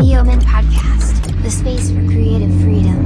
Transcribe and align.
Neoman 0.00 0.40
Podcast, 0.40 1.24
the 1.42 1.48
space 1.48 1.92
for 1.92 2.04
creative 2.06 2.50
freedom. 2.62 2.98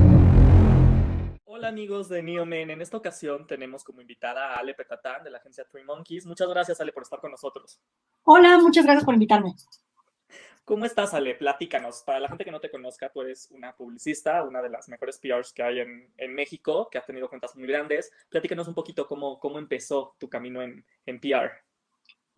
Hola 1.44 1.68
amigos 1.68 2.08
de 2.08 2.22
Neoman, 2.22 2.70
en 2.70 2.80
esta 2.80 2.96
ocasión 2.96 3.46
tenemos 3.46 3.84
como 3.84 4.00
invitada 4.00 4.54
a 4.54 4.60
Ale 4.60 4.72
Petatán 4.72 5.22
de 5.22 5.30
la 5.30 5.36
agencia 5.36 5.66
Three 5.70 5.84
Monkeys. 5.84 6.24
Muchas 6.24 6.48
gracias 6.48 6.80
Ale 6.80 6.92
por 6.92 7.02
estar 7.02 7.20
con 7.20 7.30
nosotros. 7.30 7.78
Hola, 8.24 8.56
muchas 8.56 8.86
gracias 8.86 9.04
por 9.04 9.12
invitarme. 9.12 9.52
¿Cómo 10.64 10.86
estás 10.86 11.12
Ale? 11.12 11.34
Platícanos. 11.34 12.02
Para 12.06 12.20
la 12.20 12.28
gente 12.28 12.46
que 12.46 12.52
no 12.52 12.60
te 12.60 12.70
conozca, 12.70 13.10
tú 13.10 13.20
eres 13.20 13.50
una 13.50 13.76
publicista, 13.76 14.42
una 14.44 14.62
de 14.62 14.70
las 14.70 14.88
mejores 14.88 15.18
PRs 15.18 15.52
que 15.52 15.62
hay 15.62 15.80
en, 15.80 16.10
en 16.16 16.34
México, 16.34 16.88
que 16.90 16.96
ha 16.96 17.04
tenido 17.04 17.28
cuentas 17.28 17.54
muy 17.54 17.68
grandes. 17.68 18.10
Platícanos 18.30 18.66
un 18.66 18.74
poquito 18.74 19.06
cómo, 19.06 19.38
cómo 19.38 19.58
empezó 19.58 20.16
tu 20.18 20.30
camino 20.30 20.62
en, 20.62 20.86
en 21.04 21.20
PR. 21.20 21.50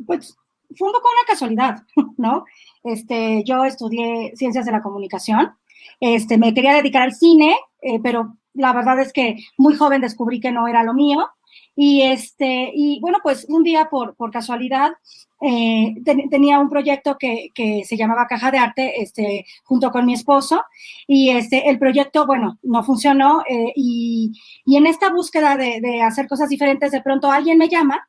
Pues 0.05 0.37
fue 0.77 0.89
un 0.89 0.95
poco 0.95 1.09
una 1.09 1.27
casualidad, 1.27 1.83
¿no? 2.17 2.45
Este, 2.83 3.45
yo 3.45 3.65
estudié 3.65 4.33
ciencias 4.37 4.65
de 4.65 4.73
la 4.73 4.83
comunicación, 4.83 5.53
este, 6.01 6.39
me 6.39 6.55
quería 6.55 6.75
dedicar 6.75 7.03
al 7.03 7.15
cine, 7.15 7.57
eh, 7.83 8.01
pero 8.03 8.37
la 8.55 8.73
verdad 8.73 9.01
es 9.01 9.13
que 9.13 9.37
muy 9.57 9.77
joven 9.77 10.01
descubrí 10.01 10.41
que 10.41 10.53
no 10.53 10.67
era 10.67 10.83
lo 10.83 10.95
mío. 10.95 11.29
Y, 11.77 12.03
este, 12.03 12.73
y 12.75 13.01
bueno, 13.01 13.19
pues 13.23 13.47
un 13.49 13.63
día 13.63 13.89
por, 13.91 14.15
por 14.15 14.31
casualidad 14.31 14.93
eh, 15.41 15.95
ten, 16.05 16.29
tenía 16.29 16.59
un 16.59 16.69
proyecto 16.69 17.17
que, 17.17 17.51
que, 17.55 17.85
se 17.85 17.97
llamaba 17.97 18.27
Caja 18.27 18.51
de 18.51 18.59
Arte 18.59 19.01
este, 19.01 19.47
junto 19.65 19.91
con 19.91 20.05
mi 20.05 20.13
esposo 20.13 20.63
y 21.07 21.31
este, 21.31 21.71
el 21.71 21.79
proyecto, 21.79 22.27
bueno, 22.27 22.59
no 22.63 22.83
funcionó 22.83 23.43
eh, 23.49 23.73
y, 23.75 24.33
y, 24.67 24.77
en 24.77 24.87
esta 24.87 25.11
búsqueda 25.11 25.57
de, 25.57 25.81
de 25.81 26.03
hacer 26.03 26.29
cosas 26.29 26.51
diferentes, 26.51 26.93
de 26.93 27.03
pronto 27.03 27.31
alguien 27.31 27.57
me 27.57 27.69
llama 27.69 28.07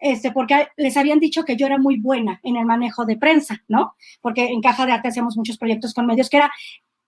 este, 0.00 0.32
porque 0.32 0.68
les 0.76 0.96
habían 0.96 1.20
dicho 1.20 1.44
que 1.44 1.56
yo 1.56 1.66
era 1.66 1.78
muy 1.78 2.00
buena 2.00 2.40
en 2.42 2.56
el 2.56 2.64
manejo 2.64 3.04
de 3.04 3.16
prensa, 3.16 3.62
¿no? 3.68 3.94
Porque 4.20 4.46
en 4.46 4.60
Caja 4.60 4.86
de 4.86 4.92
Arte 4.92 5.08
hacíamos 5.08 5.36
muchos 5.36 5.58
proyectos 5.58 5.94
con 5.94 6.06
medios 6.06 6.30
que 6.30 6.38
era, 6.38 6.50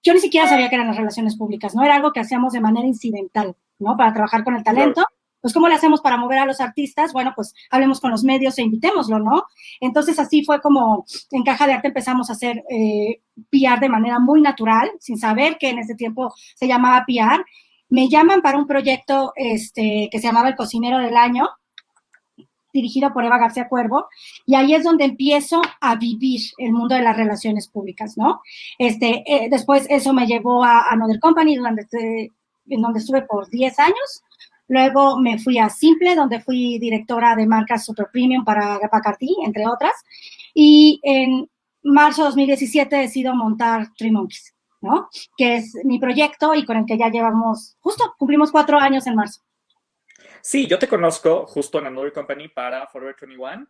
yo 0.02 0.12
ni 0.12 0.20
siquiera 0.20 0.48
sabía 0.48 0.68
que 0.68 0.74
eran 0.74 0.88
las 0.88 0.96
relaciones 0.96 1.36
públicas, 1.36 1.74
¿no? 1.74 1.82
Era 1.84 1.96
algo 1.96 2.12
que 2.12 2.20
hacíamos 2.20 2.52
de 2.52 2.60
manera 2.60 2.86
incidental, 2.86 3.56
¿no? 3.78 3.96
Para 3.96 4.12
trabajar 4.12 4.44
con 4.44 4.56
el 4.56 4.62
talento. 4.62 5.04
Pues, 5.42 5.52
¿cómo 5.52 5.68
le 5.68 5.74
hacemos 5.74 6.00
para 6.00 6.16
mover 6.16 6.38
a 6.38 6.46
los 6.46 6.60
artistas? 6.60 7.12
Bueno, 7.12 7.32
pues 7.34 7.52
hablemos 7.68 8.00
con 8.00 8.12
los 8.12 8.22
medios 8.22 8.56
e 8.58 8.62
invitémoslo, 8.62 9.18
¿no? 9.18 9.44
Entonces, 9.80 10.18
así 10.20 10.44
fue 10.44 10.60
como 10.60 11.04
en 11.32 11.42
Caja 11.42 11.66
de 11.66 11.72
Arte 11.72 11.88
empezamos 11.88 12.30
a 12.30 12.34
hacer 12.34 12.62
eh, 12.70 13.20
PR 13.50 13.80
de 13.80 13.88
manera 13.88 14.20
muy 14.20 14.40
natural, 14.40 14.92
sin 15.00 15.18
saber 15.18 15.58
que 15.58 15.70
en 15.70 15.80
ese 15.80 15.96
tiempo 15.96 16.32
se 16.54 16.68
llamaba 16.68 17.04
PR. 17.06 17.44
Me 17.88 18.08
llaman 18.08 18.40
para 18.40 18.56
un 18.56 18.68
proyecto 18.68 19.32
este, 19.34 20.08
que 20.12 20.18
se 20.20 20.28
llamaba 20.28 20.48
El 20.48 20.54
Cocinero 20.54 20.98
del 20.98 21.16
Año, 21.16 21.48
dirigido 22.72 23.12
por 23.12 23.24
Eva 23.24 23.38
García 23.38 23.68
Cuervo, 23.68 24.06
y 24.46 24.54
ahí 24.54 24.74
es 24.74 24.84
donde 24.84 25.04
empiezo 25.04 25.60
a 25.80 25.96
vivir 25.96 26.40
el 26.58 26.72
mundo 26.72 26.94
de 26.94 27.02
las 27.02 27.16
relaciones 27.16 27.68
públicas, 27.68 28.16
¿no? 28.16 28.42
Este, 28.78 29.22
eh, 29.26 29.48
después 29.50 29.86
eso 29.90 30.12
me 30.12 30.26
llevó 30.26 30.64
a 30.64 30.90
Another 30.90 31.20
Company, 31.20 31.56
donde, 31.56 31.86
en 32.68 32.82
donde 32.82 32.98
estuve 32.98 33.22
por 33.22 33.48
10 33.48 33.78
años, 33.78 34.22
luego 34.68 35.18
me 35.20 35.38
fui 35.38 35.58
a 35.58 35.68
Simple, 35.68 36.14
donde 36.14 36.40
fui 36.40 36.78
directora 36.78 37.36
de 37.36 37.46
marcas 37.46 37.84
Super 37.84 38.08
Premium 38.12 38.44
para 38.44 38.78
Bacardi, 38.90 39.36
entre 39.44 39.66
otras, 39.66 39.92
y 40.54 41.00
en 41.02 41.48
marzo 41.82 42.22
de 42.22 42.28
2017 42.28 42.96
decido 42.96 43.34
montar 43.34 43.88
Three 43.96 44.10
Monkeys, 44.10 44.54
¿no? 44.80 45.08
Que 45.36 45.56
es 45.56 45.74
mi 45.84 45.98
proyecto 45.98 46.54
y 46.54 46.64
con 46.64 46.76
el 46.76 46.86
que 46.86 46.98
ya 46.98 47.10
llevamos, 47.10 47.76
justo 47.80 48.14
cumplimos 48.18 48.50
cuatro 48.50 48.78
años 48.78 49.06
en 49.06 49.16
marzo. 49.16 49.42
Sí, 50.42 50.66
yo 50.66 50.76
te 50.78 50.88
conozco 50.88 51.46
justo 51.46 51.78
en 51.78 51.86
Another 51.86 52.12
Company 52.12 52.48
para 52.48 52.88
Forever 52.88 53.14
21, 53.20 53.64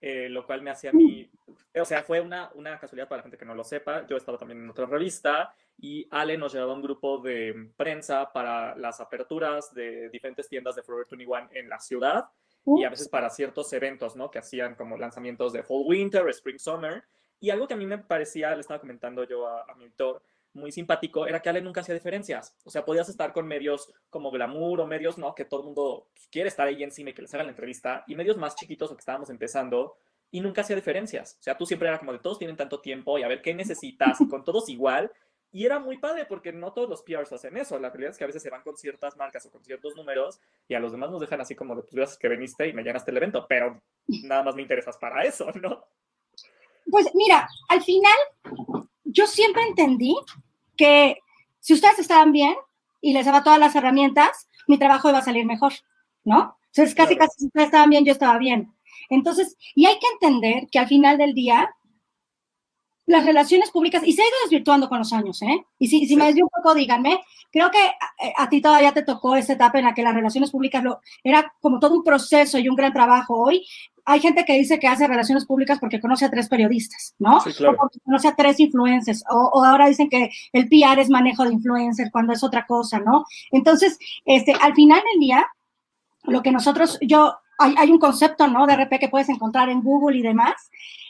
eh, 0.00 0.28
lo 0.28 0.46
cual 0.46 0.60
me 0.60 0.70
hacía 0.70 0.90
a 0.90 0.92
mí, 0.92 1.28
o 1.74 1.84
sea, 1.86 2.02
fue 2.02 2.20
una, 2.20 2.50
una 2.54 2.78
casualidad 2.78 3.08
para 3.08 3.20
la 3.20 3.22
gente 3.22 3.38
que 3.38 3.46
no 3.46 3.54
lo 3.54 3.64
sepa. 3.64 4.06
Yo 4.06 4.16
estaba 4.18 4.36
también 4.36 4.62
en 4.62 4.68
otra 4.68 4.84
revista 4.84 5.54
y 5.78 6.06
Ale 6.10 6.36
nos 6.36 6.52
llevaba 6.52 6.74
un 6.74 6.82
grupo 6.82 7.18
de 7.18 7.70
prensa 7.76 8.30
para 8.30 8.76
las 8.76 9.00
aperturas 9.00 9.72
de 9.72 10.10
diferentes 10.10 10.48
tiendas 10.48 10.76
de 10.76 10.82
Forever 10.82 11.06
21 11.10 11.48
en 11.52 11.68
la 11.68 11.80
ciudad 11.80 12.28
y 12.66 12.84
a 12.84 12.90
veces 12.90 13.08
para 13.08 13.30
ciertos 13.30 13.72
eventos, 13.72 14.14
¿no? 14.14 14.30
Que 14.30 14.40
hacían 14.40 14.74
como 14.74 14.98
lanzamientos 14.98 15.54
de 15.54 15.62
Fall 15.62 15.84
Winter, 15.86 16.28
Spring 16.28 16.58
Summer. 16.58 17.04
Y 17.40 17.48
algo 17.48 17.66
que 17.66 17.72
a 17.72 17.78
mí 17.78 17.86
me 17.86 17.96
parecía, 17.96 18.54
le 18.54 18.60
estaba 18.60 18.80
comentando 18.80 19.24
yo 19.24 19.46
a, 19.46 19.62
a 19.62 19.74
mi 19.74 19.84
editor, 19.84 20.22
muy 20.54 20.72
simpático 20.72 21.26
era 21.26 21.40
que 21.40 21.48
Ale 21.48 21.60
nunca 21.60 21.80
hacía 21.80 21.94
diferencias. 21.94 22.56
O 22.64 22.70
sea, 22.70 22.84
podías 22.84 23.08
estar 23.08 23.32
con 23.32 23.46
medios 23.46 23.92
como 24.10 24.30
Glamour 24.30 24.80
o 24.80 24.86
medios, 24.86 25.18
¿no? 25.18 25.34
Que 25.34 25.44
todo 25.44 25.60
el 25.60 25.66
mundo 25.66 26.08
quiere 26.30 26.48
estar 26.48 26.66
ahí 26.66 26.82
encima 26.82 27.10
y 27.10 27.14
que 27.14 27.22
les 27.22 27.32
hagan 27.34 27.46
la 27.46 27.52
entrevista. 27.52 28.04
Y 28.06 28.16
medios 28.16 28.36
más 28.36 28.56
chiquitos 28.56 28.90
o 28.90 28.94
que 28.94 29.00
estábamos 29.00 29.30
empezando 29.30 29.96
y 30.30 30.40
nunca 30.40 30.60
hacía 30.60 30.76
diferencias. 30.76 31.36
O 31.40 31.42
sea, 31.42 31.56
tú 31.56 31.66
siempre 31.66 31.88
era 31.88 31.98
como 31.98 32.12
de 32.12 32.18
todos 32.18 32.38
tienen 32.38 32.56
tanto 32.56 32.80
tiempo 32.80 33.18
y 33.18 33.22
a 33.22 33.28
ver 33.28 33.42
qué 33.42 33.54
necesitas 33.54 34.20
y 34.20 34.28
con 34.28 34.44
todos 34.44 34.68
igual. 34.68 35.10
Y 35.50 35.64
era 35.64 35.78
muy 35.78 35.96
padre 35.96 36.26
porque 36.26 36.52
no 36.52 36.72
todos 36.74 36.90
los 36.90 37.02
PRs 37.02 37.32
hacen 37.32 37.56
eso. 37.56 37.78
La 37.78 37.88
realidad 37.88 38.10
es 38.10 38.18
que 38.18 38.24
a 38.24 38.26
veces 38.26 38.42
se 38.42 38.50
van 38.50 38.62
con 38.62 38.76
ciertas 38.76 39.16
marcas 39.16 39.46
o 39.46 39.50
con 39.50 39.64
ciertos 39.64 39.96
números 39.96 40.40
y 40.68 40.74
a 40.74 40.80
los 40.80 40.92
demás 40.92 41.10
nos 41.10 41.20
dejan 41.20 41.40
así 41.40 41.54
como 41.54 41.74
de, 41.74 41.82
pues 41.82 41.94
gracias 41.94 42.18
que 42.18 42.28
viniste 42.28 42.68
y 42.68 42.74
me 42.74 42.82
llenaste 42.82 43.10
el 43.10 43.16
evento, 43.16 43.46
pero 43.48 43.80
nada 44.24 44.42
más 44.42 44.54
me 44.54 44.62
interesas 44.62 44.98
para 44.98 45.22
eso, 45.22 45.50
¿no? 45.52 45.86
Pues 46.90 47.06
mira, 47.14 47.48
al 47.68 47.82
final 47.82 48.16
yo 49.08 49.26
siempre 49.26 49.62
entendí 49.62 50.14
que 50.76 51.18
si 51.60 51.74
ustedes 51.74 51.98
estaban 51.98 52.32
bien 52.32 52.54
y 53.00 53.12
les 53.12 53.26
daba 53.26 53.42
todas 53.42 53.58
las 53.58 53.74
herramientas, 53.74 54.48
mi 54.66 54.78
trabajo 54.78 55.08
iba 55.08 55.18
a 55.18 55.24
salir 55.24 55.46
mejor, 55.46 55.72
¿no? 56.24 56.56
Entonces, 56.66 56.94
casi, 56.94 57.16
claro. 57.16 57.28
casi 57.28 57.40
si 57.40 57.46
ustedes 57.46 57.66
estaban 57.66 57.90
bien, 57.90 58.04
yo 58.04 58.12
estaba 58.12 58.38
bien. 58.38 58.72
Entonces, 59.08 59.56
y 59.74 59.86
hay 59.86 59.98
que 59.98 60.06
entender 60.12 60.68
que 60.70 60.78
al 60.78 60.86
final 60.86 61.16
del 61.16 61.32
día, 61.32 61.70
las 63.06 63.24
relaciones 63.24 63.70
públicas, 63.70 64.02
y 64.04 64.12
se 64.12 64.22
ha 64.22 64.26
ido 64.26 64.36
desvirtuando 64.44 64.88
con 64.88 64.98
los 64.98 65.12
años, 65.14 65.40
¿eh? 65.42 65.64
Y 65.78 65.88
si, 65.88 66.00
si 66.00 66.08
sí. 66.08 66.16
me 66.16 66.26
desvío 66.26 66.44
un 66.44 66.50
poco, 66.50 66.74
díganme, 66.74 67.20
creo 67.50 67.70
que 67.70 67.78
a, 67.78 68.42
a, 68.42 68.48
ti 68.50 68.60
todavía 68.60 68.92
te 68.92 69.02
tocó 69.02 69.34
esa 69.34 69.54
etapa 69.54 69.78
en 69.78 69.86
la 69.86 69.94
que 69.94 70.02
las 70.02 70.14
relaciones 70.14 70.50
públicas 70.50 70.84
lo, 70.84 71.00
era 71.24 71.54
como 71.60 71.80
todo 71.80 71.94
un 71.94 72.04
proceso 72.04 72.58
y 72.58 72.68
un 72.68 72.76
gran 72.76 72.92
trabajo. 72.92 73.42
Hoy 73.42 73.66
hay 74.08 74.20
gente 74.20 74.46
que 74.46 74.54
dice 74.54 74.78
que 74.78 74.88
hace 74.88 75.06
relaciones 75.06 75.44
públicas 75.44 75.78
porque 75.78 76.00
conoce 76.00 76.24
a 76.24 76.30
tres 76.30 76.48
periodistas, 76.48 77.14
¿no? 77.18 77.42
Sí, 77.42 77.52
claro. 77.52 77.74
O 77.74 77.76
porque 77.76 78.00
conoce 78.00 78.28
a 78.28 78.34
tres 78.34 78.58
influencers. 78.58 79.22
O, 79.30 79.50
o, 79.52 79.64
ahora 79.64 79.86
dicen 79.86 80.08
que 80.08 80.30
el 80.54 80.66
PR 80.68 80.98
es 80.98 81.10
manejo 81.10 81.44
de 81.44 81.52
influencer 81.52 82.10
cuando 82.10 82.32
es 82.32 82.42
otra 82.42 82.64
cosa, 82.64 83.00
¿no? 83.00 83.26
Entonces, 83.50 83.98
este, 84.24 84.54
al 84.54 84.74
final 84.74 85.02
del 85.12 85.20
día, 85.20 85.46
lo 86.22 86.42
que 86.42 86.50
nosotros, 86.50 86.98
yo, 87.02 87.36
hay, 87.58 87.74
hay, 87.76 87.90
un 87.90 87.98
concepto, 87.98 88.48
¿no? 88.48 88.66
De 88.66 88.76
RP 88.76 88.98
que 88.98 89.10
puedes 89.10 89.28
encontrar 89.28 89.68
en 89.68 89.82
Google 89.82 90.16
y 90.16 90.22
demás. 90.22 90.54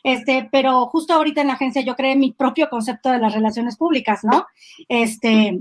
Este, 0.03 0.49
pero 0.51 0.87
justo 0.87 1.15
ahorita 1.15 1.41
en 1.41 1.49
la 1.49 1.53
agencia 1.55 1.83
yo 1.83 1.95
creé 1.95 2.17
mi 2.17 2.33
propio 2.33 2.69
concepto 2.69 3.11
de 3.13 3.19
las 3.19 3.33
relaciones 3.33 3.77
públicas, 3.77 4.25
¿no? 4.25 4.47
Este, 4.89 5.61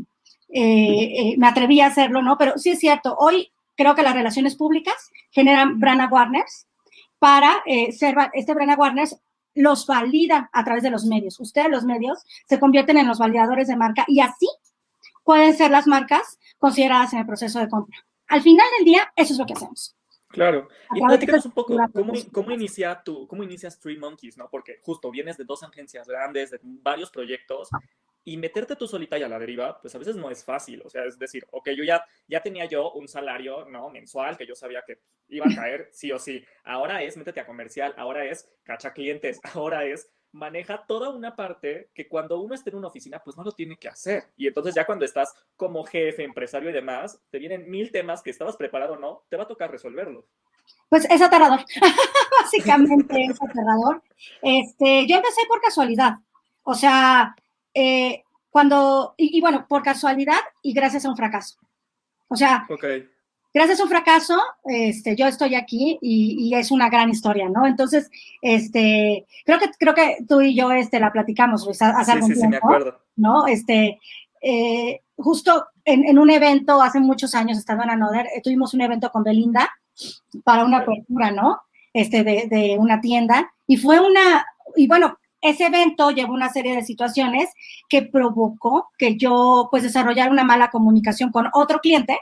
eh, 0.49 1.13
eh, 1.19 1.35
me 1.37 1.47
atreví 1.47 1.81
a 1.81 1.87
hacerlo, 1.87 2.21
¿no? 2.21 2.37
Pero 2.37 2.57
sí 2.57 2.71
es 2.71 2.79
cierto, 2.79 3.15
hoy 3.19 3.51
creo 3.75 3.95
que 3.95 4.03
las 4.03 4.15
relaciones 4.15 4.55
públicas 4.55 5.11
generan 5.31 5.79
brand 5.79 6.01
awareness, 6.01 6.66
para 7.19 7.63
eh, 7.65 7.91
ser, 7.91 8.15
este 8.33 8.53
Brena 8.53 8.75
Warner 8.75 9.07
los 9.55 9.87
valida 9.87 10.49
a 10.53 10.63
través 10.63 10.83
de 10.83 10.91
los 10.91 11.05
medios. 11.05 11.39
Ustedes, 11.39 11.69
los 11.69 11.83
medios, 11.83 12.23
se 12.47 12.59
convierten 12.59 12.97
en 12.97 13.07
los 13.07 13.19
validadores 13.19 13.67
de 13.67 13.75
marca 13.75 14.05
y 14.07 14.19
así 14.19 14.47
pueden 15.23 15.55
ser 15.55 15.71
las 15.71 15.87
marcas 15.87 16.39
consideradas 16.57 17.13
en 17.13 17.19
el 17.19 17.25
proceso 17.25 17.59
de 17.59 17.67
compra. 17.67 17.97
Al 18.27 18.41
final 18.41 18.67
del 18.77 18.85
día, 18.85 19.11
eso 19.15 19.33
es 19.33 19.39
lo 19.39 19.45
que 19.45 19.53
hacemos. 19.53 19.95
Claro. 20.29 20.67
Y 20.93 21.01
platícanos 21.01 21.45
un 21.45 21.53
poco 21.53 21.75
cómo, 21.93 22.13
cómo, 22.31 22.51
inicia 22.51 23.01
tu, 23.01 23.27
cómo 23.27 23.43
inicias 23.43 23.79
Three 23.79 23.97
Monkeys, 23.97 24.37
¿no? 24.37 24.49
Porque 24.49 24.79
justo 24.83 25.09
vienes 25.09 25.37
de 25.37 25.45
dos 25.45 25.63
agencias 25.63 26.07
grandes, 26.07 26.51
de 26.51 26.59
varios 26.61 27.09
proyectos, 27.09 27.69
y 28.27 28.35
meterte 28.35 28.75
tú 28.75 28.89
solita 28.89 29.17
y 29.17 29.23
a 29.23 29.29
la 29.29 29.39
deriva, 29.39 29.79
pues 29.79 29.95
a 29.95 29.99
veces 29.99 30.17
no 30.17 30.29
es 30.29 30.43
fácil. 30.43 30.81
O 30.83 30.89
sea, 30.89 31.05
es 31.05 31.17
decir, 31.17 31.47
ok, 31.49 31.69
yo 31.69 31.85
ya, 31.85 32.03
ya 32.27 32.41
tenía 32.41 32.65
yo 32.65 32.91
un 32.91 33.07
salario, 33.07 33.63
¿no? 33.63 33.89
Mensual, 33.89 34.35
que 34.35 34.45
yo 34.45 34.53
sabía 34.53 34.83
que 34.85 34.99
iba 35.29 35.45
a 35.45 35.55
caer 35.55 35.87
sí 35.93 36.11
o 36.11 36.19
sí. 36.19 36.43
Ahora 36.65 37.01
es 37.01 37.15
métete 37.15 37.39
a 37.39 37.45
comercial, 37.45 37.93
ahora 37.95 38.25
es 38.25 38.45
cacha 38.63 38.91
clientes, 38.91 39.39
ahora 39.55 39.85
es 39.85 40.09
maneja 40.33 40.85
toda 40.85 41.07
una 41.07 41.37
parte 41.37 41.89
que 41.93 42.09
cuando 42.09 42.41
uno 42.41 42.53
esté 42.53 42.69
en 42.71 42.75
una 42.75 42.89
oficina, 42.89 43.21
pues 43.23 43.37
no 43.37 43.45
lo 43.45 43.53
tiene 43.53 43.77
que 43.77 43.87
hacer. 43.87 44.25
Y 44.35 44.45
entonces 44.45 44.75
ya 44.75 44.85
cuando 44.85 45.05
estás 45.05 45.33
como 45.55 45.85
jefe, 45.85 46.25
empresario 46.25 46.69
y 46.69 46.73
demás, 46.73 47.21
te 47.29 47.39
vienen 47.39 47.69
mil 47.69 47.93
temas 47.93 48.21
que 48.21 48.31
estabas 48.31 48.57
preparado 48.57 48.95
o 48.95 48.99
no, 48.99 49.23
te 49.29 49.37
va 49.37 49.43
a 49.43 49.47
tocar 49.47 49.71
resolverlos. 49.71 50.25
Pues 50.89 51.09
es 51.09 51.21
aterrador, 51.21 51.61
básicamente 52.41 53.23
es 53.23 53.41
aterrador. 53.41 54.03
Este, 54.41 55.07
yo 55.07 55.15
empecé 55.15 55.45
por 55.47 55.61
casualidad, 55.61 56.15
o 56.63 56.73
sea, 56.73 57.33
eh, 57.79 58.23
cuando, 58.57 59.13
y, 59.17 59.37
y, 59.37 59.39
bueno, 59.39 59.67
por 59.69 59.83
casualidad 59.83 60.39
y 60.63 60.73
gracias 60.73 61.05
a 61.05 61.09
un 61.11 61.15
fracaso. 61.15 61.59
O 62.27 62.35
sea, 62.35 62.65
okay. 62.67 63.07
gracias 63.53 63.79
a 63.79 63.83
un 63.83 63.89
fracaso, 63.89 64.35
este, 64.65 65.15
yo 65.15 65.27
estoy 65.27 65.53
aquí 65.53 65.99
y, 66.01 66.37
y, 66.39 66.55
es 66.55 66.71
una 66.71 66.89
gran 66.89 67.11
historia, 67.11 67.49
¿no? 67.49 67.67
Entonces, 67.67 68.09
este, 68.41 69.27
creo 69.45 69.59
que, 69.59 69.69
creo 69.77 69.93
que 69.93 70.17
tú 70.27 70.41
y 70.41 70.55
yo, 70.55 70.71
este, 70.71 70.99
la 70.99 71.11
platicamos, 71.11 71.67
Luis, 71.67 71.79
hace 71.83 72.05
sí, 72.05 72.11
algún 72.11 72.29
sí, 72.29 72.33
tiempo, 72.33 72.47
sí, 72.47 72.49
me 72.49 72.57
acuerdo. 72.57 72.99
¿no? 73.15 73.45
Este, 73.45 73.99
eh, 74.41 75.01
justo 75.17 75.67
en, 75.85 76.05
en, 76.05 76.17
un 76.17 76.31
evento 76.31 76.81
hace 76.81 76.99
muchos 76.99 77.35
años, 77.35 77.59
estaba 77.59 77.83
en 77.83 77.91
Anoder, 77.91 78.25
eh, 78.25 78.41
tuvimos 78.43 78.73
un 78.73 78.81
evento 78.81 79.11
con 79.11 79.21
Belinda 79.21 79.69
para 80.43 80.65
una 80.65 80.77
apertura, 80.79 81.29
¿no? 81.29 81.61
Este, 81.93 82.23
de, 82.23 82.47
de 82.49 82.75
una 82.79 83.01
tienda, 83.01 83.53
y 83.67 83.77
fue 83.77 83.99
una, 83.99 84.47
y 84.75 84.87
bueno, 84.87 85.19
ese 85.41 85.65
evento 85.65 86.11
llevó 86.11 86.33
una 86.33 86.49
serie 86.49 86.75
de 86.75 86.83
situaciones 86.83 87.49
que 87.89 88.01
provocó 88.01 88.89
que 88.97 89.17
yo 89.17 89.67
pues 89.71 89.83
desarrollara 89.83 90.31
una 90.31 90.43
mala 90.43 90.69
comunicación 90.69 91.31
con 91.31 91.49
otro 91.53 91.79
cliente. 91.79 92.19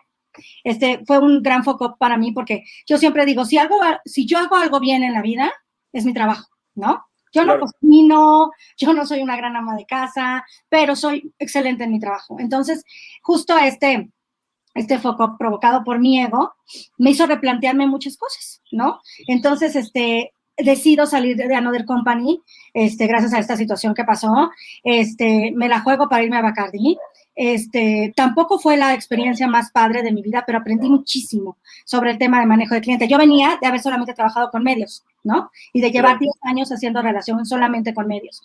Este 0.63 1.03
fue 1.05 1.19
un 1.19 1.41
gran 1.41 1.63
foco 1.63 1.95
para 1.97 2.17
mí 2.17 2.31
porque 2.31 2.63
yo 2.85 2.97
siempre 2.97 3.25
digo, 3.25 3.45
si 3.45 3.57
algo, 3.57 3.77
si 4.03 4.25
yo 4.25 4.37
hago 4.37 4.55
algo 4.55 4.79
bien 4.79 5.03
en 5.03 5.13
la 5.13 5.21
vida, 5.21 5.51
es 5.93 6.05
mi 6.05 6.13
trabajo, 6.13 6.49
¿no? 6.75 7.05
Yo 7.31 7.43
no 7.43 7.59
cocino, 7.59 8.51
yo 8.77 8.93
no 8.93 9.05
soy 9.05 9.21
una 9.21 9.35
gran 9.35 9.57
ama 9.57 9.75
de 9.75 9.85
casa, 9.85 10.45
pero 10.69 10.95
soy 10.95 11.33
excelente 11.37 11.83
en 11.83 11.91
mi 11.91 11.99
trabajo. 11.99 12.37
Entonces, 12.39 12.85
justo 13.21 13.57
este, 13.57 14.09
este 14.73 14.99
foco 14.99 15.35
provocado 15.37 15.83
por 15.83 15.99
mi 15.99 16.21
ego 16.21 16.53
me 16.97 17.09
hizo 17.09 17.25
replantearme 17.25 17.87
muchas 17.87 18.15
cosas, 18.15 18.61
¿no? 18.71 19.01
Entonces, 19.27 19.75
este, 19.75 20.31
decido 20.57 21.05
salir 21.05 21.35
de 21.35 21.53
Another 21.55 21.85
Company, 21.85 22.41
este, 22.73 23.07
gracias 23.07 23.33
a 23.33 23.39
esta 23.39 23.57
situación 23.57 23.93
que 23.93 24.03
pasó, 24.03 24.51
este, 24.83 25.51
me 25.55 25.67
la 25.67 25.81
juego 25.81 26.09
para 26.09 26.23
irme 26.23 26.37
a 26.37 26.41
Bacardi. 26.41 26.97
Este, 27.35 28.13
tampoco 28.15 28.59
fue 28.59 28.77
la 28.77 28.93
experiencia 28.93 29.47
más 29.47 29.69
padre 29.71 30.01
de 30.03 30.13
mi 30.13 30.21
vida, 30.21 30.43
pero 30.45 30.59
aprendí 30.59 30.89
muchísimo 30.89 31.57
sobre 31.83 32.11
el 32.11 32.17
tema 32.17 32.39
de 32.39 32.45
manejo 32.45 32.75
de 32.75 32.81
cliente. 32.81 33.09
Yo 33.09 33.17
venía 33.17 33.57
de 33.61 33.67
haber 33.67 33.81
solamente 33.81 34.13
trabajado 34.13 34.49
con 34.51 34.63
medios, 34.63 35.03
¿no? 35.23 35.51
Y 35.73 35.81
de 35.81 35.91
llevar 35.91 36.17
10 36.17 36.31
años 36.43 36.71
haciendo 36.71 37.01
relación 37.01 37.45
solamente 37.45 37.93
con 37.93 38.07
medios. 38.07 38.41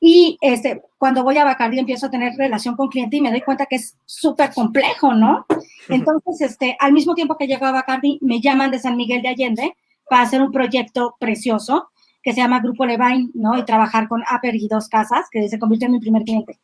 Y 0.00 0.38
este, 0.40 0.82
cuando 0.98 1.24
voy 1.24 1.38
a 1.38 1.44
Bacardi 1.44 1.78
empiezo 1.78 2.06
a 2.06 2.10
tener 2.10 2.34
relación 2.36 2.76
con 2.76 2.88
cliente 2.88 3.16
y 3.16 3.20
me 3.20 3.30
doy 3.30 3.40
cuenta 3.40 3.66
que 3.66 3.76
es 3.76 3.96
súper 4.04 4.52
complejo, 4.52 5.14
¿no? 5.14 5.46
Entonces, 5.88 6.40
este, 6.42 6.76
al 6.78 6.92
mismo 6.92 7.14
tiempo 7.14 7.36
que 7.36 7.46
llego 7.46 7.66
a 7.66 7.72
Bacardi, 7.72 8.18
me 8.20 8.40
llaman 8.40 8.70
de 8.70 8.78
San 8.78 8.96
Miguel 8.96 9.22
de 9.22 9.28
Allende 9.28 9.76
para 10.08 10.22
hacer 10.22 10.42
un 10.42 10.52
proyecto 10.52 11.16
precioso 11.18 11.90
que 12.22 12.32
se 12.32 12.40
llama 12.40 12.60
Grupo 12.60 12.86
Levine, 12.86 13.30
¿no? 13.34 13.56
Y 13.58 13.64
trabajar 13.64 14.08
con 14.08 14.22
Aper 14.26 14.56
y 14.56 14.66
dos 14.66 14.88
casas, 14.88 15.26
que 15.30 15.46
se 15.48 15.58
convirtió 15.58 15.86
en 15.86 15.92
mi 15.92 16.00
primer 16.00 16.22
cliente. 16.22 16.58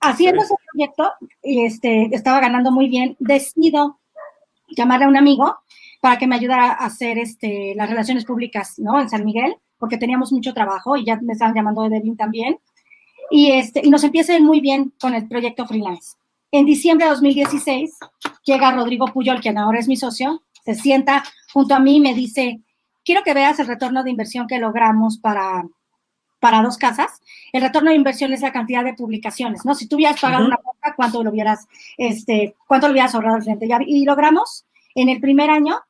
Haciendo 0.00 0.42
ese 0.42 0.54
proyecto, 0.72 1.12
este, 1.42 2.14
estaba 2.14 2.38
ganando 2.40 2.70
muy 2.70 2.88
bien, 2.88 3.16
decido 3.18 3.98
llamarle 4.68 5.06
a 5.06 5.08
un 5.08 5.16
amigo 5.16 5.56
para 6.00 6.18
que 6.18 6.26
me 6.26 6.36
ayudara 6.36 6.72
a 6.72 6.86
hacer 6.86 7.18
este, 7.18 7.74
las 7.74 7.88
relaciones 7.88 8.26
públicas, 8.26 8.78
¿no? 8.78 9.00
En 9.00 9.08
San 9.08 9.24
Miguel, 9.24 9.56
porque 9.78 9.96
teníamos 9.96 10.32
mucho 10.32 10.52
trabajo 10.52 10.96
y 10.96 11.04
ya 11.06 11.18
me 11.20 11.32
estaban 11.32 11.54
llamando 11.54 11.82
de 11.82 11.88
Devin 11.88 12.16
también. 12.16 12.58
Y, 13.30 13.52
este, 13.52 13.80
y 13.82 13.90
nos 13.90 14.04
empieza 14.04 14.38
muy 14.38 14.60
bien 14.60 14.92
con 15.00 15.14
el 15.14 15.26
proyecto 15.26 15.66
freelance. 15.66 16.16
En 16.50 16.66
diciembre 16.66 17.06
de 17.06 17.12
2016 17.12 17.98
llega 18.44 18.72
Rodrigo 18.72 19.06
Puyol, 19.06 19.40
quien 19.40 19.58
ahora 19.58 19.78
es 19.78 19.88
mi 19.88 19.96
socio, 19.96 20.42
se 20.68 20.74
sienta 20.74 21.24
junto 21.50 21.74
a 21.74 21.80
mí 21.80 21.96
y 21.96 22.00
me 22.00 22.12
dice, 22.12 22.60
quiero 23.02 23.22
que 23.22 23.32
veas 23.32 23.58
el 23.58 23.66
retorno 23.66 24.04
de 24.04 24.10
inversión 24.10 24.46
que 24.46 24.58
logramos 24.58 25.16
para, 25.16 25.64
para 26.40 26.60
dos 26.60 26.76
casas. 26.76 27.22
El 27.54 27.62
retorno 27.62 27.88
de 27.88 27.96
inversión 27.96 28.34
es 28.34 28.42
la 28.42 28.52
cantidad 28.52 28.84
de 28.84 28.92
publicaciones, 28.92 29.64
¿no? 29.64 29.74
Si 29.74 29.88
tú 29.88 29.96
hubieras 29.96 30.20
pagado 30.20 30.44
una 30.44 30.58
cuota, 30.58 30.92
¿cuánto 30.94 31.24
lo 31.24 31.30
hubieras, 31.30 31.68
este, 31.96 32.54
cuánto 32.66 32.86
lo 32.86 32.92
hubieras 32.92 33.14
ahorrado 33.14 33.36
al 33.36 33.42
cliente? 33.42 33.66
Y 33.86 34.04
logramos 34.04 34.66
en 34.94 35.08
el 35.08 35.22
primer 35.22 35.48
año 35.48 35.80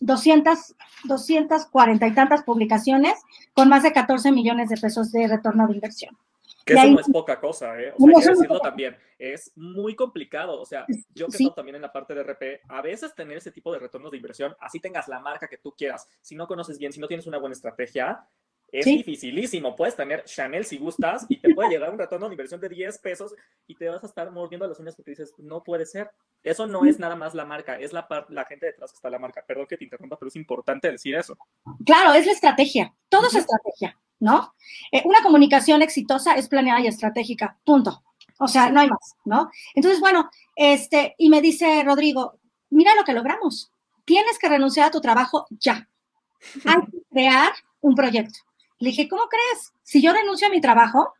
200, 0.00 0.74
240 1.04 2.06
y 2.06 2.12
tantas 2.12 2.42
publicaciones 2.42 3.14
con 3.54 3.70
más 3.70 3.82
de 3.82 3.94
14 3.94 4.30
millones 4.30 4.68
de 4.68 4.76
pesos 4.76 5.10
de 5.10 5.26
retorno 5.26 5.66
de 5.66 5.72
inversión. 5.72 6.18
Que 6.64 6.74
eso 6.74 6.86
no 6.86 7.00
es 7.00 7.08
poca 7.10 7.38
cosa, 7.38 7.78
¿eh? 7.80 7.92
O 7.98 8.06
sea, 8.06 8.16
hay 8.16 8.22
que 8.22 8.30
decirlo 8.30 8.60
también, 8.60 8.96
es 9.18 9.52
muy 9.54 9.94
complicado. 9.94 10.60
O 10.60 10.64
sea, 10.64 10.86
yo 11.14 11.26
que 11.26 11.36
estoy 11.36 11.54
también 11.54 11.76
en 11.76 11.82
la 11.82 11.92
parte 11.92 12.14
de 12.14 12.22
RP, 12.22 12.62
a 12.68 12.80
veces 12.80 13.14
tener 13.14 13.36
ese 13.36 13.52
tipo 13.52 13.72
de 13.72 13.78
retornos 13.78 14.10
de 14.10 14.16
inversión, 14.16 14.56
así 14.60 14.80
tengas 14.80 15.08
la 15.08 15.20
marca 15.20 15.48
que 15.48 15.58
tú 15.58 15.74
quieras, 15.76 16.08
si 16.22 16.34
no 16.34 16.46
conoces 16.46 16.78
bien, 16.78 16.92
si 16.92 17.00
no 17.00 17.06
tienes 17.06 17.26
una 17.26 17.38
buena 17.38 17.52
estrategia, 17.52 18.26
es 18.74 18.86
dificilísimo. 18.86 19.76
Puedes 19.76 19.94
tener 19.94 20.24
Chanel 20.24 20.64
si 20.64 20.78
gustas 20.78 21.26
y 21.28 21.36
te 21.36 21.54
puede 21.54 21.70
llegar 21.70 21.90
un 21.90 21.98
retorno 21.98 22.26
de 22.28 22.34
inversión 22.34 22.60
de 22.60 22.68
10 22.68 22.98
pesos 22.98 23.34
y 23.68 23.76
te 23.76 23.88
vas 23.88 24.02
a 24.02 24.06
estar 24.06 24.30
mordiendo 24.32 24.66
las 24.66 24.80
uñas 24.80 24.96
porque 24.96 25.12
dices, 25.12 25.32
no 25.38 25.62
puede 25.62 25.86
ser. 25.86 26.10
Eso 26.42 26.66
no 26.66 26.84
es 26.84 26.98
nada 26.98 27.14
más 27.14 27.34
la 27.34 27.44
marca, 27.44 27.78
es 27.78 27.92
la, 27.92 28.06
la 28.28 28.44
gente 28.44 28.66
detrás 28.66 28.90
que 28.90 28.96
está 28.96 29.10
la 29.10 29.20
marca. 29.20 29.44
Perdón 29.46 29.66
que 29.68 29.76
te 29.76 29.84
interrumpa, 29.84 30.18
pero 30.18 30.28
es 30.28 30.36
importante 30.36 30.90
decir 30.90 31.14
eso. 31.14 31.38
Claro, 31.86 32.14
es 32.14 32.26
la 32.26 32.32
estrategia. 32.32 32.92
Todo 33.08 33.28
es 33.28 33.36
estrategia. 33.36 33.96
¿No? 34.24 34.54
Eh, 34.90 35.02
una 35.04 35.22
comunicación 35.22 35.82
exitosa 35.82 36.34
es 36.34 36.48
planeada 36.48 36.80
y 36.80 36.86
estratégica, 36.86 37.58
punto. 37.62 38.02
O 38.38 38.48
sea, 38.48 38.70
no 38.70 38.80
hay 38.80 38.88
más, 38.88 39.16
¿no? 39.26 39.50
Entonces, 39.74 40.00
bueno, 40.00 40.30
este, 40.56 41.14
y 41.18 41.28
me 41.28 41.42
dice 41.42 41.84
Rodrigo, 41.84 42.38
mira 42.70 42.94
lo 42.94 43.04
que 43.04 43.12
logramos. 43.12 43.70
Tienes 44.06 44.38
que 44.38 44.48
renunciar 44.48 44.88
a 44.88 44.90
tu 44.90 45.02
trabajo 45.02 45.46
ya. 45.50 45.88
Hay 46.64 46.80
que 46.90 46.98
crear 47.10 47.52
un 47.82 47.94
proyecto. 47.94 48.38
Le 48.78 48.90
dije, 48.90 49.08
¿cómo 49.08 49.24
crees? 49.28 49.72
Si 49.82 50.00
yo 50.00 50.12
renuncio 50.12 50.48
a 50.48 50.50
mi 50.50 50.60
trabajo, 50.60 51.12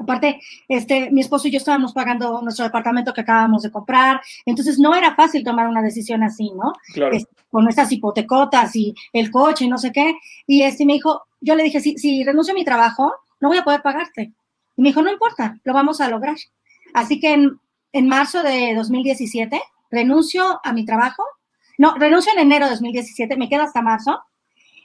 aparte, 0.00 0.40
este, 0.68 1.10
mi 1.10 1.20
esposo 1.20 1.48
y 1.48 1.50
yo 1.50 1.58
estábamos 1.58 1.92
pagando 1.92 2.40
nuestro 2.42 2.64
departamento 2.64 3.12
que 3.12 3.20
acabamos 3.20 3.62
de 3.62 3.70
comprar, 3.70 4.20
entonces 4.46 4.78
no 4.78 4.94
era 4.94 5.14
fácil 5.14 5.44
tomar 5.44 5.68
una 5.68 5.82
decisión 5.82 6.22
así, 6.22 6.50
¿no? 6.54 6.72
Claro. 6.94 7.16
con 7.50 7.68
estas 7.68 7.90
hipotecotas 7.92 8.74
y 8.76 8.94
el 9.12 9.30
coche 9.30 9.64
y 9.64 9.68
no 9.68 9.78
sé 9.78 9.92
qué. 9.92 10.14
Y 10.46 10.62
este 10.62 10.86
me 10.86 10.94
dijo, 10.94 11.22
yo 11.40 11.54
le 11.54 11.64
dije, 11.64 11.80
si, 11.80 11.98
si 11.98 12.24
renuncio 12.24 12.52
a 12.52 12.54
mi 12.54 12.64
trabajo, 12.64 13.12
no 13.40 13.48
voy 13.48 13.58
a 13.58 13.64
poder 13.64 13.82
pagarte. 13.82 14.32
Y 14.76 14.82
me 14.82 14.90
dijo, 14.90 15.02
no 15.02 15.12
importa, 15.12 15.58
lo 15.64 15.74
vamos 15.74 16.00
a 16.00 16.08
lograr. 16.08 16.36
Así 16.94 17.20
que 17.20 17.34
en, 17.34 17.60
en 17.92 18.08
marzo 18.08 18.42
de 18.42 18.74
2017 18.74 19.60
renuncio 19.90 20.60
a 20.62 20.72
mi 20.72 20.84
trabajo. 20.84 21.24
No, 21.78 21.94
renuncio 21.94 22.32
en 22.32 22.40
enero 22.40 22.66
de 22.66 22.72
2017, 22.72 23.36
me 23.36 23.48
quedo 23.48 23.62
hasta 23.62 23.82
marzo. 23.82 24.20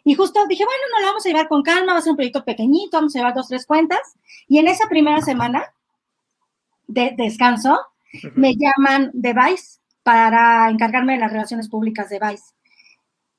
Y 0.07 0.13
justo 0.13 0.45
dije, 0.47 0.63
bueno, 0.63 0.81
no 0.93 1.01
lo 1.01 1.07
vamos 1.07 1.25
a 1.25 1.29
llevar 1.29 1.47
con 1.47 1.63
calma, 1.63 1.93
va 1.93 1.99
a 1.99 2.01
ser 2.01 2.11
un 2.11 2.17
proyecto 2.17 2.45
pequeñito, 2.45 2.95
vamos 2.95 3.15
a 3.15 3.19
llevar 3.19 3.33
dos, 3.33 3.47
tres 3.47 3.65
cuentas. 3.65 3.99
Y 4.47 4.59
en 4.59 4.67
esa 4.67 4.87
primera 4.87 5.19
semana 5.21 5.73
de 6.85 7.15
descanso, 7.17 7.75
me 8.35 8.55
llaman 8.55 9.09
de 9.13 9.33
Vice 9.33 9.79
para 10.03 10.69
encargarme 10.69 11.13
de 11.13 11.19
las 11.19 11.31
relaciones 11.31 11.69
públicas 11.69 12.07
de 12.09 12.19
Vice. 12.19 12.53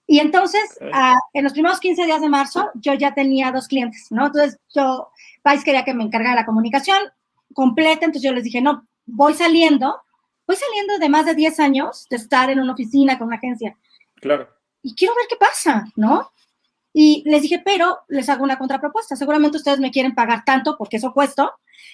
Y 0.08 0.18
entonces, 0.18 0.76
uh, 0.80 1.18
en 1.32 1.44
los 1.44 1.52
primeros 1.52 1.78
15 1.78 2.04
días 2.04 2.20
de 2.20 2.28
marzo, 2.28 2.68
yo 2.74 2.94
ya 2.94 3.14
tenía 3.14 3.52
dos 3.52 3.68
clientes, 3.68 4.08
¿no? 4.10 4.26
Entonces, 4.26 4.58
yo, 4.74 5.10
Vice 5.44 5.64
quería 5.64 5.84
que 5.84 5.94
me 5.94 6.02
encargara 6.02 6.30
de 6.30 6.40
la 6.40 6.46
comunicación 6.46 6.98
completa, 7.54 8.06
entonces 8.06 8.22
yo 8.22 8.32
les 8.32 8.42
dije, 8.42 8.60
no, 8.60 8.88
voy 9.04 9.34
saliendo, 9.34 10.00
voy 10.48 10.56
saliendo 10.56 10.98
de 10.98 11.08
más 11.08 11.26
de 11.26 11.36
10 11.36 11.60
años 11.60 12.08
de 12.10 12.16
estar 12.16 12.50
en 12.50 12.58
una 12.58 12.72
oficina 12.72 13.18
con 13.18 13.28
una 13.28 13.36
agencia. 13.36 13.76
Claro. 14.16 14.48
Y 14.82 14.96
quiero 14.96 15.14
ver 15.14 15.26
qué 15.28 15.36
pasa, 15.36 15.86
¿no? 15.94 16.32
Y 16.98 17.22
les 17.26 17.42
dije, 17.42 17.60
pero 17.62 17.98
les 18.08 18.30
hago 18.30 18.42
una 18.42 18.56
contrapropuesta. 18.56 19.16
Seguramente 19.16 19.58
ustedes 19.58 19.80
me 19.80 19.90
quieren 19.90 20.14
pagar 20.14 20.46
tanto 20.46 20.78
porque 20.78 20.96
eso 20.96 21.12
cuesta. 21.12 21.52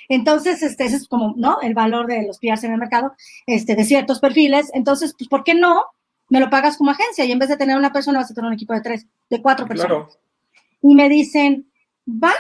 Entonces, 0.08 0.62
este, 0.62 0.84
ese 0.84 0.94
es 0.94 1.08
como, 1.08 1.34
¿no? 1.36 1.60
El 1.60 1.74
valor 1.74 2.06
de 2.06 2.24
los 2.24 2.38
PRs 2.38 2.62
en 2.62 2.72
el 2.72 2.78
mercado, 2.78 3.12
este, 3.46 3.74
de 3.74 3.84
ciertos 3.84 4.20
perfiles. 4.20 4.70
Entonces, 4.74 5.14
pues, 5.18 5.28
¿por 5.28 5.42
qué 5.42 5.54
no? 5.54 5.82
me 6.32 6.40
lo 6.40 6.48
pagas 6.48 6.78
como 6.78 6.90
agencia 6.90 7.26
y 7.26 7.32
en 7.32 7.38
vez 7.38 7.50
de 7.50 7.58
tener 7.58 7.76
una 7.76 7.92
persona 7.92 8.18
vas 8.18 8.30
a 8.30 8.34
tener 8.34 8.48
un 8.48 8.54
equipo 8.54 8.72
de 8.72 8.80
tres, 8.80 9.06
de 9.28 9.42
cuatro 9.42 9.66
personas. 9.66 10.18
Y 10.80 10.94
me 10.94 11.10
dicen, 11.10 11.70
va, 12.08 12.32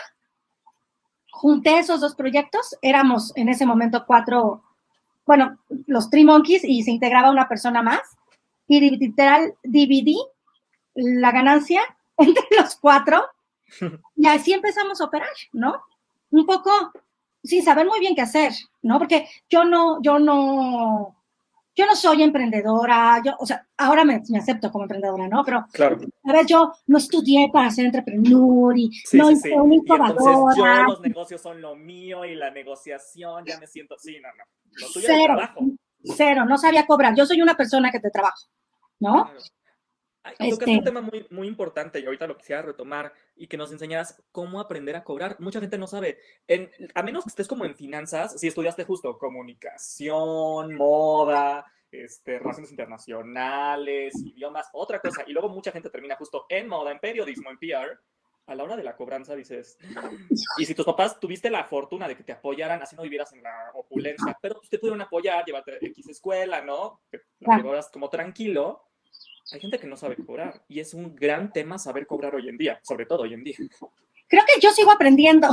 junté 1.30 1.78
esos 1.78 2.00
dos 2.00 2.14
proyectos, 2.14 2.74
éramos 2.80 3.36
en 3.36 3.50
ese 3.50 3.66
momento 3.66 4.04
cuatro, 4.06 4.62
bueno, 5.26 5.58
los 5.86 6.08
Three 6.08 6.24
Monkeys 6.24 6.64
y 6.64 6.82
se 6.84 6.90
integraba 6.90 7.30
una 7.30 7.50
persona 7.50 7.82
más 7.82 8.00
y 8.66 8.80
literal 8.80 9.56
dividí 9.62 10.16
la 10.94 11.30
ganancia 11.30 11.82
entre 12.18 12.44
los 12.58 12.76
cuatro 12.76 13.24
y 14.16 14.26
así 14.26 14.52
empezamos 14.52 15.00
a 15.00 15.04
operar, 15.04 15.30
¿no? 15.52 15.82
Un 16.30 16.46
poco 16.46 16.70
sin 17.42 17.62
saber 17.62 17.86
muy 17.86 18.00
bien 18.00 18.14
qué 18.14 18.22
hacer, 18.22 18.52
¿no? 18.82 18.98
Porque 18.98 19.28
yo 19.50 19.64
no, 19.64 20.00
yo 20.02 20.18
no, 20.18 21.16
yo 21.74 21.86
no 21.86 21.96
soy 21.96 22.22
emprendedora, 22.22 23.20
yo, 23.24 23.32
o 23.38 23.46
sea, 23.46 23.66
ahora 23.78 24.04
me, 24.04 24.22
me 24.28 24.38
acepto 24.38 24.70
como 24.70 24.84
emprendedora, 24.84 25.26
¿no? 25.26 25.42
Pero, 25.44 25.66
claro. 25.72 25.98
a 26.24 26.32
ver, 26.32 26.46
yo 26.46 26.72
no 26.86 26.98
estudié 26.98 27.50
para 27.52 27.70
ser 27.70 27.86
emprendedor 27.86 28.78
y 28.78 28.90
no 29.14 29.28
sí, 29.28 29.36
sí. 29.36 29.50
una 29.52 29.74
incubadora. 29.74 30.54
yo, 30.56 30.82
los 30.84 31.00
negocios 31.00 31.40
son 31.40 31.60
lo 31.60 31.74
mío 31.74 32.24
y 32.24 32.34
la 32.34 32.50
negociación, 32.50 33.44
ya 33.44 33.58
me 33.58 33.66
siento, 33.66 33.96
sí, 33.98 34.18
no, 34.20 34.28
no. 34.28 34.44
Lo 34.74 34.86
tuyo 34.92 35.06
cero, 35.06 35.34
trabajo. 35.36 35.60
cero, 36.04 36.44
no 36.46 36.56
sabía 36.58 36.86
cobrar. 36.86 37.14
Yo 37.14 37.26
soy 37.26 37.42
una 37.42 37.56
persona 37.56 37.90
que 37.90 38.00
te 38.00 38.10
trabajo, 38.10 38.48
¿no? 39.00 39.24
Claro. 39.24 39.40
Ay, 40.24 40.50
este... 40.50 40.70
un 40.70 40.84
tema 40.84 41.00
muy, 41.00 41.26
muy 41.30 41.48
importante 41.48 41.98
y 41.98 42.04
ahorita 42.04 42.26
lo 42.26 42.36
quisiera 42.36 42.62
retomar 42.62 43.12
y 43.34 43.48
que 43.48 43.56
nos 43.56 43.72
enseñaras 43.72 44.22
cómo 44.30 44.60
aprender 44.60 44.94
a 44.94 45.04
cobrar. 45.04 45.36
Mucha 45.40 45.60
gente 45.60 45.78
no 45.78 45.86
sabe, 45.86 46.18
en, 46.46 46.70
a 46.94 47.02
menos 47.02 47.24
que 47.24 47.30
estés 47.30 47.48
como 47.48 47.64
en 47.64 47.74
finanzas, 47.74 48.38
si 48.38 48.46
estudiaste 48.46 48.84
justo 48.84 49.18
comunicación, 49.18 50.74
moda, 50.76 51.66
este, 51.90 52.38
relaciones 52.38 52.70
internacionales, 52.70 54.14
idiomas, 54.24 54.68
otra 54.72 55.00
cosa, 55.00 55.24
y 55.26 55.32
luego 55.32 55.48
mucha 55.48 55.72
gente 55.72 55.90
termina 55.90 56.16
justo 56.16 56.46
en 56.48 56.68
moda, 56.68 56.92
en 56.92 57.00
periodismo, 57.00 57.50
en 57.50 57.58
PR, 57.58 57.98
a 58.46 58.54
la 58.54 58.64
hora 58.64 58.76
de 58.76 58.82
la 58.82 58.96
cobranza 58.96 59.34
dices, 59.34 59.78
y 60.58 60.64
si 60.64 60.74
tus 60.74 60.84
papás 60.84 61.20
tuviste 61.20 61.50
la 61.50 61.64
fortuna 61.64 62.08
de 62.08 62.16
que 62.16 62.24
te 62.24 62.32
apoyaran, 62.32 62.82
así 62.82 62.96
no 62.96 63.02
vivieras 63.02 63.32
en 63.32 63.42
la 63.42 63.70
opulencia, 63.74 64.36
pero 64.40 64.56
pues 64.56 64.68
te 64.68 64.78
pudieron 64.78 65.00
apoyar, 65.00 65.44
llevarte 65.44 65.84
X 65.86 66.08
escuela, 66.08 66.60
¿no? 66.60 67.00
Que 67.10 67.20
la 67.40 67.56
llevabas 67.56 67.88
como 67.90 68.08
tranquilo, 68.08 68.82
hay 69.52 69.60
gente 69.60 69.78
que 69.78 69.86
no 69.86 69.96
sabe 69.96 70.16
cobrar 70.16 70.62
y 70.68 70.80
es 70.80 70.94
un 70.94 71.14
gran 71.14 71.52
tema 71.52 71.78
saber 71.78 72.06
cobrar 72.06 72.34
hoy 72.34 72.48
en 72.48 72.56
día, 72.56 72.80
sobre 72.82 73.06
todo 73.06 73.22
hoy 73.22 73.34
en 73.34 73.44
día. 73.44 73.56
creo 74.28 74.42
que 74.46 74.60
yo 74.60 74.70
sigo 74.70 74.90
aprendiendo, 74.92 75.48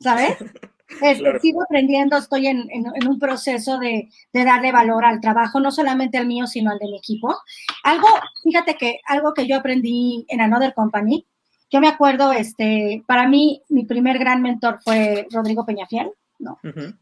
¿sabes? 0.00 0.36
Este, 1.00 1.40
sigo 1.40 1.62
aprendiendo, 1.62 2.18
estoy 2.18 2.48
en, 2.48 2.68
un 3.08 3.18
proceso 3.18 3.78
de, 3.78 4.10
darle 4.32 4.72
valor 4.72 5.06
al 5.06 5.22
trabajo, 5.22 5.58
no 5.58 5.72
solamente 5.72 6.18
al 6.18 6.26
mío, 6.26 6.46
sino 6.46 6.70
al 6.70 6.78
de 6.78 6.84
mi 6.86 6.98
equipo. 6.98 7.34
Algo, 7.82 8.06
fíjate 8.42 8.76
que 8.76 9.00
algo 9.06 9.32
que 9.32 9.46
yo 9.46 9.56
aprendí 9.56 10.26
en 10.28 10.42
Another 10.42 10.74
Company, 10.74 11.26
yo 11.70 11.80
me 11.80 11.88
acuerdo, 11.88 12.32
este, 12.32 13.02
para 13.06 13.26
mí, 13.26 13.62
mi 13.70 13.86
primer 13.86 14.18
gran 14.18 14.42
mentor 14.42 14.80
fue 14.84 15.26
Rodrigo 15.30 15.64
Peñafiel, 15.64 16.10
¿no? 16.38 16.58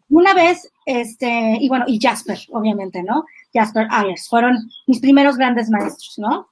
Una 0.08 0.34
vez, 0.34 0.70
este, 0.86 1.58
y 1.60 1.68
bueno, 1.68 1.86
y 1.88 1.98
Jasper, 2.00 2.38
obviamente, 2.50 3.02
¿no? 3.02 3.24
Jasper 3.52 3.86
Ayers, 3.90 4.28
fueron 4.28 4.56
mis 4.86 5.00
primeros 5.00 5.36
grandes 5.36 5.70
maestros, 5.70 6.18
¿no? 6.18 6.48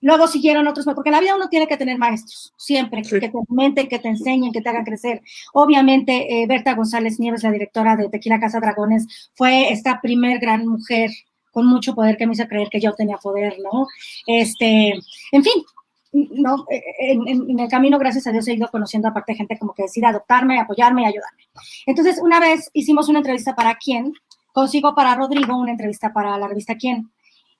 Luego 0.00 0.28
siguieron 0.28 0.66
otros, 0.66 0.84
porque 0.84 1.08
en 1.08 1.14
la 1.14 1.20
vida 1.20 1.36
uno 1.36 1.48
tiene 1.48 1.66
que 1.66 1.76
tener 1.76 1.98
maestros, 1.98 2.52
siempre, 2.56 3.02
que 3.02 3.20
te 3.20 3.32
aumenten, 3.32 3.88
que 3.88 3.98
te 3.98 4.08
enseñen, 4.08 4.52
que 4.52 4.60
te 4.60 4.68
hagan 4.68 4.84
crecer. 4.84 5.22
Obviamente, 5.52 6.42
eh, 6.42 6.46
Berta 6.46 6.74
González 6.74 7.18
Nieves, 7.18 7.42
la 7.42 7.50
directora 7.50 7.96
de 7.96 8.08
Tequila 8.08 8.40
Casa 8.40 8.60
Dragones, 8.60 9.30
fue 9.34 9.72
esta 9.72 10.00
primer 10.00 10.38
gran 10.38 10.66
mujer 10.66 11.10
con 11.50 11.66
mucho 11.66 11.94
poder 11.94 12.16
que 12.16 12.26
me 12.26 12.34
hizo 12.34 12.46
creer 12.46 12.68
que 12.68 12.80
yo 12.80 12.94
tenía 12.94 13.16
poder, 13.16 13.56
¿no? 13.60 13.86
Este, 14.26 14.94
en 15.32 15.42
fin, 15.42 15.64
no, 16.12 16.64
eh, 16.70 16.82
en, 17.00 17.58
el 17.58 17.68
camino, 17.68 17.98
gracias 17.98 18.26
a 18.26 18.32
Dios, 18.32 18.46
he 18.48 18.54
ido 18.54 18.68
conociendo 18.68 19.08
aparte 19.08 19.34
gente 19.34 19.58
como 19.58 19.74
que 19.74 19.82
decide 19.82 20.06
adoptarme, 20.06 20.60
apoyarme 20.60 21.02
y 21.02 21.06
ayudarme. 21.06 21.48
Entonces, 21.86 22.20
una 22.22 22.40
vez 22.40 22.70
hicimos 22.72 23.08
una 23.08 23.18
entrevista 23.18 23.54
para 23.54 23.74
quién, 23.74 24.12
consigo 24.52 24.94
para 24.94 25.14
Rodrigo 25.14 25.56
una 25.56 25.72
entrevista 25.72 26.12
para 26.12 26.36
la 26.38 26.48
revista 26.48 26.76
quién. 26.76 27.10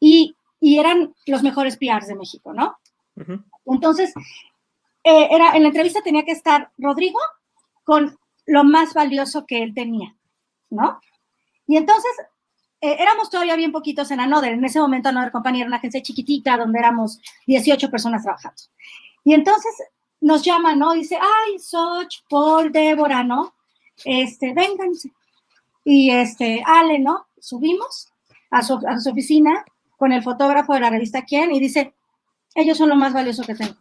Y 0.00 0.34
y 0.60 0.78
eran 0.78 1.14
los 1.26 1.42
mejores 1.42 1.76
PRs 1.76 2.08
de 2.08 2.16
México, 2.16 2.52
¿no? 2.52 2.78
Entonces, 3.66 4.12
eh, 5.04 5.28
era, 5.30 5.56
en 5.56 5.62
la 5.62 5.68
entrevista 5.68 6.02
tenía 6.02 6.24
que 6.24 6.32
estar 6.32 6.70
Rodrigo 6.78 7.18
con 7.84 8.18
lo 8.46 8.64
más 8.64 8.94
valioso 8.94 9.46
que 9.46 9.62
él 9.62 9.74
tenía, 9.74 10.14
¿no? 10.70 11.00
Y 11.66 11.76
entonces, 11.76 12.10
eh, 12.80 12.96
éramos 12.98 13.30
todavía 13.30 13.56
bien 13.56 13.72
poquitos 13.72 14.10
en 14.10 14.20
Another. 14.20 14.52
En 14.52 14.64
ese 14.64 14.80
momento 14.80 15.08
Another 15.08 15.32
Company 15.32 15.60
era 15.60 15.68
una 15.68 15.76
agencia 15.76 16.02
chiquitita 16.02 16.56
donde 16.56 16.78
éramos 16.78 17.20
18 17.46 17.90
personas 17.90 18.22
trabajando. 18.22 18.62
Y 19.24 19.34
entonces 19.34 19.72
nos 20.20 20.42
llama, 20.42 20.74
¿no? 20.74 20.92
Dice, 20.92 21.16
ay, 21.20 21.58
Soch, 21.58 22.22
Paul, 22.28 22.72
Débora, 22.72 23.22
¿no? 23.22 23.54
Este, 24.04 24.54
vénganse. 24.54 25.12
Y 25.90 26.10
este, 26.10 26.62
Ale, 26.66 26.98
¿no? 26.98 27.28
Subimos 27.40 28.12
a 28.50 28.60
su, 28.60 28.78
a 28.86 29.00
su 29.00 29.08
oficina 29.08 29.64
con 29.96 30.12
el 30.12 30.22
fotógrafo 30.22 30.74
de 30.74 30.80
la 30.80 30.90
revista 30.90 31.24
Quién 31.24 31.50
y 31.50 31.60
dice, 31.60 31.94
ellos 32.54 32.76
son 32.76 32.90
lo 32.90 32.96
más 32.96 33.14
valioso 33.14 33.42
que 33.42 33.54
tengo. 33.54 33.74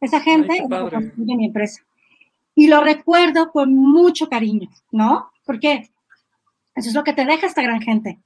Esa 0.00 0.20
gente 0.20 0.58
es 0.58 0.68
de 0.68 1.36
mi 1.36 1.46
empresa. 1.46 1.82
Y 2.54 2.68
lo 2.68 2.80
recuerdo 2.80 3.50
con 3.50 3.74
mucho 3.74 4.28
cariño, 4.28 4.70
¿no? 4.92 5.32
Porque 5.44 5.90
eso 6.76 6.88
es 6.88 6.94
lo 6.94 7.02
que 7.02 7.12
te 7.12 7.24
deja 7.24 7.48
esta 7.48 7.62
gran 7.62 7.82
gente. 7.82 8.20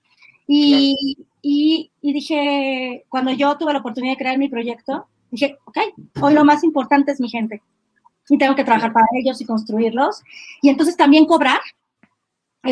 Y, 0.46 1.16
y, 1.40 1.90
dije, 2.02 3.06
cuando 3.08 3.30
yo 3.30 3.56
tuve 3.56 3.73
la 3.73 3.78
oportunidad 3.78 4.12
de 4.12 4.18
crear 4.18 4.37
mi 4.37 4.50
proyecto, 4.50 5.06
dije, 5.30 5.56
ok, 5.64 5.78
hoy 6.20 6.35
lo 6.35 6.44
más 6.44 6.62
importante 6.64 7.12
es 7.12 7.20
mi 7.23 7.30
gente. 7.30 7.62
Y 8.28 8.37
tengo 8.37 8.54
que 8.54 8.64
trabajar 8.64 8.92
para 8.92 9.06
ellos 9.14 9.40
y 9.40 9.46
construirlos. 9.46 10.23
Y 10.61 10.68
entonces 10.68 10.99
también 10.99 11.25
cobrar 11.25 11.61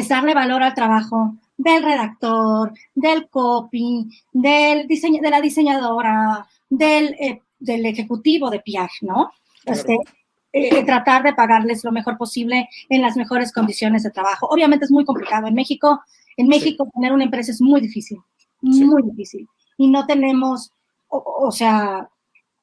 es 0.01 0.09
darle 0.09 0.35
valor 0.35 0.63
al 0.63 0.75
trabajo, 0.75 1.37
del 1.57 1.83
redactor, 1.83 2.73
del 2.95 3.29
copy, 3.29 4.09
del 4.33 4.87
diseño, 4.87 5.21
de 5.23 5.31
la 5.31 5.41
diseñadora, 5.41 6.47
del, 6.69 7.15
eh, 7.21 7.43
del 7.59 7.87
ejecutivo 7.87 8.51
de 8.51 8.61
PR, 8.61 8.91
¿no? 9.03 9.31
Este, 9.65 9.99
eh, 10.53 10.85
tratar 10.85 11.23
de 11.23 11.35
pagarles 11.35 11.85
lo 11.85 11.93
mejor 11.93 12.17
posible 12.17 12.69
en 12.89 13.03
las 13.03 13.17
mejores 13.17 13.53
condiciones 13.53 14.03
de 14.03 14.11
trabajo. 14.11 14.47
Obviamente 14.49 14.85
es 14.85 14.91
muy 14.91 15.05
complicado. 15.05 15.47
En 15.47 15.55
México, 15.55 16.03
en 16.37 16.49
México 16.49 16.89
tener 16.95 17.13
una 17.13 17.25
empresa 17.25 17.51
es 17.51 17.61
muy 17.61 17.81
difícil, 17.81 18.19
muy 18.61 19.03
difícil. 19.03 19.49
Y 19.77 19.89
no 19.89 20.07
tenemos, 20.07 20.71
o, 21.09 21.51
sea, 21.51 22.09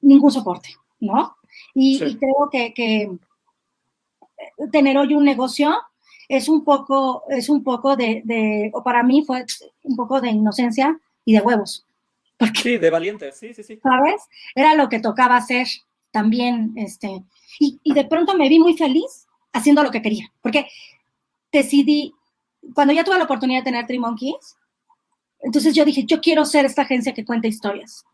ningún 0.01 0.31
soporte, 0.31 0.69
¿no? 0.99 1.35
Y, 1.73 1.99
creo 1.99 2.49
que, 2.49 2.73
que 2.73 3.11
tener 4.71 4.97
hoy 4.97 5.13
un 5.13 5.25
negocio 5.25 5.75
es 6.31 6.47
un 6.47 6.63
poco, 6.63 7.23
es 7.27 7.49
un 7.49 7.61
poco 7.61 7.97
de, 7.97 8.71
o 8.73 8.81
para 8.83 9.03
mí 9.03 9.21
fue 9.27 9.43
un 9.83 9.97
poco 9.97 10.21
de 10.21 10.29
inocencia 10.29 10.97
y 11.25 11.33
de 11.33 11.41
huevos. 11.41 11.85
sí, 12.55 12.77
de 12.77 12.89
valiente, 12.89 13.33
sí, 13.33 13.53
sí, 13.53 13.63
sí. 13.63 13.79
¿Sabes? 13.83 14.23
Era 14.55 14.73
lo 14.75 14.87
que 14.87 15.01
tocaba 15.01 15.35
hacer 15.35 15.67
también, 16.09 16.71
este, 16.77 17.21
y, 17.59 17.81
y 17.83 17.93
de 17.93 18.05
pronto 18.05 18.33
me 18.35 18.47
vi 18.47 18.59
muy 18.59 18.77
feliz 18.77 19.27
haciendo 19.51 19.83
lo 19.83 19.91
que 19.91 20.01
quería, 20.01 20.31
porque 20.41 20.67
decidí, 21.51 22.13
cuando 22.73 22.93
ya 22.93 23.03
tuve 23.03 23.17
la 23.17 23.25
oportunidad 23.25 23.59
de 23.59 23.65
tener 23.65 23.85
Three 23.85 23.99
Monkeys, 23.99 24.55
entonces 25.41 25.75
yo 25.75 25.83
dije, 25.83 26.05
yo 26.05 26.21
quiero 26.21 26.45
ser 26.45 26.63
esta 26.63 26.83
agencia 26.83 27.13
que 27.13 27.25
cuenta 27.25 27.49
historias. 27.49 28.05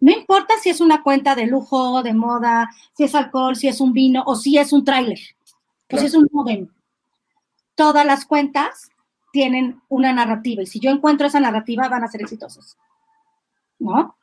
No 0.00 0.10
importa 0.10 0.54
si 0.60 0.70
es 0.70 0.80
una 0.80 1.04
cuenta 1.04 1.36
de 1.36 1.46
lujo, 1.46 2.02
de 2.02 2.14
moda, 2.14 2.68
si 2.96 3.04
es 3.04 3.14
alcohol, 3.14 3.54
si 3.54 3.68
es 3.68 3.80
un 3.80 3.92
vino 3.92 4.24
o 4.26 4.34
si 4.34 4.58
es 4.58 4.72
un 4.72 4.84
tráiler, 4.84 5.20
o 5.92 5.98
si 5.98 6.06
es 6.06 6.14
un 6.14 6.26
modem 6.32 6.68
todas 7.76 8.04
las 8.04 8.24
cuentas 8.24 8.90
tienen 9.32 9.80
una 9.88 10.12
narrativa 10.12 10.62
y 10.62 10.66
si 10.66 10.80
yo 10.80 10.90
encuentro 10.90 11.28
esa 11.28 11.38
narrativa 11.38 11.88
van 11.88 12.02
a 12.02 12.08
ser 12.08 12.22
exitosos. 12.22 12.76
¿No? 13.78 14.16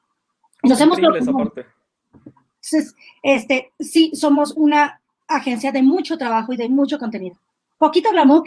Nos 0.63 0.81
hemos 0.81 0.97
Entonces, 0.97 2.95
este, 3.21 3.71
sí, 3.79 4.11
somos 4.15 4.53
una 4.55 4.99
agencia 5.27 5.71
de 5.71 5.83
mucho 5.83 6.17
trabajo 6.17 6.53
y 6.53 6.57
de 6.57 6.69
mucho 6.69 6.97
contenido. 6.97 7.37
Poquito 7.77 8.11
glamour. 8.11 8.43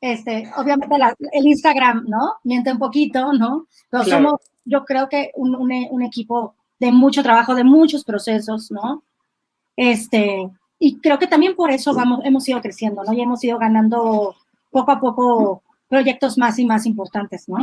Este, 0.00 0.50
obviamente 0.56 0.96
el 1.32 1.46
Instagram, 1.46 2.04
¿no? 2.08 2.34
Miente 2.44 2.72
un 2.72 2.78
poquito, 2.78 3.32
¿no? 3.32 3.66
Pero 3.90 4.04
somos, 4.04 4.40
yo 4.64 4.84
creo 4.84 5.08
que 5.08 5.32
un, 5.34 5.54
un, 5.54 6.02
equipo 6.02 6.54
de 6.78 6.92
mucho 6.92 7.22
trabajo, 7.22 7.54
de 7.54 7.64
muchos 7.64 8.04
procesos, 8.04 8.70
¿no? 8.70 9.02
Este, 9.76 10.50
y 10.78 11.00
creo 11.00 11.18
que 11.18 11.26
también 11.26 11.54
por 11.54 11.70
eso 11.70 11.94
vamos, 11.94 12.20
hemos 12.24 12.48
ido 12.48 12.60
creciendo, 12.60 13.02
¿no? 13.02 13.12
Y 13.12 13.20
hemos 13.20 13.42
ido 13.44 13.58
ganando 13.58 14.34
poco 14.70 14.92
a 14.92 15.00
poco 15.00 15.62
proyectos 15.88 16.36
más 16.36 16.58
y 16.58 16.66
más 16.66 16.86
importantes, 16.86 17.48
¿no? 17.48 17.58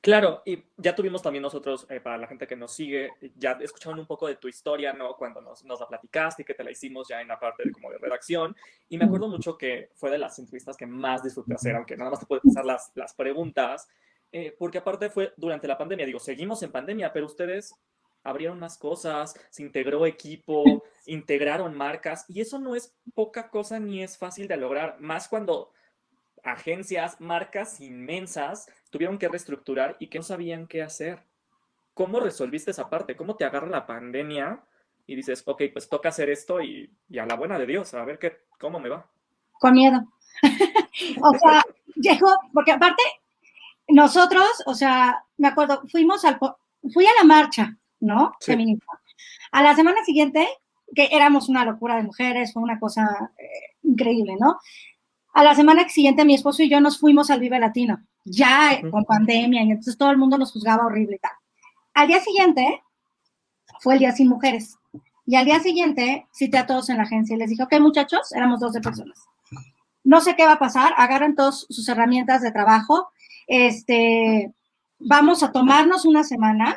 Claro, 0.00 0.42
y 0.44 0.62
ya 0.76 0.94
tuvimos 0.94 1.20
también 1.20 1.42
nosotros, 1.42 1.86
eh, 1.90 2.00
para 2.00 2.16
la 2.16 2.28
gente 2.28 2.46
que 2.46 2.54
nos 2.54 2.72
sigue, 2.72 3.10
ya 3.36 3.58
escucharon 3.60 3.98
un 3.98 4.06
poco 4.06 4.28
de 4.28 4.36
tu 4.36 4.46
historia, 4.46 4.92
¿no? 4.92 5.16
Cuando 5.16 5.40
nos, 5.40 5.64
nos, 5.64 5.80
la 5.80 5.88
platicaste 5.88 6.42
y 6.42 6.44
que 6.44 6.54
te 6.54 6.62
la 6.62 6.70
hicimos 6.70 7.08
ya 7.08 7.20
en 7.20 7.28
la 7.28 7.40
parte 7.40 7.64
de, 7.64 7.72
como 7.72 7.90
de 7.90 7.98
redacción. 7.98 8.54
Y 8.88 8.98
me 8.98 9.06
acuerdo 9.06 9.26
mucho 9.26 9.58
que 9.58 9.90
fue 9.94 10.10
de 10.10 10.18
las 10.18 10.38
entrevistas 10.38 10.76
que 10.76 10.86
más 10.86 11.24
disfruté 11.24 11.54
hacer, 11.54 11.74
aunque 11.74 11.96
nada 11.96 12.10
más 12.10 12.20
te 12.20 12.26
puedo 12.26 12.40
pasar 12.40 12.64
las, 12.64 12.92
las 12.94 13.14
preguntas, 13.14 13.88
eh, 14.30 14.54
porque 14.56 14.78
aparte 14.78 15.10
fue 15.10 15.32
durante 15.36 15.66
la 15.66 15.78
pandemia, 15.78 16.06
digo, 16.06 16.20
seguimos 16.20 16.62
en 16.62 16.70
pandemia, 16.70 17.12
pero 17.12 17.26
ustedes 17.26 17.74
abrieron 18.26 18.58
más 18.58 18.76
cosas, 18.76 19.34
se 19.50 19.62
integró 19.62 20.04
equipo, 20.06 20.64
integraron 21.06 21.74
marcas 21.76 22.24
y 22.28 22.40
eso 22.40 22.58
no 22.58 22.74
es 22.74 22.94
poca 23.14 23.48
cosa 23.48 23.78
ni 23.78 24.02
es 24.02 24.18
fácil 24.18 24.48
de 24.48 24.56
lograr, 24.56 25.00
más 25.00 25.28
cuando 25.28 25.72
agencias, 26.42 27.20
marcas 27.20 27.80
inmensas 27.80 28.68
tuvieron 28.90 29.18
que 29.18 29.28
reestructurar 29.28 29.96
y 29.98 30.08
que 30.08 30.18
no 30.18 30.24
sabían 30.24 30.66
qué 30.66 30.82
hacer. 30.82 31.22
¿Cómo 31.94 32.20
resolviste 32.20 32.70
esa 32.70 32.88
parte? 32.88 33.16
¿Cómo 33.16 33.36
te 33.36 33.44
agarra 33.44 33.68
la 33.68 33.86
pandemia 33.86 34.60
y 35.06 35.16
dices, 35.16 35.42
ok, 35.46 35.62
pues 35.72 35.88
toca 35.88 36.10
hacer 36.10 36.30
esto 36.30 36.60
y, 36.60 36.90
a 37.18 37.26
la 37.26 37.36
buena 37.36 37.58
de 37.58 37.66
Dios, 37.66 37.94
a 37.94 38.04
ver 38.04 38.18
qué, 38.18 38.38
cómo 38.58 38.78
me 38.78 38.88
va? 38.88 39.06
Con 39.52 39.72
miedo. 39.72 40.00
o 41.22 41.38
sea, 41.38 41.62
llegó, 41.94 42.30
porque 42.52 42.72
aparte, 42.72 43.02
nosotros, 43.88 44.46
o 44.66 44.74
sea, 44.74 45.24
me 45.38 45.48
acuerdo, 45.48 45.82
fuimos 45.90 46.24
al, 46.24 46.38
fui 46.92 47.06
a 47.06 47.14
la 47.18 47.24
marcha, 47.24 47.76
¿no? 48.00 48.32
Feminista. 48.40 48.86
A 49.52 49.62
la 49.62 49.74
semana 49.74 50.04
siguiente, 50.04 50.48
que 50.94 51.08
éramos 51.12 51.48
una 51.48 51.64
locura 51.64 51.96
de 51.96 52.02
mujeres, 52.02 52.52
fue 52.52 52.62
una 52.62 52.78
cosa 52.78 53.32
eh, 53.38 53.76
increíble, 53.82 54.36
¿no? 54.38 54.58
A 55.32 55.44
la 55.44 55.54
semana 55.54 55.88
siguiente 55.88 56.24
mi 56.24 56.34
esposo 56.34 56.62
y 56.62 56.70
yo 56.70 56.80
nos 56.80 56.98
fuimos 56.98 57.30
al 57.30 57.40
Vive 57.40 57.58
Latino, 57.58 58.00
ya 58.24 58.80
con 58.90 59.04
pandemia, 59.04 59.62
y 59.62 59.70
entonces 59.70 59.98
todo 59.98 60.10
el 60.10 60.16
mundo 60.16 60.38
nos 60.38 60.52
juzgaba 60.52 60.86
horrible 60.86 61.16
y 61.16 61.18
tal. 61.18 61.32
Al 61.94 62.08
día 62.08 62.20
siguiente 62.20 62.82
fue 63.80 63.94
el 63.94 64.00
día 64.00 64.12
sin 64.12 64.28
mujeres. 64.28 64.78
Y 65.26 65.34
al 65.34 65.44
día 65.44 65.60
siguiente 65.60 66.26
cité 66.32 66.58
a 66.58 66.66
todos 66.66 66.88
en 66.88 66.98
la 66.98 67.02
agencia 67.02 67.34
y 67.34 67.38
les 67.38 67.50
dije, 67.50 67.62
ok 67.62 67.80
muchachos, 67.80 68.32
éramos 68.32 68.60
12 68.60 68.80
personas. 68.80 69.26
No 70.04 70.20
sé 70.20 70.36
qué 70.36 70.46
va 70.46 70.52
a 70.52 70.58
pasar, 70.58 70.94
agarren 70.96 71.34
todas 71.34 71.66
sus 71.68 71.88
herramientas 71.88 72.40
de 72.40 72.52
trabajo, 72.52 73.08
este, 73.48 74.54
vamos 74.98 75.42
a 75.42 75.52
tomarnos 75.52 76.04
una 76.04 76.22
semana 76.24 76.76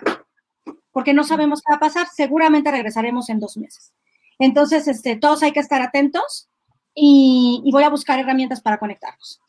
porque 0.92 1.14
no 1.14 1.24
sabemos 1.24 1.62
qué 1.62 1.72
va 1.72 1.78
a 1.78 1.80
pasar. 1.80 2.08
Seguramente 2.08 2.72
regresaremos 2.72 3.30
en 3.30 3.40
dos 3.40 3.58
meses. 3.58 3.94
Entonces, 4.40 4.88
este, 4.88 5.18
todos 5.18 5.44
hay 5.44 5.52
que 5.52 5.60
estar 5.60 5.82
atentos 5.82 6.48
y, 6.96 7.70
voy 7.72 7.84
a 7.84 7.90
buscar 7.90 8.20
herramientas 8.20 8.62
para 8.62 8.78
conectarnos. 8.78 9.40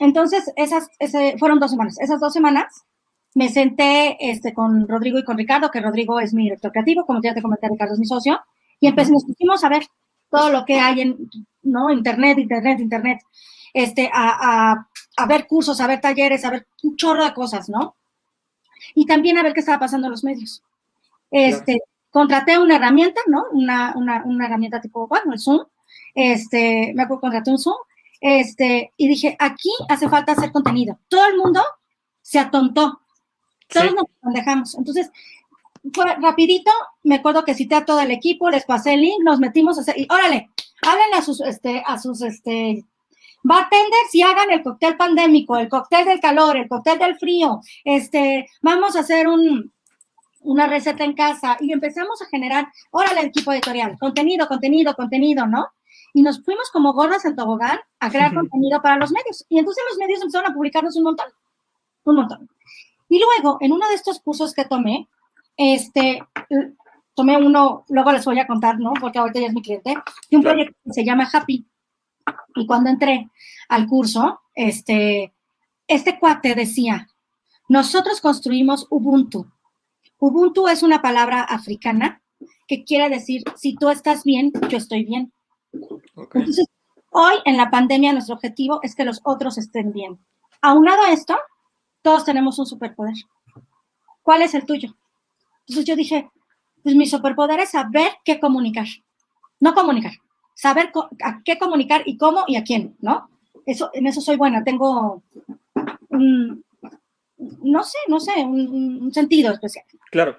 Entonces, 0.00 0.52
esas 0.56 0.88
fueron 1.38 1.60
dos 1.60 1.70
semanas. 1.70 1.98
Esas 2.00 2.20
dos 2.20 2.32
semanas 2.32 2.84
me 3.34 3.48
senté 3.48 4.16
este, 4.30 4.52
con 4.52 4.88
Rodrigo 4.88 5.18
y 5.18 5.24
con 5.24 5.38
Ricardo, 5.38 5.70
que 5.70 5.80
Rodrigo 5.80 6.20
es 6.20 6.34
mi 6.34 6.44
director 6.44 6.72
creativo, 6.72 7.04
como 7.06 7.20
ya 7.22 7.34
te 7.34 7.42
comenté, 7.42 7.68
Ricardo 7.68 7.94
es 7.94 8.00
mi 8.00 8.06
socio, 8.06 8.40
Y 8.80 8.86
empezamos, 8.88 9.24
nos 9.24 9.32
pusimos 9.32 9.64
a 9.64 9.68
ver 9.68 9.86
todo 10.30 10.50
lo 10.50 10.64
que 10.64 10.78
hay 10.80 11.00
en, 11.00 11.30
¿no? 11.62 11.90
Internet, 11.90 12.38
internet, 12.38 12.80
internet, 12.80 13.20
este, 13.72 14.10
a, 14.12 14.72
a, 14.72 14.88
a 15.16 15.26
ver 15.26 15.46
cursos, 15.46 15.80
a 15.80 15.86
ver 15.86 16.00
talleres, 16.00 16.44
a 16.44 16.50
ver 16.50 16.66
un 16.82 16.96
chorro 16.96 17.24
de 17.24 17.34
cosas, 17.34 17.68
¿no? 17.68 17.96
Y 18.94 19.06
también 19.06 19.38
a 19.38 19.42
ver 19.42 19.52
qué 19.52 19.60
estaba 19.60 19.78
pasando 19.78 20.06
en 20.06 20.12
los 20.12 20.24
medios. 20.24 20.62
Este, 21.36 21.80
contraté 22.10 22.58
una 22.58 22.76
herramienta, 22.76 23.20
¿no? 23.26 23.44
Una, 23.52 23.92
una, 23.96 24.22
una 24.24 24.46
herramienta 24.46 24.80
tipo, 24.80 25.08
bueno, 25.08 25.32
el 25.32 25.40
Zoom. 25.40 25.64
Este, 26.14 26.92
me 26.94 27.02
acuerdo, 27.02 27.22
contraté 27.22 27.50
un 27.50 27.58
Zoom. 27.58 27.76
Este, 28.20 28.92
y 28.96 29.08
dije, 29.08 29.36
aquí 29.38 29.70
hace 29.88 30.08
falta 30.08 30.32
hacer 30.32 30.52
contenido. 30.52 30.98
Todo 31.08 31.26
el 31.26 31.36
mundo 31.36 31.60
se 32.22 32.38
atontó. 32.38 33.00
Todos 33.68 33.88
Sí. 33.88 33.94
nos 34.22 34.34
dejamos. 34.34 34.74
Entonces, 34.76 35.10
fue 35.92 36.06
rapidito, 36.20 36.70
me 37.02 37.16
acuerdo 37.16 37.44
que 37.44 37.54
cité 37.54 37.74
a 37.74 37.84
todo 37.84 38.00
el 38.00 38.10
equipo, 38.10 38.48
les 38.48 38.64
pasé 38.64 38.94
el 38.94 39.00
link, 39.00 39.22
nos 39.22 39.40
metimos 39.40 39.76
a 39.76 39.82
hacer, 39.82 39.98
y 39.98 40.06
órale, 40.10 40.48
háblenle 40.82 41.16
a 41.16 41.22
sus, 41.22 41.40
este, 41.40 41.82
a 41.86 41.98
sus, 41.98 42.22
este, 42.22 42.84
bartenders 43.42 44.14
y 44.14 44.22
hagan 44.22 44.50
el 44.50 44.62
cóctel 44.62 44.96
pandémico, 44.96 45.58
el 45.58 45.68
cóctel 45.68 46.06
del 46.06 46.20
calor, 46.20 46.56
el 46.56 46.66
cóctel 46.68 46.98
del 46.98 47.18
frío, 47.18 47.60
este, 47.84 48.48
vamos 48.62 48.96
a 48.96 49.00
hacer 49.00 49.28
un, 49.28 49.73
una 50.44 50.66
receta 50.66 51.04
en 51.04 51.14
casa 51.14 51.56
y 51.60 51.72
empezamos 51.72 52.20
a 52.22 52.26
generar, 52.26 52.68
órale, 52.90 53.22
equipo 53.22 53.52
editorial, 53.52 53.96
contenido, 53.98 54.46
contenido, 54.46 54.94
contenido, 54.94 55.46
¿no? 55.46 55.66
Y 56.12 56.22
nos 56.22 56.44
fuimos 56.44 56.70
como 56.70 56.92
gordas 56.92 57.24
en 57.24 57.34
tobogán 57.34 57.78
a 57.98 58.10
crear 58.10 58.30
Ujú. 58.30 58.40
contenido 58.40 58.80
para 58.80 58.96
los 58.96 59.10
medios. 59.10 59.44
Y 59.48 59.58
entonces 59.58 59.82
los 59.90 59.98
medios 59.98 60.20
empezaron 60.22 60.50
a 60.50 60.54
publicarnos 60.54 60.94
un 60.96 61.04
montón, 61.04 61.26
un 62.04 62.16
montón. 62.16 62.48
Y 63.08 63.18
luego, 63.20 63.58
en 63.60 63.72
uno 63.72 63.88
de 63.88 63.94
estos 63.94 64.20
cursos 64.20 64.52
que 64.54 64.64
tomé, 64.64 65.08
este, 65.56 66.22
tomé 67.14 67.36
uno, 67.36 67.84
luego 67.88 68.12
les 68.12 68.24
voy 68.24 68.38
a 68.38 68.46
contar, 68.46 68.78
¿no? 68.78 68.92
Porque 69.00 69.18
ahorita 69.18 69.40
ya 69.40 69.46
es 69.48 69.54
mi 69.54 69.62
cliente, 69.62 69.90
de 70.30 70.36
un 70.36 70.42
Claro. 70.42 70.56
proyecto 70.56 70.78
que 70.84 70.92
se 70.92 71.04
llama 71.04 71.28
Happy. 71.32 71.66
Y 72.54 72.66
cuando 72.66 72.90
entré 72.90 73.28
al 73.68 73.86
curso, 73.86 74.40
este, 74.54 75.32
este 75.88 76.18
cuate 76.18 76.54
decía, 76.54 77.08
nosotros 77.68 78.20
construimos 78.20 78.86
Ubuntu. 78.90 79.46
Ubuntu 80.18 80.68
es 80.68 80.82
una 80.82 81.02
palabra 81.02 81.42
africana 81.42 82.22
que 82.66 82.84
quiere 82.84 83.08
decir, 83.08 83.42
si 83.56 83.74
tú 83.74 83.88
estás 83.90 84.24
bien, 84.24 84.52
yo 84.68 84.78
estoy 84.78 85.04
bien. 85.04 85.32
Entonces, 86.34 86.66
hoy 87.10 87.34
en 87.44 87.56
la 87.56 87.70
pandemia 87.70 88.12
nuestro 88.12 88.34
objetivo 88.36 88.80
es 88.82 88.94
que 88.94 89.04
los 89.04 89.20
otros 89.24 89.58
estén 89.58 89.92
bien. 89.92 90.18
Aunado 90.62 91.02
a 91.02 91.12
esto, 91.12 91.36
todos 92.02 92.24
tenemos 92.24 92.58
un 92.58 92.66
superpoder. 92.66 93.14
¿Cuál 94.22 94.42
es 94.42 94.54
el 94.54 94.64
tuyo? 94.64 94.94
Entonces 95.60 95.84
yo 95.84 95.96
dije, 95.96 96.30
pues 96.82 96.94
mi 96.94 97.06
superpoder 97.06 97.60
es 97.60 97.70
saber 97.70 98.12
qué 98.24 98.40
comunicar. 98.40 98.86
No 99.60 99.74
comunicar, 99.74 100.12
saber 100.54 100.90
co- 100.92 101.08
a 101.22 101.42
qué 101.44 101.58
comunicar 101.58 102.02
y 102.06 102.16
cómo 102.18 102.44
y 102.46 102.56
a 102.56 102.64
quién, 102.64 102.96
¿no? 103.00 103.28
Eso, 103.66 103.90
en 103.94 104.06
eso 104.06 104.20
soy 104.20 104.36
buena, 104.36 104.62
tengo 104.64 105.22
un, 106.10 106.63
no 107.62 107.82
sé, 107.82 107.98
no 108.08 108.20
sé, 108.20 108.32
un, 108.44 109.02
un 109.02 109.14
sentido 109.14 109.52
especial. 109.52 109.84
Claro. 110.10 110.36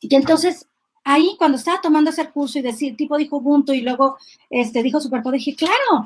Y 0.00 0.14
entonces, 0.14 0.68
ahí 1.04 1.36
cuando 1.38 1.56
estaba 1.56 1.80
tomando 1.80 2.10
ese 2.10 2.28
curso 2.30 2.58
y 2.58 2.62
decir, 2.62 2.96
tipo 2.96 3.16
dijo 3.16 3.38
Ubuntu 3.38 3.72
y 3.72 3.80
luego 3.80 4.18
este, 4.50 4.82
dijo 4.82 5.00
Superpoder, 5.00 5.38
dije, 5.38 5.56
claro, 5.56 6.04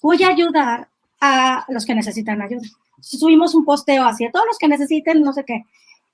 voy 0.00 0.22
a 0.22 0.28
ayudar 0.28 0.88
a 1.20 1.64
los 1.68 1.84
que 1.84 1.94
necesitan 1.94 2.40
ayuda. 2.40 2.66
Subimos 3.00 3.54
un 3.54 3.64
posteo 3.64 4.04
así, 4.04 4.24
a 4.24 4.30
todos 4.30 4.46
los 4.46 4.58
que 4.58 4.68
necesiten, 4.68 5.22
no 5.22 5.32
sé 5.32 5.44
qué. 5.44 5.64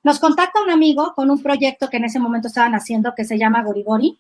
Nos 0.02 0.18
contacta 0.18 0.62
un 0.62 0.70
amigo 0.70 1.14
con 1.14 1.30
un 1.30 1.42
proyecto 1.42 1.88
que 1.88 1.96
en 1.96 2.04
ese 2.04 2.18
momento 2.18 2.48
estaban 2.48 2.74
haciendo 2.74 3.14
que 3.16 3.24
se 3.24 3.38
llama 3.38 3.62
Gorigori, 3.62 4.18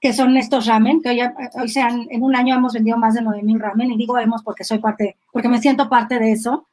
que 0.00 0.12
son 0.12 0.36
estos 0.36 0.66
ramen, 0.66 1.00
que 1.00 1.10
hoy, 1.10 1.20
hoy 1.54 1.68
sean, 1.68 2.08
en 2.10 2.22
un 2.22 2.34
año 2.34 2.56
hemos 2.56 2.72
vendido 2.72 2.96
más 2.98 3.14
de 3.14 3.22
9 3.22 3.42
mil 3.42 3.60
ramen, 3.60 3.92
y 3.92 3.96
digo 3.96 4.18
hemos 4.18 4.42
porque 4.42 4.64
soy 4.64 4.78
parte, 4.78 5.16
porque 5.32 5.48
me 5.48 5.60
siento 5.60 5.88
parte 5.88 6.18
de 6.18 6.32
eso, 6.32 6.66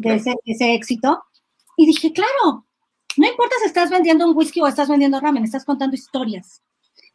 de 0.00 0.14
ese, 0.16 0.34
ese 0.44 0.74
éxito. 0.74 1.22
Y 1.76 1.86
dije, 1.86 2.12
claro, 2.12 2.66
no 3.16 3.26
importa 3.26 3.54
si 3.60 3.66
estás 3.66 3.90
vendiendo 3.90 4.26
un 4.28 4.36
whisky 4.36 4.60
o 4.60 4.66
estás 4.66 4.88
vendiendo 4.88 5.20
ramen, 5.20 5.44
estás 5.44 5.64
contando 5.64 5.94
historias. 5.94 6.62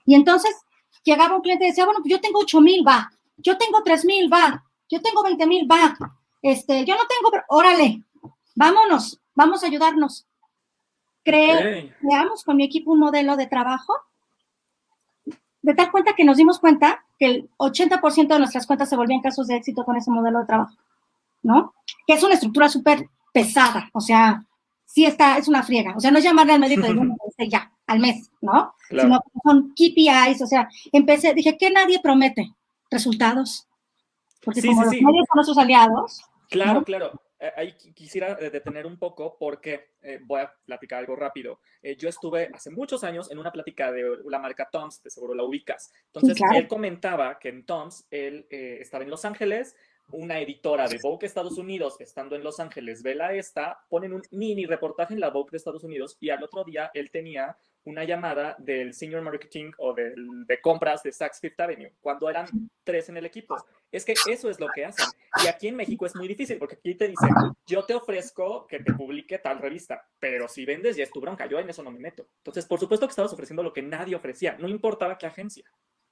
Y 0.06 0.16
entonces 0.16 0.56
llegaba 1.04 1.36
un 1.36 1.42
cliente 1.42 1.66
y 1.66 1.70
decía, 1.70 1.86
bueno, 1.86 2.00
pues 2.02 2.12
yo 2.12 2.22
tengo 2.22 2.40
8 2.40 2.62
mil, 2.62 2.86
va. 2.88 3.12
Yo 3.38 3.58
tengo 3.58 3.84
3 3.84 4.06
mil, 4.06 4.32
va. 4.32 4.64
Yo 4.90 5.02
tengo 5.02 5.24
20 5.24 5.46
mil, 5.48 5.68
va. 5.72 5.96
Este, 6.42 6.86
yo 6.86 6.96
no 6.96 7.02
tengo, 7.08 7.32
pero 7.32 7.44
órale, 7.50 8.04
vámonos, 8.56 9.20
vamos 9.34 9.64
a 9.64 9.68
ayudarnos. 9.68 10.28
Cre- 11.26 11.60
creamos 12.00 12.44
con 12.44 12.56
mi 12.58 12.66
equipo 12.66 12.92
un 12.92 13.00
modelo 13.00 13.36
de 13.36 13.48
trabajo 13.48 13.94
de 15.62 15.74
tal 15.74 15.92
cuenta 15.92 16.14
que 16.14 16.24
nos 16.24 16.38
dimos 16.38 16.60
cuenta 16.60 17.04
que 17.18 17.26
el 17.26 17.50
80% 17.58 18.28
de 18.28 18.38
nuestras 18.40 18.68
cuentas 18.68 18.88
se 18.90 18.96
volvían 18.96 19.22
casos 19.22 19.48
de 19.48 19.56
éxito 19.56 19.84
con 19.84 19.96
ese 19.98 20.12
modelo 20.12 20.40
de 20.42 20.46
trabajo, 20.46 20.76
¿no? 21.46 21.74
Que 22.08 22.14
es 22.16 22.24
una 22.24 22.34
estructura 22.34 22.68
súper 22.70 23.06
pesada, 23.34 23.90
o 23.94 24.02
sea, 24.02 24.44
sí 24.86 25.06
está, 25.06 25.38
es 25.38 25.48
una 25.48 25.62
friega, 25.64 25.94
o 25.96 26.00
sea, 26.00 26.10
no 26.12 26.18
es 26.18 26.24
llamarle 26.24 26.54
al 26.54 26.60
médico 26.60 26.82
decirle, 26.82 27.00
"Bueno, 27.00 27.16
este, 27.28 27.50
ya, 27.50 27.72
al 27.88 28.00
mes, 28.00 28.32
¿no? 28.42 28.74
Claro. 28.90 29.08
Sino 29.10 29.22
que 29.22 29.40
son 29.44 29.70
KPIs, 29.76 30.42
o 30.42 30.48
sea, 30.48 30.68
empecé, 30.92 31.34
dije, 31.34 31.58
¿qué 31.58 31.70
nadie 31.70 32.00
promete? 32.02 32.50
Resultados. 32.90 33.68
Porque 34.44 34.62
Sí, 34.62 34.68
como 34.68 34.82
sí, 34.82 34.86
los 34.86 34.94
sí. 34.96 35.06
medios 35.06 35.26
son 35.28 35.36
nuestros 35.36 35.58
aliados, 35.58 36.22
Claro, 36.50 36.74
¿no? 36.76 36.84
claro. 36.84 37.22
Eh, 37.40 37.52
Ahí 37.58 37.72
qui- 37.74 37.94
quisiera 37.94 38.36
detener 38.36 38.86
un 38.86 38.98
poco 38.98 39.36
porque 39.40 39.90
eh, 40.02 40.20
voy 40.24 40.40
a 40.42 40.54
platicar 40.66 41.00
algo 41.00 41.16
rápido. 41.16 41.60
Eh, 41.82 41.98
yo 41.98 42.08
estuve 42.08 42.50
hace 42.54 42.70
muchos 42.72 43.04
años 43.04 43.30
en 43.32 43.40
una 43.40 43.52
plática 43.52 43.92
de 43.92 44.04
la 44.30 44.40
marca 44.40 44.70
Toms, 44.72 45.02
de 45.04 45.10
seguro 45.10 45.34
la 45.34 45.44
ubicas. 45.44 45.92
Entonces, 46.14 46.38
claro. 46.38 46.56
él 46.58 46.68
comentaba 46.68 47.38
que 47.40 47.50
en 47.50 47.66
Toms, 47.66 48.06
él 48.12 48.48
eh, 48.50 48.78
estaba 48.80 49.04
en 49.04 49.10
Los 49.10 49.26
Ángeles, 49.26 49.76
una 50.12 50.40
editora 50.40 50.88
de 50.88 51.00
Vogue 51.02 51.28
Estados 51.28 51.58
Unidos, 51.58 51.96
estando 52.00 52.36
en 52.36 52.44
Los 52.44 52.60
Ángeles, 52.60 53.04
vela 53.04 53.34
esta, 53.34 53.80
ponen 53.90 54.14
un 54.14 54.22
mini 54.32 54.66
reportaje 54.66 55.14
en 55.14 55.20
la 55.20 55.30
Vogue 55.30 55.52
de 55.52 55.58
Estados 55.58 55.84
Unidos 55.84 56.18
y 56.20 56.30
al 56.30 56.44
otro 56.44 56.64
día 56.64 56.92
él 56.94 57.12
tenía 57.12 57.58
una 57.86 58.04
llamada 58.04 58.56
del 58.58 58.94
senior 58.94 59.22
marketing 59.22 59.72
o 59.78 59.94
del, 59.94 60.46
de 60.48 60.60
compras 60.60 61.04
de 61.04 61.12
Saks 61.12 61.40
Fifth 61.40 61.60
Avenue, 61.60 61.92
cuando 62.02 62.30
eran 62.30 62.48
tres 62.84 63.10
en 63.10 63.18
el 63.18 63.26
equipo. 63.26 63.56
Es 63.92 64.04
que 64.04 64.16
eso 64.30 64.50
es 64.50 64.60
lo 64.60 64.68
que 64.74 64.86
hacen. 64.86 65.06
Y 65.44 65.48
aquí 65.48 65.68
en 65.68 65.76
México 65.76 66.06
es 66.06 66.16
muy 66.16 66.28
difícil 66.28 66.58
porque 66.58 66.76
aquí 66.76 66.96
te 66.96 67.08
dicen, 67.08 67.30
yo 67.68 67.86
te 67.86 67.94
ofrezco 67.94 68.66
que 68.68 68.80
te 68.80 68.94
publique 68.94 69.38
tal 69.38 69.60
revista, 69.60 70.08
pero 70.20 70.48
si 70.48 70.66
vendes 70.66 70.96
ya 70.96 71.04
es 71.04 71.12
tu 71.12 71.22
bronca, 71.22 71.46
yo 71.46 71.60
en 71.60 71.70
eso 71.70 71.84
no 71.84 71.92
me 71.92 72.00
meto. 72.00 72.28
Entonces, 72.38 72.66
por 72.66 72.80
supuesto 72.80 73.06
que 73.06 73.12
estabas 73.12 73.34
ofreciendo 73.34 73.62
lo 73.62 73.74
que 73.74 73.84
nadie 73.84 74.16
ofrecía, 74.16 74.58
no 74.60 74.68
importaba 74.68 75.18
qué 75.18 75.28
agencia. 75.28 75.66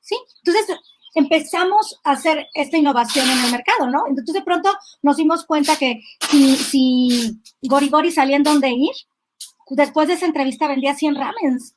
¿sí? 0.03 0.17
Entonces 0.45 0.77
empezamos 1.15 1.99
a 2.03 2.11
hacer 2.11 2.47
esta 2.53 2.77
innovación 2.77 3.29
en 3.29 3.45
el 3.45 3.51
mercado, 3.51 3.89
¿no? 3.89 4.07
Entonces 4.07 4.33
de 4.33 4.41
pronto 4.41 4.69
nos 5.01 5.17
dimos 5.17 5.45
cuenta 5.45 5.75
que 5.75 6.01
si, 6.29 6.55
si 6.55 7.39
Gori 7.61 7.89
Gori 7.89 8.11
salía 8.11 8.37
en 8.37 8.43
donde 8.43 8.69
ir, 8.69 8.93
después 9.69 10.07
de 10.07 10.15
esa 10.15 10.25
entrevista 10.25 10.67
vendía 10.67 10.95
100 10.95 11.15
ramens. 11.15 11.75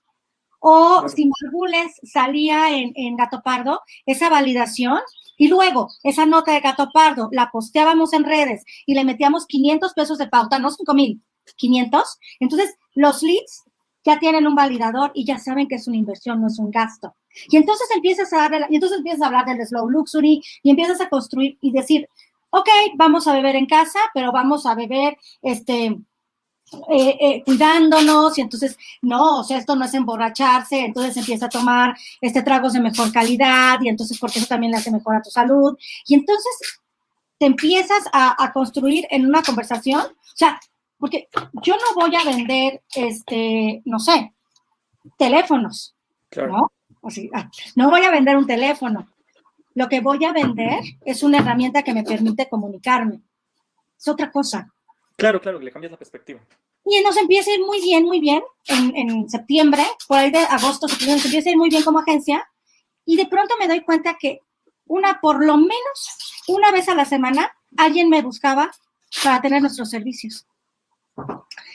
O 0.58 1.00
Claro. 1.00 1.08
si 1.08 1.30
Margules 1.42 1.92
salía 2.02 2.70
en, 2.70 2.92
en 2.96 3.16
Gato 3.16 3.42
Pardo, 3.42 3.82
esa 4.06 4.28
validación, 4.28 4.98
y 5.36 5.48
luego 5.48 5.90
esa 6.02 6.26
nota 6.26 6.52
de 6.52 6.60
Gato 6.60 6.90
Pardo 6.92 7.28
la 7.30 7.50
posteábamos 7.50 8.12
en 8.12 8.24
redes 8.24 8.64
y 8.86 8.94
le 8.94 9.04
metíamos 9.04 9.46
500 9.46 9.92
pesos 9.92 10.18
de 10.18 10.28
pauta, 10.28 10.58
no 10.58 10.70
5 10.70 10.94
mil, 10.94 11.20
500. 11.56 12.18
Entonces 12.40 12.74
los 12.94 13.22
leads 13.22 13.64
ya 14.06 14.20
tienen 14.20 14.46
un 14.46 14.54
validador 14.54 15.10
y 15.14 15.24
ya 15.24 15.38
saben 15.38 15.66
que 15.66 15.74
es 15.74 15.88
una 15.88 15.96
inversión, 15.96 16.40
no 16.40 16.46
es 16.46 16.58
un 16.60 16.70
gasto. 16.70 17.16
Y 17.48 17.56
entonces 17.56 17.88
empiezas 17.94 18.32
a 18.32 18.48
y 18.70 18.76
entonces 18.76 18.98
empiezas 18.98 19.22
a 19.22 19.26
hablar 19.26 19.46
del 19.46 19.66
slow 19.66 19.90
luxury 19.90 20.40
y 20.62 20.70
empiezas 20.70 21.00
a 21.00 21.08
construir 21.08 21.58
y 21.60 21.72
decir, 21.72 22.08
ok, 22.50 22.68
vamos 22.94 23.26
a 23.26 23.32
beber 23.32 23.56
en 23.56 23.66
casa, 23.66 23.98
pero 24.14 24.30
vamos 24.30 24.64
a 24.64 24.76
beber, 24.76 25.18
este, 25.42 25.86
eh, 26.88 27.16
eh, 27.20 27.42
cuidándonos 27.44 28.38
y 28.38 28.42
entonces, 28.42 28.78
no, 29.02 29.40
o 29.40 29.44
sea, 29.44 29.58
esto 29.58 29.74
no 29.74 29.84
es 29.84 29.94
emborracharse, 29.94 30.80
entonces 30.80 31.16
empieza 31.16 31.46
a 31.46 31.48
tomar 31.48 31.96
este 32.20 32.42
tragos 32.42 32.74
de 32.74 32.80
mejor 32.80 33.12
calidad 33.12 33.78
y 33.82 33.88
entonces 33.88 34.18
porque 34.20 34.38
eso 34.38 34.48
también 34.48 34.70
le 34.70 34.78
hace 34.78 34.92
mejor 34.92 35.16
a 35.16 35.22
tu 35.22 35.30
salud. 35.30 35.76
Y 36.06 36.14
entonces 36.14 36.80
te 37.38 37.46
empiezas 37.46 38.04
a, 38.12 38.42
a 38.42 38.52
construir 38.52 39.06
en 39.10 39.26
una 39.26 39.42
conversación, 39.42 40.00
o 40.00 40.36
sea, 40.36 40.60
porque 40.98 41.28
yo 41.62 41.74
no 41.76 42.00
voy 42.00 42.14
a 42.14 42.24
vender, 42.24 42.82
este, 42.94 43.82
no 43.84 43.98
sé, 43.98 44.32
teléfonos, 45.16 45.94
Claro. 46.28 46.52
¿no? 46.52 46.72
O 47.00 47.10
sea, 47.10 47.24
ah, 47.34 47.50
no 47.76 47.90
voy 47.90 48.02
a 48.04 48.10
vender 48.10 48.36
un 48.36 48.46
teléfono. 48.46 49.08
Lo 49.74 49.88
que 49.88 50.00
voy 50.00 50.24
a 50.24 50.32
vender 50.32 50.80
es 51.04 51.22
una 51.22 51.38
herramienta 51.38 51.82
que 51.82 51.94
me 51.94 52.02
permite 52.02 52.48
comunicarme. 52.48 53.20
Es 53.98 54.08
otra 54.08 54.30
cosa. 54.30 54.72
Claro, 55.16 55.40
claro, 55.40 55.60
le 55.60 55.70
cambias 55.70 55.92
la 55.92 55.98
perspectiva. 55.98 56.40
Y 56.84 57.00
nos 57.02 57.16
empieza 57.16 57.50
a 57.50 57.54
ir 57.54 57.60
muy 57.60 57.80
bien, 57.80 58.04
muy 58.04 58.20
bien. 58.20 58.42
En, 58.66 58.96
en 58.96 59.28
septiembre, 59.30 59.82
por 60.08 60.18
ahí 60.18 60.30
de 60.30 60.38
agosto, 60.38 60.88
septiembre, 60.88 61.16
nos 61.16 61.24
empieza 61.26 61.48
a 61.48 61.52
ir 61.52 61.58
muy 61.58 61.68
bien 61.68 61.82
como 61.82 62.00
agencia. 62.00 62.48
Y 63.04 63.16
de 63.16 63.26
pronto 63.26 63.54
me 63.58 63.68
doy 63.68 63.82
cuenta 63.82 64.16
que 64.18 64.40
una, 64.86 65.20
por 65.20 65.44
lo 65.44 65.56
menos 65.56 66.42
una 66.48 66.70
vez 66.72 66.88
a 66.88 66.94
la 66.94 67.04
semana, 67.04 67.52
alguien 67.76 68.08
me 68.08 68.22
buscaba 68.22 68.70
para 69.22 69.40
tener 69.40 69.60
nuestros 69.60 69.90
servicios. 69.90 70.46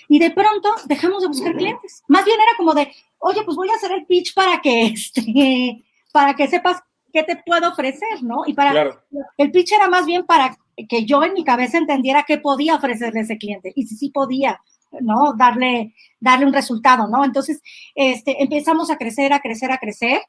Y 0.07 0.19
de 0.19 0.31
pronto 0.31 0.69
dejamos 0.85 1.21
de 1.21 1.27
buscar 1.29 1.55
clientes. 1.55 2.03
Más 2.07 2.25
bien 2.25 2.37
era 2.39 2.51
como 2.57 2.73
de, 2.73 2.91
oye, 3.19 3.43
pues 3.43 3.55
voy 3.57 3.69
a 3.69 3.75
hacer 3.75 3.91
el 3.91 4.05
pitch 4.05 4.33
para 4.33 4.61
que, 4.61 4.83
este, 4.87 5.83
para 6.11 6.35
que 6.35 6.47
sepas 6.47 6.81
qué 7.13 7.23
te 7.23 7.37
puedo 7.45 7.69
ofrecer, 7.69 8.21
¿no? 8.23 8.43
Y 8.45 8.53
para, 8.53 8.71
Claro. 8.71 9.01
el 9.37 9.51
pitch 9.51 9.71
era 9.73 9.87
más 9.87 10.05
bien 10.05 10.25
para 10.25 10.57
que 10.89 11.05
yo 11.05 11.23
en 11.23 11.33
mi 11.33 11.43
cabeza 11.43 11.77
entendiera 11.77 12.23
qué 12.27 12.37
podía 12.37 12.75
ofrecerle 12.75 13.19
a 13.19 13.23
ese 13.23 13.37
cliente 13.37 13.71
y 13.75 13.85
si 13.87 13.95
sí 13.97 14.09
podía, 14.09 14.61
¿no? 15.01 15.33
Darle, 15.37 15.93
darle 16.19 16.45
un 16.45 16.53
resultado, 16.53 17.07
¿no? 17.07 17.23
Entonces, 17.25 17.61
este, 17.95 18.41
empezamos 18.41 18.89
a 18.89 18.97
crecer, 18.97 19.33
a 19.33 19.39
crecer, 19.41 19.71
a 19.71 19.77
crecer. 19.77 20.21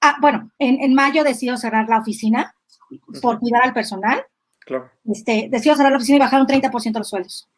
Ah, 0.00 0.16
bueno, 0.20 0.50
en, 0.58 0.80
en 0.82 0.94
mayo 0.94 1.24
decido 1.24 1.56
cerrar 1.56 1.88
la 1.88 1.98
oficina 1.98 2.54
por 3.22 3.38
cuidar 3.40 3.62
al 3.64 3.72
personal. 3.74 4.24
Claro. 4.60 4.90
Este, 5.04 5.48
decido 5.50 5.76
cerrar 5.76 5.92
la 5.92 5.98
oficina 5.98 6.16
y 6.16 6.20
bajar 6.20 6.40
un 6.40 6.46
30% 6.46 6.98
los 6.98 7.08
sueldos. 7.08 7.48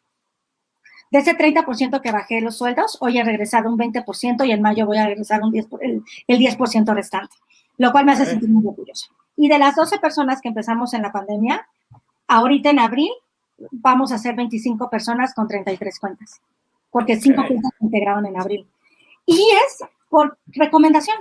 De 1.11 1.19
ese 1.19 1.35
30% 1.35 2.01
que 2.01 2.11
bajé 2.11 2.39
los 2.41 2.57
sueldos, 2.57 2.97
hoy 3.01 3.17
he 3.17 3.23
regresado 3.23 3.69
un 3.69 3.77
20% 3.79 4.45
y 4.47 4.51
en 4.51 4.61
mayo 4.61 4.85
voy 4.85 4.97
a 4.97 5.07
regresar 5.07 5.41
un 5.41 5.51
10, 5.51 5.65
por- 5.67 5.83
el, 5.83 6.03
el 6.27 6.39
10% 6.39 6.93
restante, 6.93 7.35
lo 7.77 7.91
cual 7.91 8.05
me 8.05 8.11
hace 8.11 8.25
sentir 8.27 8.49
muy 8.49 8.65
orgullosa. 8.67 9.07
Y 9.35 9.47
de 9.49 9.57
las 9.57 9.75
12 9.75 9.97
personas 9.99 10.39
que 10.41 10.49
empezamos 10.49 10.93
en 10.93 11.01
la 11.01 11.11
pandemia, 11.11 11.67
ahorita 12.27 12.69
en 12.69 12.79
abril 12.79 13.09
vamos 13.71 14.11
a 14.11 14.17
ser 14.19 14.35
25 14.35 14.89
personas 14.89 15.33
con 15.33 15.47
33 15.47 15.99
cuentas, 15.99 16.41
porque 16.91 17.19
5 17.19 17.41
Ok. 17.41 17.47
cuentas 17.47 17.71
se 17.79 17.85
integraron 17.85 18.25
en 18.27 18.39
abril. 18.39 18.67
Y 19.25 19.39
es 19.65 19.83
por 20.09 20.37
recomendación, 20.47 21.17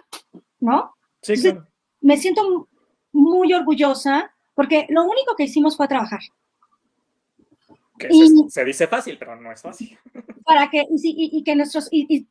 ¿no? 0.60 0.94
Sí, 1.22 1.36
Sí. 1.36 1.50
claro. 1.50 1.66
Me 2.00 2.16
siento 2.16 2.68
muy 3.12 3.52
orgullosa 3.54 4.30
porque 4.54 4.86
lo 4.90 5.02
único 5.04 5.34
que 5.36 5.44
hicimos 5.44 5.76
fue 5.76 5.88
trabajar. 5.88 6.20
Que 7.98 8.08
Y- 8.10 8.28
se, 8.28 8.50
se 8.50 8.64
dice 8.64 8.86
fácil, 8.86 9.16
pero 9.18 9.36
no 9.36 9.50
es 9.52 9.60
fácil. 9.60 9.98
para 10.44 10.70
que, 10.70 10.84
y, 10.90 10.98
sí, 10.98 11.14
y- 11.16 11.38
y 11.38 11.42
que 11.44 11.54
nuestros, 11.56 11.88
y, 11.90 12.26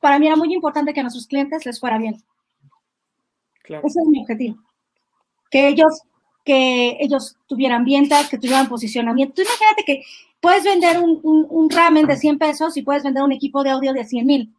para 0.00 0.18
mí 0.18 0.26
era 0.26 0.36
muy 0.36 0.52
importante 0.52 0.92
que 0.92 1.00
a 1.00 1.02
nuestros 1.04 1.26
clientes 1.26 1.64
les 1.64 1.78
fuera 1.78 1.96
bien. 1.98 2.16
Claro. 3.62 3.86
Ese 3.86 4.00
es 4.00 4.06
mi 4.08 4.20
objetivo. 4.20 4.56
Que 5.50 5.68
ellos, 5.68 6.02
que 6.44 6.96
ellos 7.00 7.36
tuvieran 7.46 7.84
ventas, 7.84 8.28
que 8.28 8.38
tuvieran 8.38 8.68
posicionamiento. 8.68 9.34
Tú 9.34 9.42
imagínate 9.42 9.84
que 9.84 10.02
puedes 10.40 10.64
vender 10.64 10.98
un, 10.98 11.20
un, 11.22 11.46
un 11.48 11.70
ramen 11.70 12.06
de 12.06 12.16
100 12.16 12.38
pesos 12.38 12.76
y 12.76 12.82
puedes 12.82 13.04
vender 13.04 13.22
un 13.22 13.32
equipo 13.32 13.62
de 13.62 13.70
audio 13.70 13.92
de 13.92 14.04
100 14.04 14.26
mil. 14.26 14.54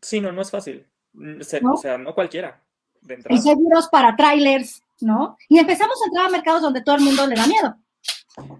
Sí, 0.00 0.20
no, 0.20 0.30
no 0.30 0.42
es 0.42 0.50
fácil. 0.50 0.86
Mm, 1.14 1.40
se- 1.40 1.60
¿No? 1.60 1.72
O 1.72 1.76
sea, 1.76 1.98
no 1.98 2.14
cualquiera. 2.14 2.62
De 3.00 3.18
Y 3.30 3.38
seguros 3.38 3.88
para 3.88 4.14
trailers, 4.14 4.82
¿no? 5.00 5.36
Y 5.48 5.58
empezamos 5.58 5.96
a 6.02 6.06
entrar 6.06 6.26
a 6.26 6.30
mercados 6.30 6.62
donde 6.62 6.82
todo 6.82 6.96
el 6.96 7.02
mundo 7.02 7.26
le 7.26 7.34
da 7.36 7.46
miedo, 7.46 7.76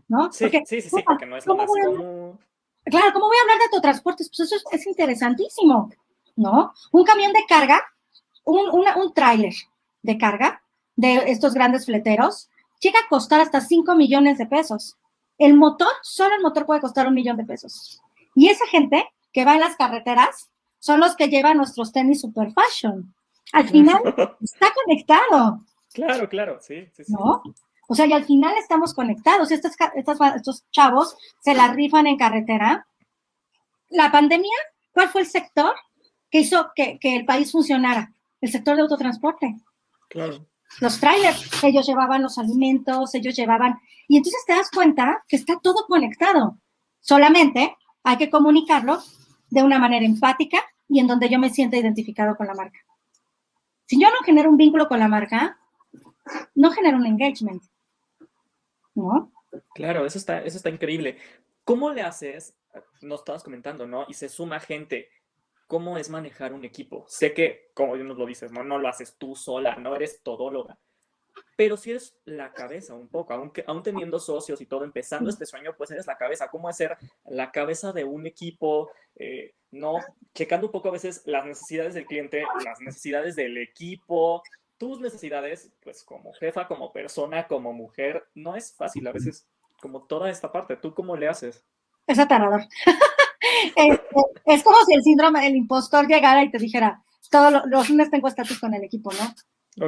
¿no? 0.09 0.33
Sí, 0.33 0.45
Porque, 0.45 0.63
sí, 0.67 0.81
sí, 0.81 0.89
sí, 0.89 0.91
¿cómo- 0.91 1.05
porque 1.05 1.27
no 1.27 1.37
es 1.37 1.47
lo 1.47 1.57
más 1.57 1.67
común. 1.67 2.39
Claro, 2.85 3.13
¿cómo 3.13 3.27
voy 3.27 3.37
a 3.37 3.43
hablar 3.43 3.59
de 3.59 3.65
autotransportes? 3.67 4.29
Pues 4.31 4.41
eso 4.41 4.57
es, 4.57 4.65
es 4.81 4.87
interesantísimo, 4.87 5.91
¿no? 6.37 6.73
Un 6.93 7.05
camión 7.05 7.33
de 7.33 7.45
carga, 7.49 7.83
un, 8.45 8.69
una- 8.71 8.97
un 8.97 9.13
tráiler 9.13 9.53
de 10.03 10.17
carga 10.19 10.63
de 10.97 11.31
estos 11.31 11.55
grandes 11.55 11.87
fleteros, 11.87 12.49
llega 12.81 12.99
a 13.01 13.09
costar 13.09 13.41
hasta 13.41 13.61
5 13.61 13.95
millones 13.95 14.39
de 14.39 14.47
pesos. 14.47 14.97
El 15.37 15.55
motor, 15.55 15.89
solo 16.03 16.35
el 16.35 16.43
motor 16.43 16.65
puede 16.67 16.81
costar 16.81 17.07
un 17.07 17.15
millón 17.15 17.37
de 17.37 17.45
pesos. 17.45 18.01
Y 18.35 18.49
esa 18.49 18.67
gente 18.67 19.05
que 19.33 19.45
va 19.45 19.55
en 19.55 19.61
las 19.61 19.77
carreteras 19.77 20.51
son 20.79 21.01
los 21.01 21.15
que 21.17 21.29
llevan 21.29 21.57
nuestros 21.59 21.93
tenis 21.93 22.21
super 22.21 22.53
fashion. 22.53 23.15
Al 23.53 23.69
final 23.69 24.01
está 24.41 24.73
conectado. 24.85 25.61
Claro, 25.93 26.29
claro, 26.29 26.59
sí, 26.61 26.87
sí, 26.93 27.05
sí. 27.05 27.13
¿no? 27.13 27.43
O 27.91 27.95
sea, 27.95 28.07
y 28.07 28.13
al 28.13 28.25
final 28.25 28.55
estamos 28.59 28.93
conectados. 28.95 29.51
Estas, 29.51 29.75
ca- 29.77 29.93
estas- 29.97 30.21
estos 30.37 30.65
chavos 30.71 31.17
se 31.43 31.55
la 31.55 31.69
rifan 31.73 32.07
en 32.07 32.19
carretera. 32.19 32.87
La 33.89 34.13
pandemia, 34.13 34.53
¿cuál 34.93 35.09
fue 35.09 35.23
el 35.23 35.27
sector 35.27 35.75
que 36.31 36.41
hizo 36.41 36.71
que, 36.77 36.99
que 36.99 37.17
el 37.17 37.25
país 37.25 37.51
funcionara? 37.51 38.13
El 38.41 38.53
sector 38.53 38.77
de 38.77 38.83
autotransporte. 38.83 39.57
Claro. 40.11 40.47
Los 40.81 41.01
trailers, 41.01 41.65
ellos 41.65 41.87
llevaban 41.87 42.23
los 42.23 42.37
alimentos, 42.39 43.15
ellos 43.15 43.35
llevaban... 43.35 43.81
Y 44.07 44.19
entonces 44.19 44.43
te 44.47 44.53
das 44.53 44.71
cuenta 44.71 45.25
que 45.27 45.37
está 45.37 45.59
todo 45.61 45.87
conectado. 45.87 46.59
Solamente 47.01 47.75
hay 48.05 48.17
que 48.19 48.29
comunicarlo 48.31 49.03
de 49.49 49.63
una 49.63 49.79
manera 49.79 50.05
empática 50.05 50.63
y 50.89 51.01
en 51.01 51.07
donde 51.07 51.31
yo 51.31 51.39
me 51.39 51.49
sienta 51.51 51.79
identificado 51.79 52.37
con 52.37 52.47
la 52.47 52.55
marca. 52.55 52.79
Si 53.87 53.99
yo 53.99 54.09
no 54.11 54.19
genero 54.25 54.51
un 54.51 54.59
vínculo 54.59 54.89
con 54.89 54.99
la 54.99 55.09
marca, 55.09 55.59
no 56.55 56.71
genero 56.71 56.99
un 56.99 57.07
engagement. 57.07 57.63
¿No? 58.99 59.33
Claro, 59.75 60.05
eso 60.05 60.19
está, 60.19 60.43
eso 60.43 60.57
está 60.57 60.71
increíble. 60.71 61.19
¿Cómo 61.65 61.93
le 61.93 62.03
haces? 62.03 62.55
Nos 63.01 63.21
estabas 63.21 63.43
comentando, 63.43 63.87
¿no? 63.87 64.05
Y 64.09 64.15
se 64.15 64.29
suma 64.29 64.61
gente. 64.61 65.09
¿Cómo 65.67 65.99
es 65.99 66.09
manejar 66.09 66.53
un 66.53 66.65
equipo? 66.65 67.05
Sé 67.09 67.35
que, 67.35 67.71
como 67.75 67.95
nos 67.97 68.17
lo 68.17 68.27
dices, 68.27 68.51
¿no? 68.51 68.65
No 68.65 68.79
lo 68.79 68.89
haces 68.89 69.17
tú 69.19 69.37
sola, 69.37 69.77
no 69.77 69.95
eres 69.95 70.23
todóloga. 70.23 70.79
Pero 71.57 71.77
si 71.77 71.91
eres 71.91 72.17
la 72.25 72.53
cabeza 72.53 72.95
un 72.95 73.09
poco, 73.09 73.35
aunque, 73.35 73.65
aún 73.67 73.83
teniendo 73.83 74.19
socios 74.19 74.61
y 74.61 74.67
todo, 74.67 74.85
empezando 74.85 75.29
este 75.29 75.45
sueño, 75.45 75.75
pues 75.77 75.91
eres 75.91 76.07
la 76.07 76.17
cabeza. 76.17 76.49
¿Cómo 76.49 76.71
es 76.71 76.77
ser 76.77 76.97
la 77.27 77.51
cabeza 77.53 77.93
de 77.93 78.05
un 78.05 78.27
equipo? 78.27 78.91
Eh, 79.17 79.55
no, 79.71 79.97
checando 80.35 80.67
un 80.67 80.73
poco 80.73 80.89
a 80.89 80.93
veces 80.93 81.23
las 81.27 81.45
necesidades 81.45 81.95
del 81.95 82.07
cliente, 82.07 82.45
las 82.65 82.81
necesidades 82.81 83.37
del 83.37 83.59
equipo, 83.59 84.43
tus 84.79 85.01
necesidades, 85.01 85.71
pues 85.83 86.03
como 86.05 86.33
jefa, 86.35 86.67
como 86.69 86.93
persona, 86.93 87.47
como 87.47 87.73
mujer, 87.73 88.25
no 88.35 88.57
es 88.57 88.73
fácil 88.75 89.07
a 89.07 89.13
veces 89.13 89.47
como 89.81 90.03
toda 90.05 90.31
esta 90.31 90.51
parte. 90.53 90.77
¿Tú 90.77 90.95
cómo 90.95 91.17
le 91.17 91.29
haces? 91.29 91.65
Es 92.07 92.19
aterrador. 92.19 92.63
es, 93.77 94.01
es 94.47 94.63
como 94.63 94.77
si 94.87 94.95
el 94.95 95.03
síndrome 95.03 95.43
del 95.43 95.57
impostor 95.57 96.07
llegara 96.07 96.43
y 96.45 96.51
te 96.51 96.59
dijera, 96.59 97.03
todos 97.31 97.53
lo- 97.53 97.67
los 97.67 97.91
lunes 97.91 98.11
tengo 98.11 98.29
estatus 98.29 98.59
con 98.59 98.75
el 98.75 98.85
equipo, 98.85 99.11
¿no? 99.13 99.35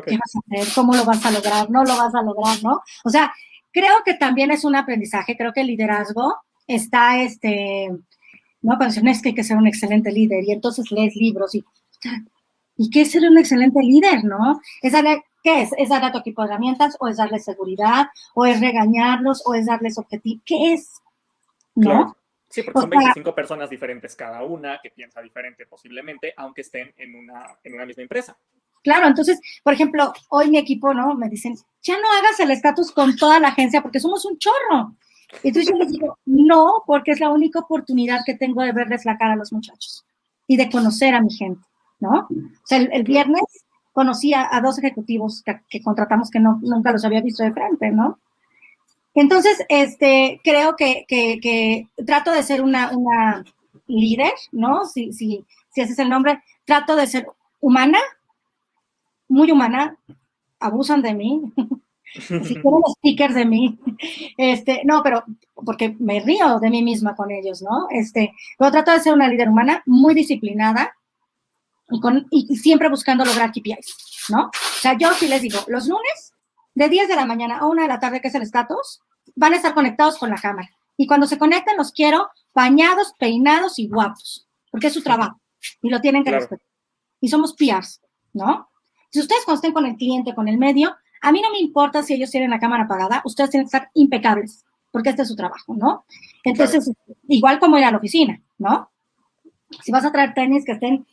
¿Qué 0.03 0.17
vas 0.17 0.35
a 0.37 0.39
hacer? 0.61 0.73
¿Cómo 0.75 0.95
lo 0.95 1.05
vas 1.05 1.25
a 1.25 1.31
lograr? 1.31 1.71
¿No 1.71 1.83
lo 1.85 1.97
vas 1.97 2.15
a 2.15 2.23
lograr? 2.23 2.63
¿No? 2.63 2.81
O 3.05 3.11
sea, 3.11 3.33
creo 3.73 4.03
que 4.05 4.15
también 4.15 4.51
es 4.51 4.65
un 4.65 4.77
aprendizaje, 4.77 5.37
creo 5.37 5.53
que 5.53 5.63
el 5.63 5.67
liderazgo 5.69 6.37
está, 6.67 7.21
este, 7.23 7.89
¿no? 8.63 8.77
Cuando 8.77 8.87
dicen, 8.87 9.09
es 9.09 9.21
que 9.23 9.31
hay 9.31 9.35
que 9.35 9.43
ser 9.45 9.57
un 9.57 9.67
excelente 9.67 10.13
líder 10.13 10.45
y 10.45 10.53
entonces 10.53 10.91
lees 10.93 11.17
libros 11.17 11.55
y, 11.57 11.65
¿y 12.83 12.89
qué 12.91 13.03
es 13.03 13.11
ser 13.11 13.23
un 13.29 13.37
excelente 13.37 13.81
líder, 13.83 14.25
no? 14.25 14.59
Es 14.81 14.93
darle, 14.93 15.23
¿qué 15.43 15.61
es? 15.63 15.71
¿Es 15.77 15.91
darle 15.91 16.09
a 16.09 16.13
tu 16.13 16.19
equipo 16.19 16.43
herramientas 16.43 16.97
o 16.99 17.09
es 17.09 17.19
darle 17.19 17.39
seguridad 17.39 18.07
o 18.35 18.47
es 18.47 18.59
regañarlos 18.59 19.43
o 19.45 19.53
es 19.55 19.67
darles 19.67 19.99
objetivo? 19.99 20.41
¿Qué 20.47 20.73
es? 20.73 21.01
¿No? 21.75 21.91
claro. 21.91 22.17
Sí, 22.49 22.63
porque 22.63 22.79
O 22.79 22.83
son 22.83 22.91
sea- 22.91 22.99
25 23.01 23.33
personas 23.35 23.71
diferentes 23.71 24.17
cada 24.17 24.43
una, 24.43 24.81
que 24.83 24.91
piensa 24.91 25.21
diferente 25.21 25.67
posiblemente, 25.67 26.33
aunque 26.37 26.63
estén 26.63 26.93
en 26.97 27.15
una, 27.15 27.47
en 27.63 27.75
una 27.75 27.85
misma 27.87 28.03
empresa. 28.03 28.37
Claro, 28.83 29.07
entonces, 29.07 29.39
por 29.63 29.73
ejemplo, 29.75 30.13
hoy 30.31 30.51
mi 30.51 30.57
equipo, 30.59 30.93
¿no? 30.95 31.15
Me 31.15 31.29
dicen, 31.29 31.55
ya 31.83 31.95
no 32.01 32.07
hagas 32.19 32.41
el 32.41 32.51
estatus 32.51 32.91
con 32.93 33.15
toda 33.15 33.39
la 33.39 33.49
agencia 33.49 33.83
porque 33.83 34.01
somos 34.01 34.25
un 34.25 34.39
chorro. 34.39 34.97
Y 35.45 35.49
entonces 35.49 35.71
yo 35.71 35.77
les 35.79 35.93
digo, 35.93 36.19
no, 36.25 36.83
porque 36.87 37.13
es 37.13 37.21
la 37.21 37.29
única 37.31 37.61
oportunidad 37.61 38.21
que 38.27 38.35
tengo 38.35 38.63
de 38.63 38.73
verles 38.73 39.05
la 39.05 39.17
cara 39.19 39.35
a 39.35 39.37
los 39.37 39.53
muchachos 39.53 40.05
y 40.49 40.57
de 40.57 40.69
conocer 40.71 41.15
a 41.15 41.21
mi 41.21 41.31
gente, 41.33 41.61
¿no? 42.01 42.29
O 42.31 42.67
sea, 42.67 42.79
el, 42.79 42.91
el 42.93 43.05
viernes 43.05 43.43
conocí 43.93 44.33
a, 44.35 44.49
dos 44.63 44.79
ejecutivos 44.79 45.43
que, 45.43 45.83
contratamos 45.83 46.31
que 46.31 46.41
no, 46.41 46.59
nunca 46.63 46.93
los 46.93 47.05
había 47.05 47.21
visto 47.21 47.43
de 47.43 47.53
frente, 47.53 47.91
¿no? 47.91 48.19
Entonces, 49.15 49.65
este, 49.69 50.41
creo 50.45 50.77
que, 50.77 51.05
que, 51.09 51.41
que 51.41 51.89
trato 52.07 52.31
de 52.31 52.43
ser 52.43 52.63
una, 52.63 52.97
una 52.97 53.45
líder, 53.87 54.33
¿no? 54.53 54.85
Si, 54.87 55.13
si, 55.13 55.45
si 55.71 55.81
ese 55.81 55.93
es 55.93 55.99
el 55.99 56.09
nombre, 56.09 56.43
trato 56.65 56.95
de 56.95 57.07
ser 57.07 57.27
humana, 57.61 57.99
muy 59.29 59.51
humana, 59.51 59.97
abusan 60.61 61.03
de 61.03 61.15
mí, 61.15 61.43
si 62.15 62.55
quieren 62.55 62.83
stickers 62.99 63.35
de 63.35 63.45
mí, 63.45 63.79
este, 64.37 64.83
no, 64.85 65.03
pero 65.03 65.25
porque 65.55 65.97
me 65.99 66.21
río 66.21 66.61
de 66.61 66.71
mí 66.71 66.83
misma 66.83 67.17
con 67.17 67.31
ellos, 67.31 67.63
¿no? 67.63 67.89
Este, 67.91 68.33
pero 68.59 68.71
trato 68.71 68.93
de 68.93 69.01
ser 69.01 69.15
una 69.15 69.29
líder 69.29 69.49
humana 69.49 69.83
muy 69.85 70.15
disciplinada 70.15 70.95
y, 71.91 72.01
con, 72.01 72.27
y 72.31 72.57
siempre 72.57 72.89
buscando 72.89 73.25
lograr 73.25 73.51
KPIs, 73.53 74.27
¿no? 74.31 74.47
O 74.47 74.81
sea, 74.81 74.97
yo 74.99 75.13
sí 75.15 75.29
les 75.29 75.43
digo, 75.43 75.59
los 75.69 75.87
lunes, 75.87 76.33
de 76.75 76.89
10 76.89 77.09
de 77.09 77.17
la 77.17 77.27
mañana 77.27 77.59
a 77.59 77.67
1 77.67 77.83
de 77.83 77.89
la 77.89 78.01
tarde, 78.01 78.21
que 78.21 78.29
es 78.29 78.35
el 78.35 78.43
estatus, 78.43 79.01
van 79.35 79.53
a 79.53 79.57
estar 79.57 79.75
conectados 79.75 80.19
con 80.19 80.31
la 80.31 80.37
cámara. 80.37 80.69
Y 80.97 81.07
cuando 81.07 81.27
se 81.27 81.39
conecten, 81.39 81.77
los 81.77 81.93
quiero 81.93 82.29
bañados, 82.55 83.15
peinados 83.19 83.79
y 83.79 83.89
guapos, 83.89 84.47
porque 84.71 84.89
es 84.89 84.95
su 84.95 85.03
trabajo 85.03 85.41
y 85.83 85.91
lo 85.91 86.01
tienen 86.01 86.23
que 86.25 86.31
Claro. 86.31 86.43
respetar. 86.43 86.67
Y 87.21 87.29
somos 87.29 87.55
PRs, 87.55 88.01
¿no? 88.33 88.69
Si 89.11 89.21
ustedes 89.21 89.45
cuando 89.45 89.57
estén 89.59 89.73
con 89.73 89.87
el 89.87 89.97
cliente, 89.97 90.35
con 90.35 90.49
el 90.49 90.59
medio, 90.59 90.97
a 91.23 91.33
mí 91.33 91.41
no 91.43 91.51
me 91.51 91.59
importa 91.59 92.03
si 92.03 92.15
ellos 92.15 92.31
tienen 92.31 92.51
la 92.51 92.59
cámara 92.61 92.85
apagada, 92.85 93.23
ustedes 93.25 93.51
tienen 93.51 93.69
que 93.69 93.77
estar 93.77 93.91
impecables, 93.95 94.65
porque 94.91 95.11
este 95.11 95.23
es 95.23 95.29
su 95.29 95.37
trabajo, 95.37 95.75
¿no? 95.75 96.05
Entonces, 96.45 96.91
igual 97.29 97.59
como 97.59 97.77
ir 97.79 97.85
a 97.85 97.91
la 97.91 97.99
oficina, 97.99 98.41
¿no? 98.59 98.91
Si 99.83 99.93
vas 99.93 100.05
a 100.05 100.13
traer 100.13 100.35
tenis 100.35 100.65
que 100.65 100.73
estén 100.73 101.07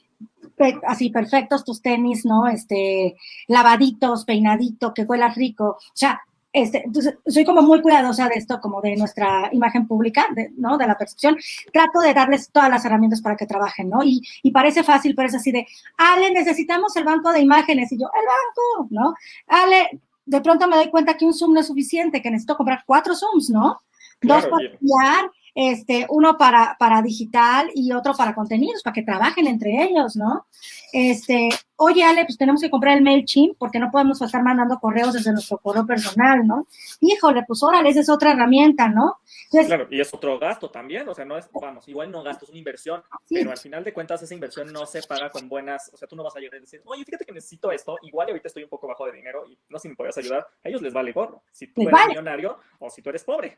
así 0.87 1.09
perfectos 1.09 1.63
tus 1.63 1.81
tenis, 1.81 2.25
¿no? 2.25 2.47
Este, 2.47 3.15
lavaditos, 3.47 4.25
peinadito, 4.25 4.93
que 4.93 5.03
huela 5.03 5.29
rico. 5.29 5.77
O 5.79 5.95
sea, 5.95 6.21
este, 6.53 6.83
entonces, 6.85 7.15
soy 7.27 7.45
como 7.45 7.61
muy 7.61 7.81
cuidadosa 7.81 8.27
de 8.27 8.35
esto, 8.35 8.59
como 8.59 8.81
de 8.81 8.95
nuestra 8.95 9.49
imagen 9.51 9.87
pública, 9.87 10.25
de, 10.33 10.51
¿no? 10.57 10.77
De 10.77 10.87
la 10.87 10.97
percepción. 10.97 11.37
Trato 11.71 11.99
de 11.99 12.13
darles 12.13 12.49
todas 12.51 12.69
las 12.69 12.83
herramientas 12.85 13.21
para 13.21 13.35
que 13.35 13.45
trabajen, 13.45 13.89
¿no? 13.89 14.03
Y, 14.03 14.21
y, 14.41 14.51
parece 14.51 14.83
fácil, 14.83 15.13
pero 15.15 15.27
es 15.27 15.35
así 15.35 15.51
de, 15.51 15.67
Ale, 15.97 16.31
necesitamos 16.31 16.95
el 16.95 17.03
banco 17.03 17.31
de 17.31 17.41
imágenes. 17.41 17.91
Y 17.91 17.99
yo, 17.99 18.07
el 18.07 18.25
banco, 18.25 18.87
¿no? 18.89 19.13
Ale, 19.47 20.01
de 20.25 20.41
pronto 20.41 20.67
me 20.67 20.77
doy 20.77 20.89
cuenta 20.89 21.15
que 21.15 21.25
un 21.25 21.33
Zoom 21.33 21.53
no 21.53 21.59
es 21.59 21.67
suficiente, 21.67 22.21
que 22.21 22.31
necesito 22.31 22.57
comprar 22.57 22.83
cuatro 22.85 23.15
Zooms, 23.15 23.49
¿no? 23.49 23.81
Dos 24.21 24.47
para 24.47 24.65
enviar, 24.65 25.31
este, 25.59 26.05
uno 26.09 26.37
para, 26.37 26.75
para 26.77 27.01
digital 27.01 27.71
y 27.73 27.91
otro 27.91 28.13
para 28.13 28.35
contenidos, 28.35 28.83
para 28.83 28.93
que 28.93 29.01
trabajen 29.01 29.47
entre 29.47 29.85
ellos, 29.85 30.15
¿no? 30.15 30.45
Este, 30.93 31.49
oye, 31.77 32.03
Ale, 32.03 32.25
pues 32.25 32.37
tenemos 32.37 32.61
que 32.61 32.69
comprar 32.69 32.95
el 32.95 33.03
MailChimp 33.03 33.57
porque 33.57 33.79
no 33.79 33.89
podemos 33.89 34.21
estar 34.21 34.43
mandando 34.43 34.77
correos 34.79 35.13
desde 35.13 35.31
nuestro 35.31 35.57
correo 35.57 35.83
personal, 35.87 36.45
¿no? 36.45 36.67
Híjole, 37.01 37.43
pues 37.47 37.63
órale, 37.63 37.89
esa 37.89 38.01
es 38.01 38.09
otra 38.09 38.33
herramienta, 38.33 38.87
¿no? 38.87 39.15
claro, 39.49 39.87
y 39.89 39.99
es 39.99 40.13
otro 40.13 40.37
gasto 40.37 40.69
también, 40.69 41.09
o 41.09 41.15
sea, 41.15 41.25
no 41.25 41.35
es, 41.35 41.49
vamos, 41.51 41.87
igual 41.87 42.11
no 42.11 42.21
gasto, 42.21 42.45
es 42.45 42.49
una 42.49 42.59
inversión, 42.59 43.01
pero 43.27 43.49
al 43.49 43.57
final 43.57 43.83
de 43.83 43.93
cuentas 43.93 44.21
esa 44.21 44.35
inversión 44.35 44.71
no 44.71 44.85
se 44.85 45.01
paga 45.01 45.31
con 45.31 45.49
buenas, 45.49 45.89
o 45.91 45.97
sea, 45.97 46.07
tú 46.07 46.15
no 46.15 46.23
vas 46.23 46.35
a 46.35 46.39
llegar 46.39 46.59
y 46.59 46.65
decir, 46.65 46.83
oye, 46.85 47.03
fíjate 47.03 47.25
que 47.25 47.31
necesito 47.31 47.71
esto, 47.71 47.97
igual 48.03 48.27
ahorita 48.27 48.47
estoy 48.47 48.63
un 48.63 48.69
poco 48.69 48.87
bajo 48.87 49.07
de 49.07 49.13
dinero 49.13 49.43
y 49.49 49.57
no 49.69 49.79
sé 49.79 49.83
si 49.83 49.89
me 49.89 49.95
podrías 49.95 50.19
ayudar, 50.19 50.45
a 50.63 50.69
ellos 50.69 50.83
les 50.83 50.93
vale 50.93 51.13
gorro, 51.13 51.41
si 51.51 51.65
tú 51.65 51.81
eres 51.81 52.07
millonario 52.09 52.59
o 52.77 52.91
si 52.91 53.01
tú 53.01 53.09
eres 53.09 53.23
pobre. 53.23 53.57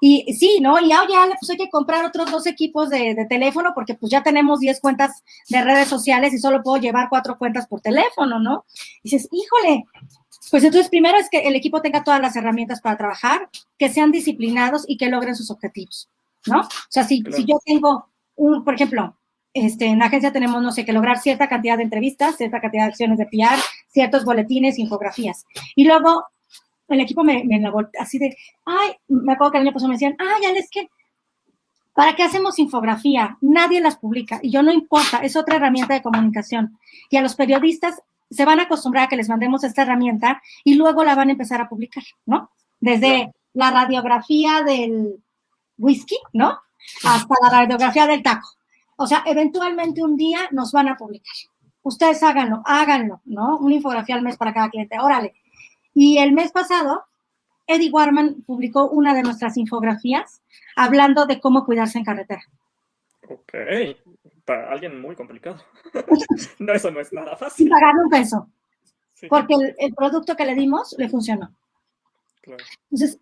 Y 0.00 0.32
sí, 0.34 0.58
¿no? 0.60 0.78
Y 0.78 0.84
oye, 0.84 1.16
Ale, 1.16 1.34
pues 1.38 1.50
hay 1.50 1.56
que 1.56 1.70
comprar 1.70 2.04
otros 2.04 2.30
dos 2.30 2.46
equipos 2.46 2.90
de, 2.90 3.14
de, 3.14 3.26
teléfono 3.26 3.72
porque 3.74 3.94
pues 3.94 4.10
ya 4.10 4.22
tenemos 4.22 4.60
10 4.60 4.80
cuentas 4.80 5.22
de 5.48 5.62
redes 5.62 5.88
sociales 5.88 6.32
y 6.34 6.38
solo 6.38 6.62
puedo 6.62 6.80
llevar 6.80 7.08
cuatro 7.08 7.38
cuentas 7.38 7.66
por 7.66 7.80
teléfono, 7.80 8.38
¿no? 8.38 8.64
Y 9.02 9.10
dices, 9.10 9.28
híjole, 9.32 9.84
pues 10.50 10.64
entonces 10.64 10.90
primero 10.90 11.18
es 11.18 11.28
que 11.30 11.40
el 11.40 11.56
equipo 11.56 11.80
tenga 11.80 12.04
todas 12.04 12.20
las 12.20 12.36
herramientas 12.36 12.80
para 12.80 12.96
trabajar, 12.96 13.48
que 13.78 13.88
sean 13.88 14.12
disciplinados 14.12 14.84
y 14.86 14.96
que 14.96 15.08
logren 15.08 15.36
sus 15.36 15.50
objetivos, 15.50 16.10
¿no? 16.46 16.60
O 16.60 16.68
sea, 16.88 17.04
si, 17.04 17.22
si 17.32 17.44
yo 17.44 17.58
tengo 17.64 18.08
un, 18.36 18.64
por 18.64 18.74
ejemplo, 18.74 19.16
este, 19.54 19.86
en 19.86 20.00
la 20.00 20.06
agencia 20.06 20.32
tenemos, 20.32 20.60
no 20.62 20.72
sé, 20.72 20.84
que 20.84 20.92
lograr 20.92 21.18
cierta 21.18 21.48
cantidad 21.48 21.76
de 21.76 21.84
entrevistas, 21.84 22.36
cierta 22.36 22.60
cantidad 22.60 22.84
de 22.84 22.88
acciones 22.90 23.18
de 23.18 23.26
PR, 23.26 23.60
ciertos 23.88 24.24
boletines, 24.24 24.78
infografías. 24.78 25.44
Y 25.76 25.84
luego 25.84 26.24
el 26.88 27.00
equipo 27.00 27.24
me, 27.24 27.44
me 27.44 27.62
así 27.98 28.18
de, 28.18 28.36
ay, 28.64 28.96
me 29.08 29.32
acuerdo 29.32 29.52
que 29.52 29.58
el 29.58 29.62
año 29.64 29.72
pasado 29.72 29.88
me 29.88 29.94
decían, 29.94 30.16
ay, 30.18 30.42
ya 30.42 30.50
es 30.50 30.68
que, 30.70 30.88
¿para 31.94 32.14
qué 32.14 32.22
hacemos 32.22 32.58
infografía? 32.58 33.38
Nadie 33.40 33.80
las 33.80 33.96
publica. 33.96 34.40
Y 34.42 34.50
yo 34.50 34.62
no 34.62 34.72
importa, 34.72 35.18
es 35.18 35.36
otra 35.36 35.56
herramienta 35.56 35.94
de 35.94 36.02
comunicación. 36.02 36.78
Y 37.10 37.16
a 37.16 37.22
los 37.22 37.34
periodistas 37.34 38.02
se 38.30 38.44
van 38.44 38.60
a 38.60 38.64
acostumbrar 38.64 39.04
a 39.04 39.08
que 39.08 39.16
les 39.16 39.28
mandemos 39.28 39.64
esta 39.64 39.82
herramienta 39.82 40.42
y 40.64 40.74
luego 40.74 41.04
la 41.04 41.14
van 41.14 41.28
a 41.28 41.32
empezar 41.32 41.60
a 41.60 41.68
publicar, 41.68 42.04
¿no? 42.26 42.50
Desde 42.80 43.32
la 43.52 43.70
radiografía 43.70 44.62
del 44.62 45.22
whisky, 45.78 46.16
¿no? 46.32 46.58
Hasta 47.04 47.34
la 47.42 47.50
radiografía 47.50 48.06
del 48.06 48.22
taco. 48.22 48.48
O 48.96 49.06
sea, 49.06 49.22
eventualmente 49.26 50.02
un 50.02 50.16
día 50.16 50.40
nos 50.50 50.72
van 50.72 50.88
a 50.88 50.96
publicar. 50.96 51.34
Ustedes 51.82 52.22
háganlo, 52.22 52.62
háganlo, 52.64 53.20
¿no? 53.24 53.58
Una 53.58 53.74
infografía 53.74 54.14
al 54.14 54.22
mes 54.22 54.36
para 54.36 54.54
cada 54.54 54.70
cliente. 54.70 54.98
Órale, 54.98 55.34
y 55.94 56.18
el 56.18 56.32
mes 56.32 56.52
pasado, 56.52 57.04
Eddie 57.66 57.90
Warman 57.90 58.42
publicó 58.46 58.90
una 58.90 59.14
de 59.14 59.22
nuestras 59.22 59.56
infografías 59.56 60.42
hablando 60.76 61.26
de 61.26 61.40
cómo 61.40 61.64
cuidarse 61.64 61.98
en 61.98 62.04
carretera. 62.04 62.42
Ok, 63.28 63.54
para 64.44 64.70
alguien 64.70 65.00
muy 65.00 65.16
complicado. 65.16 65.58
no, 66.58 66.72
eso 66.72 66.90
no 66.90 67.00
es 67.00 67.12
nada 67.12 67.36
fácil. 67.36 67.68
Pagar 67.68 67.94
un 68.02 68.10
peso. 68.10 68.48
Porque 69.28 69.54
el, 69.78 69.94
producto 69.94 70.36
que 70.36 70.44
le 70.44 70.54
dimos 70.54 70.94
le 70.98 71.08
funcionó. 71.08 71.54
Entonces, 72.90 73.18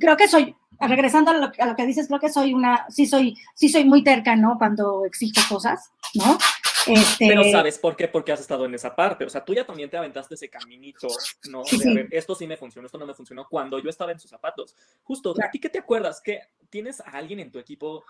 creo 0.00 0.16
que 0.16 0.26
soy, 0.26 0.56
regresando 0.80 1.30
a 1.30 1.34
lo, 1.34 1.52
a 1.56 1.66
lo, 1.66 1.76
que 1.76 1.86
dices, 1.86 2.08
creo 2.08 2.18
que 2.18 2.28
soy 2.28 2.54
una, 2.54 2.86
sí 2.88 3.06
soy, 3.06 3.36
sí 3.54 3.68
soy 3.68 3.84
muy 3.84 4.02
terca, 4.02 4.34
¿no? 4.34 4.58
Cuando 4.58 5.04
exijo 5.04 5.40
cosas, 5.48 5.92
¿no? 6.14 6.38
Este... 6.86 7.28
Pero 7.28 7.44
¿sabes 7.44 7.78
por 7.78 7.96
qué? 7.96 8.08
Porque 8.08 8.32
has 8.32 8.40
estado 8.40 8.64
en 8.64 8.74
esa 8.74 8.94
parte. 8.94 9.24
O 9.24 9.30
sea, 9.30 9.44
tú 9.44 9.54
ya 9.54 9.66
también 9.66 9.90
te 9.90 9.96
aventaste 9.96 10.34
ese 10.34 10.48
caminito, 10.48 11.08
¿no? 11.50 11.62
De, 11.62 11.90
a 11.90 11.94
ver, 11.94 12.08
esto 12.10 12.34
sí 12.34 12.46
me 12.46 12.56
funcionó, 12.56 12.86
esto 12.86 12.98
no 12.98 13.06
me 13.06 13.14
funcionó. 13.14 13.46
Cuando 13.48 13.78
yo 13.78 13.90
estaba 13.90 14.12
en 14.12 14.20
sus 14.20 14.30
zapatos. 14.30 14.74
Justo, 15.02 15.34
¿a 15.42 15.50
ti 15.50 15.58
qué 15.58 15.68
te 15.68 15.78
acuerdas? 15.78 16.20
¿Que 16.22 16.40
tienes 16.70 17.00
a 17.00 17.10
alguien 17.10 17.40
en 17.40 17.50
tu 17.50 17.58
equipo, 17.58 18.04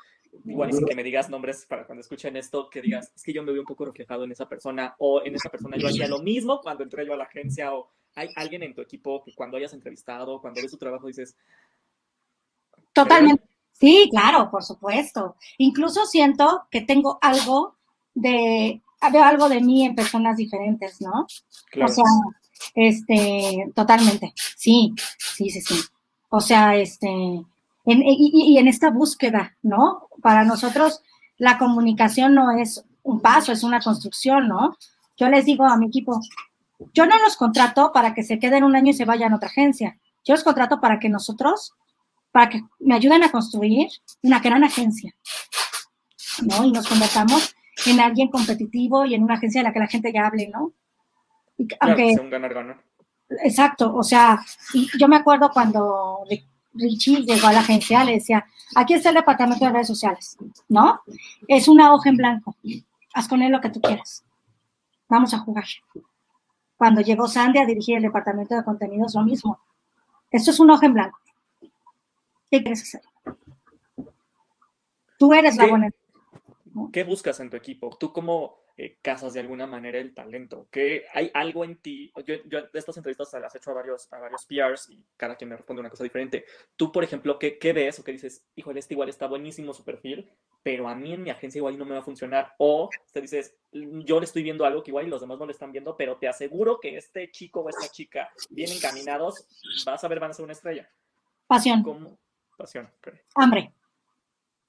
igual 0.44 0.70
es 0.70 0.81
que 0.85 0.94
me 0.94 1.02
digas 1.02 1.31
nombres 1.31 1.66
para 1.66 1.87
cuando 1.87 2.00
escuchen 2.00 2.37
esto, 2.37 2.68
que 2.70 2.83
digas, 2.83 3.12
es 3.14 3.22
que 3.22 3.33
yo 3.33 3.42
me 3.42 3.52
veo 3.52 3.62
un 3.62 3.66
poco 3.66 3.85
reflejado 3.85 4.24
en 4.24 4.33
esa 4.33 4.48
persona, 4.48 4.94
o 4.98 5.22
en 5.24 5.35
esa 5.35 5.48
persona 5.48 5.76
yo 5.76 5.88
hacía 5.88 6.09
lo 6.09 6.20
mismo 6.20 6.61
cuando 6.61 6.83
entré 6.83 7.07
yo 7.07 7.14
a 7.14 7.16
la 7.16 7.24
agencia, 7.24 7.72
o 7.72 7.90
hay 8.14 8.28
alguien 8.37 8.62
en 8.62 8.74
tu 8.74 8.83
equipo 8.83 9.22
que 9.22 9.35
cuando 9.35 9.57
hayas 9.57 9.72
entrevistado, 9.72 10.40
cuando 10.40 10.61
ves 10.61 10.70
su 10.70 10.78
trabajo, 10.78 11.07
dices... 11.07 11.37
Totalmente. 12.92 13.44
Sí, 13.72 14.09
claro, 14.11 14.50
por 14.50 14.64
supuesto. 14.64 15.37
Incluso 15.59 16.04
siento 16.04 16.66
que 16.68 16.81
tengo 16.81 17.18
algo 17.22 17.78
de, 18.20 18.83
veo 19.12 19.24
algo 19.24 19.48
de 19.48 19.61
mí 19.61 19.85
en 19.85 19.94
personas 19.94 20.37
diferentes, 20.37 21.00
¿no? 21.00 21.26
O 21.83 21.88
sea, 21.88 22.04
este, 22.74 23.70
totalmente, 23.74 24.33
sí, 24.57 24.94
sí, 25.18 25.50
sí, 25.50 25.61
sí. 25.61 25.81
O 26.31 26.40
sea, 26.40 26.76
este, 26.76 27.09
en, 27.09 27.46
y, 27.87 28.52
y 28.52 28.59
en 28.59 28.68
esta 28.68 28.90
búsqueda, 28.90 29.57
¿no? 29.62 30.09
Para 30.22 30.44
nosotros 30.44 31.00
la 31.38 31.57
comunicación 31.57 32.35
no 32.35 32.50
es 32.50 32.85
un 33.02 33.20
paso, 33.20 33.52
es 33.52 33.62
una 33.62 33.81
construcción, 33.81 34.48
¿no? 34.48 34.76
Yo 35.16 35.28
les 35.28 35.44
digo 35.44 35.64
a 35.64 35.76
mi 35.76 35.87
equipo, 35.87 36.20
yo 36.92 37.07
no 37.07 37.16
los 37.22 37.37
contrato 37.37 37.92
para 37.92 38.12
que 38.14 38.22
se 38.22 38.38
queden 38.38 38.64
un 38.64 38.76
año 38.76 38.90
y 38.90 38.94
se 38.94 39.04
vayan 39.04 39.33
a 39.33 39.37
otra 39.37 39.48
agencia. 39.48 39.98
Yo 40.24 40.35
los 40.35 40.44
contrato 40.44 40.81
para 40.81 40.98
que 40.98 41.09
nosotros, 41.09 41.72
para 42.33 42.50
que 42.50 42.62
me 42.81 42.94
ayuden 42.94 43.22
a 43.22 43.31
construir 43.31 43.88
una 44.22 44.40
gran 44.40 44.64
agencia, 44.64 45.14
¿no? 46.42 46.64
Y 46.64 46.72
nos 46.72 46.87
convertamos 46.87 47.54
en 47.87 48.01
alguien 48.01 48.29
competitivo 48.29 49.05
y 49.05 49.14
en 49.14 49.23
una 49.23 49.35
agencia 49.35 49.61
de 49.61 49.69
la 49.69 49.73
que 49.73 49.81
la 49.81 49.87
gente 49.87 50.12
ya 50.12 50.27
hable, 50.27 50.49
¿no? 50.49 50.73
aunque, 51.81 52.17
un 52.21 52.31
ganar, 52.31 52.55
ganar. 52.55 52.83
Exacto, 53.43 53.95
o 53.95 54.03
sea, 54.03 54.41
yo 54.99 55.09
me 55.09 55.17
acuerdo 55.17 55.51
cuando 55.51 56.25
Richie 56.75 57.23
llegó 57.23 57.49
a 57.49 57.53
la 57.53 57.61
agencia, 57.61 58.05
le 58.05 58.14
decía, 58.14 58.47
aquí 58.75 58.95
está 58.95 59.11
el 59.11 59.17
departamento 59.17 59.64
de 59.64 59.73
redes 59.73 59.87
sociales, 59.87 60.37
¿no? 60.69 61.03
Es 61.47 61.69
una 61.69 61.93
hoja 61.93 62.11
en 62.11 62.17
blanco, 62.17 62.57
haz 63.12 63.29
con 63.29 63.43
él 63.43 63.53
lo 63.53 63.61
que 63.61 63.71
tú 63.71 63.81
quieras, 63.81 64.25
vamos 65.09 65.35
a 65.35 65.38
jugar. 65.38 65.67
Cuando 66.77 67.01
llegó 67.01 67.27
Sandy 67.27 67.59
a 67.59 67.67
dirigir 67.67 67.97
el 67.97 68.05
departamento 68.05 68.55
de 68.55 68.62
contenidos, 68.62 69.14
lo 69.14 69.25
mismo. 69.25 69.59
Esto 70.31 70.53
es 70.53 70.61
una 70.61 70.75
hoja 70.75 70.87
en 70.87 70.95
blanco. 70.95 71.19
¿Qué 72.51 72.62
quieres 72.62 72.83
hacer? 72.83 73.03
Tú 75.19 75.35
eres 75.35 75.57
la 75.57 75.67
buena 75.67 75.91
¿Qué 76.93 77.05
buscas 77.05 77.41
en 77.41 77.51
tu 77.51 77.57
equipo? 77.57 77.97
¿Tú 77.99 78.12
cómo 78.12 78.57
eh, 78.77 78.99
casas 79.03 79.35
de 79.35 79.41
alguna 79.41 79.67
manera 79.67 79.99
el 79.99 80.14
talento? 80.14 80.69
¿Qué, 80.71 81.07
¿Hay 81.12 81.31
algo 81.35 81.64
en 81.64 81.77
ti? 81.77 82.12
Yo, 82.25 82.37
yo 82.47 82.62
de 82.62 82.79
estas 82.79 82.97
entrevistas 82.97 83.33
las 83.41 83.55
he 83.55 83.59
hecho 83.59 83.71
a 83.71 83.75
varios, 83.75 84.12
a 84.12 84.19
varios 84.19 84.45
PRs 84.45 84.91
y 84.91 85.05
cada 85.17 85.37
quien 85.37 85.51
me 85.51 85.57
responde 85.57 85.81
una 85.81 85.91
cosa 85.91 86.05
diferente. 86.05 86.45
Tú, 86.77 86.93
por 86.93 87.05
ejemplo, 87.05 87.38
¿qué, 87.38 87.59
qué 87.59 87.73
ves 87.73 87.99
o 87.99 88.05
qué 88.05 88.12
dices? 88.12 88.45
Híjole, 88.57 88.81
este 88.81 88.95
igual 88.95 89.09
está 89.09 89.27
buenísimo 89.27 89.75
su 89.75 89.85
perfil, 89.85 90.31
pero 90.62 90.88
a 90.88 90.95
mí 90.95 91.12
en 91.12 91.23
mi 91.23 91.31
agencia 91.31 91.59
igual 91.59 91.79
no 91.79 91.85
me 91.85 91.93
va 91.93 92.01
a 92.01 92.05
funcionar. 92.05 92.55
O 92.59 92.88
te 93.12 93.21
dices, 93.21 93.57
yo 93.73 94.21
le 94.21 94.25
estoy 94.25 94.43
viendo 94.43 94.64
algo 94.64 94.83
que 94.83 94.91
igual 94.91 95.07
y 95.07 95.11
los 95.11 95.21
demás 95.21 95.38
no 95.38 95.47
le 95.47 95.53
están 95.53 95.73
viendo, 95.73 95.97
pero 95.97 96.17
te 96.17 96.29
aseguro 96.29 96.79
que 96.81 96.97
este 96.97 97.31
chico 97.31 97.61
o 97.61 97.69
esta 97.69 97.88
chica 97.88 98.31
bien 98.51 98.71
encaminados, 98.73 99.47
vas 99.85 100.03
a 100.03 100.09
ver, 100.09 100.21
van 100.21 100.31
a 100.31 100.35
ser 100.35 100.45
una 100.45 100.53
estrella. 100.53 100.88
Pasión. 101.47 101.83
¿Cómo? 101.83 102.19
Pasión. 102.57 102.91
Hambre. 103.35 103.73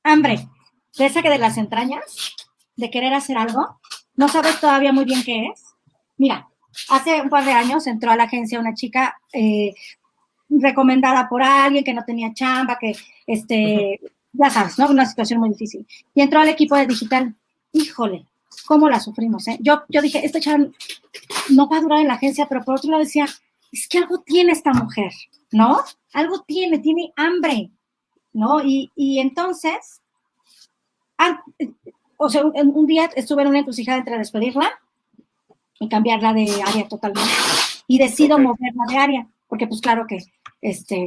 Hambre 0.04 0.50
de 0.98 1.06
esa 1.06 1.22
que 1.22 1.30
de 1.30 1.38
las 1.38 1.58
entrañas, 1.58 2.36
de 2.76 2.90
querer 2.90 3.14
hacer 3.14 3.38
algo, 3.38 3.80
no 4.16 4.28
sabes 4.28 4.60
todavía 4.60 4.92
muy 4.92 5.06
bien 5.06 5.24
qué 5.24 5.48
es. 5.48 5.64
Mira, 6.18 6.48
hace 6.90 7.22
un 7.22 7.30
par 7.30 7.46
de 7.46 7.52
años 7.52 7.88
entró 7.88 8.12
a 8.12 8.16
la 8.16 8.24
agencia 8.24 8.60
una 8.60 8.74
chica 8.74 9.20
eh, 9.34 9.74
recomendada 10.50 11.30
por 11.30 11.44
alguien 11.44 11.84
que 11.84 11.94
no 11.94 12.04
tenía 12.04 12.34
chamba, 12.34 12.78
que, 12.80 12.96
este, 13.28 14.00
ya 14.34 14.50
sabes, 14.50 14.78
¿no? 14.78 14.90
Una 14.90 15.06
situación 15.06 15.40
muy 15.40 15.50
difícil. 15.50 15.86
Y 16.14 16.22
entró 16.22 16.40
al 16.40 16.50
equipo 16.50 16.76
de 16.76 16.88
digital. 16.88 17.36
Híjole, 17.72 18.26
cómo 18.66 18.90
la 18.90 19.00
sufrimos, 19.00 19.48
¿eh? 19.48 19.58
Yo, 19.62 19.84
yo 19.90 20.02
dije, 20.02 20.26
esta 20.26 20.40
chava 20.40 20.66
no 21.50 21.70
va 21.70 21.78
a 21.78 21.82
durar 21.82 22.00
en 22.00 22.08
la 22.08 22.16
agencia, 22.16 22.48
pero 22.48 22.64
por 22.64 22.76
otro 22.76 22.92
lado 22.92 23.04
decía, 23.04 23.28
es 23.72 23.88
que 23.88 24.00
algo 24.00 24.22
tiene 24.22 24.52
esta 24.52 24.74
mujer, 24.74 25.12
¿no? 25.52 25.82
Algo 26.14 26.42
tiene, 26.42 26.80
tiene 26.80 27.14
hambre, 27.16 27.70
¿no? 28.34 28.64
Y, 28.64 28.92
y 28.96 29.20
entonces 29.20 30.02
Ah, 31.20 31.44
o 32.18 32.30
sea, 32.30 32.44
un, 32.46 32.88
día 32.88 33.10
estuve 33.16 33.42
en 33.42 33.50
una 33.50 33.60
encrucijada 33.60 33.98
entre 33.98 34.18
despedirla 34.18 34.72
y 35.80 35.90
cambiarla 35.90 36.34
de 36.34 36.50
área 36.66 36.88
totalmente. 36.88 37.30
Y 37.88 37.98
decido 37.98 38.40
moverla 38.40 38.84
de 38.88 38.98
área, 38.98 39.28
porque 39.48 39.68
pues 39.68 39.82
claro 39.82 40.08
que, 40.08 40.20
este, 40.62 41.04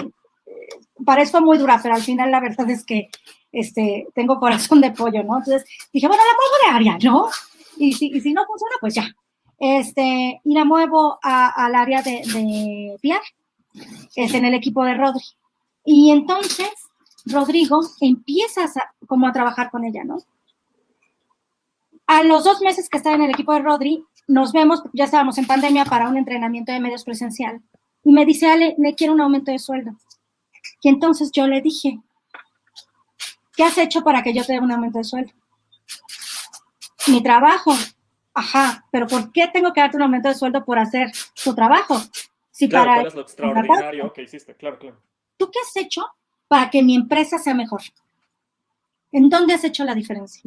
parezco 1.04 1.40
muy 1.40 1.56
dura, 1.56 1.80
pero 1.82 1.94
al 1.94 2.02
final 2.02 2.30
la 2.30 2.40
verdad 2.40 2.68
es 2.68 2.84
que, 2.84 3.08
este, 3.52 4.06
tengo 4.14 4.38
corazón 4.38 4.82
de 4.82 4.90
pollo, 4.90 5.22
¿no? 5.24 5.38
Entonces 5.38 5.64
dije, 5.92 6.08
bueno, 6.08 6.22
la 6.22 6.36
muevo 6.36 6.54
de 6.62 6.76
área, 6.76 7.10
¿no? 7.10 7.28
Y 7.78 7.94
si, 7.94 8.08
y 8.08 8.20
si 8.20 8.32
no 8.34 8.44
funciona, 8.44 8.74
pues 8.80 8.94
ya. 8.94 9.08
Este, 9.58 10.40
y 10.44 10.54
la 10.54 10.64
muevo 10.64 11.18
al 11.22 11.74
área 11.74 12.02
de, 12.02 12.22
de 13.02 13.18
es 14.16 14.34
en 14.34 14.44
el 14.44 14.54
equipo 14.54 14.84
de 14.84 14.94
Rodri. 14.94 15.24
Y 15.84 16.10
entonces 16.10 16.70
Rodrigo 17.26 17.80
empieza 18.00 18.64
a, 18.64 18.94
como 19.06 19.26
a 19.26 19.32
trabajar 19.32 19.70
con 19.70 19.84
ella, 19.84 20.04
¿no? 20.04 20.18
A 22.06 22.22
los 22.22 22.44
dos 22.44 22.60
meses 22.60 22.88
que 22.88 22.98
estaba 22.98 23.16
en 23.16 23.22
el 23.22 23.30
equipo 23.30 23.52
de 23.52 23.60
Rodri, 23.60 24.04
nos 24.26 24.52
vemos, 24.52 24.82
ya 24.92 25.04
estábamos 25.04 25.38
en 25.38 25.46
pandemia 25.46 25.84
para 25.84 26.08
un 26.08 26.16
entrenamiento 26.16 26.72
de 26.72 26.80
medios 26.80 27.04
presencial. 27.04 27.62
Y 28.04 28.12
me 28.12 28.24
dice, 28.24 28.50
Ale, 28.50 28.74
me 28.78 28.94
quiero 28.94 29.12
un 29.12 29.20
aumento 29.20 29.52
de 29.52 29.58
sueldo. 29.58 29.92
Y 30.82 30.88
entonces 30.88 31.30
yo 31.32 31.46
le 31.46 31.60
dije, 31.60 32.00
¿qué 33.56 33.64
has 33.64 33.78
hecho 33.78 34.02
para 34.02 34.22
que 34.22 34.34
yo 34.34 34.44
te 34.44 34.54
dé 34.54 34.60
un 34.60 34.72
aumento 34.72 34.98
de 34.98 35.04
sueldo? 35.04 35.32
Mi 37.06 37.22
trabajo. 37.22 37.72
Ajá, 38.34 38.86
pero 38.90 39.06
¿por 39.06 39.30
qué 39.32 39.48
tengo 39.48 39.72
que 39.72 39.80
darte 39.80 39.96
un 39.96 40.04
aumento 40.04 40.28
de 40.28 40.34
sueldo 40.34 40.64
por 40.64 40.78
hacer 40.78 41.10
tu 41.44 41.54
trabajo? 41.54 42.00
Si 42.50 42.68
claro, 42.68 42.90
para 42.90 43.08
es 43.08 43.14
lo 43.14 43.20
extraordinario 43.22 44.12
que 44.12 44.22
hiciste? 44.22 44.54
Claro, 44.56 44.78
claro. 44.78 45.00
¿Tú 45.36 45.50
qué 45.50 45.58
has 45.60 45.76
hecho 45.76 46.06
para 46.52 46.68
que 46.68 46.82
mi 46.82 46.94
empresa 46.94 47.38
sea 47.38 47.54
mejor? 47.54 47.80
¿En 49.10 49.30
dónde 49.30 49.54
has 49.54 49.64
hecho 49.64 49.84
la 49.84 49.94
diferencia? 49.94 50.42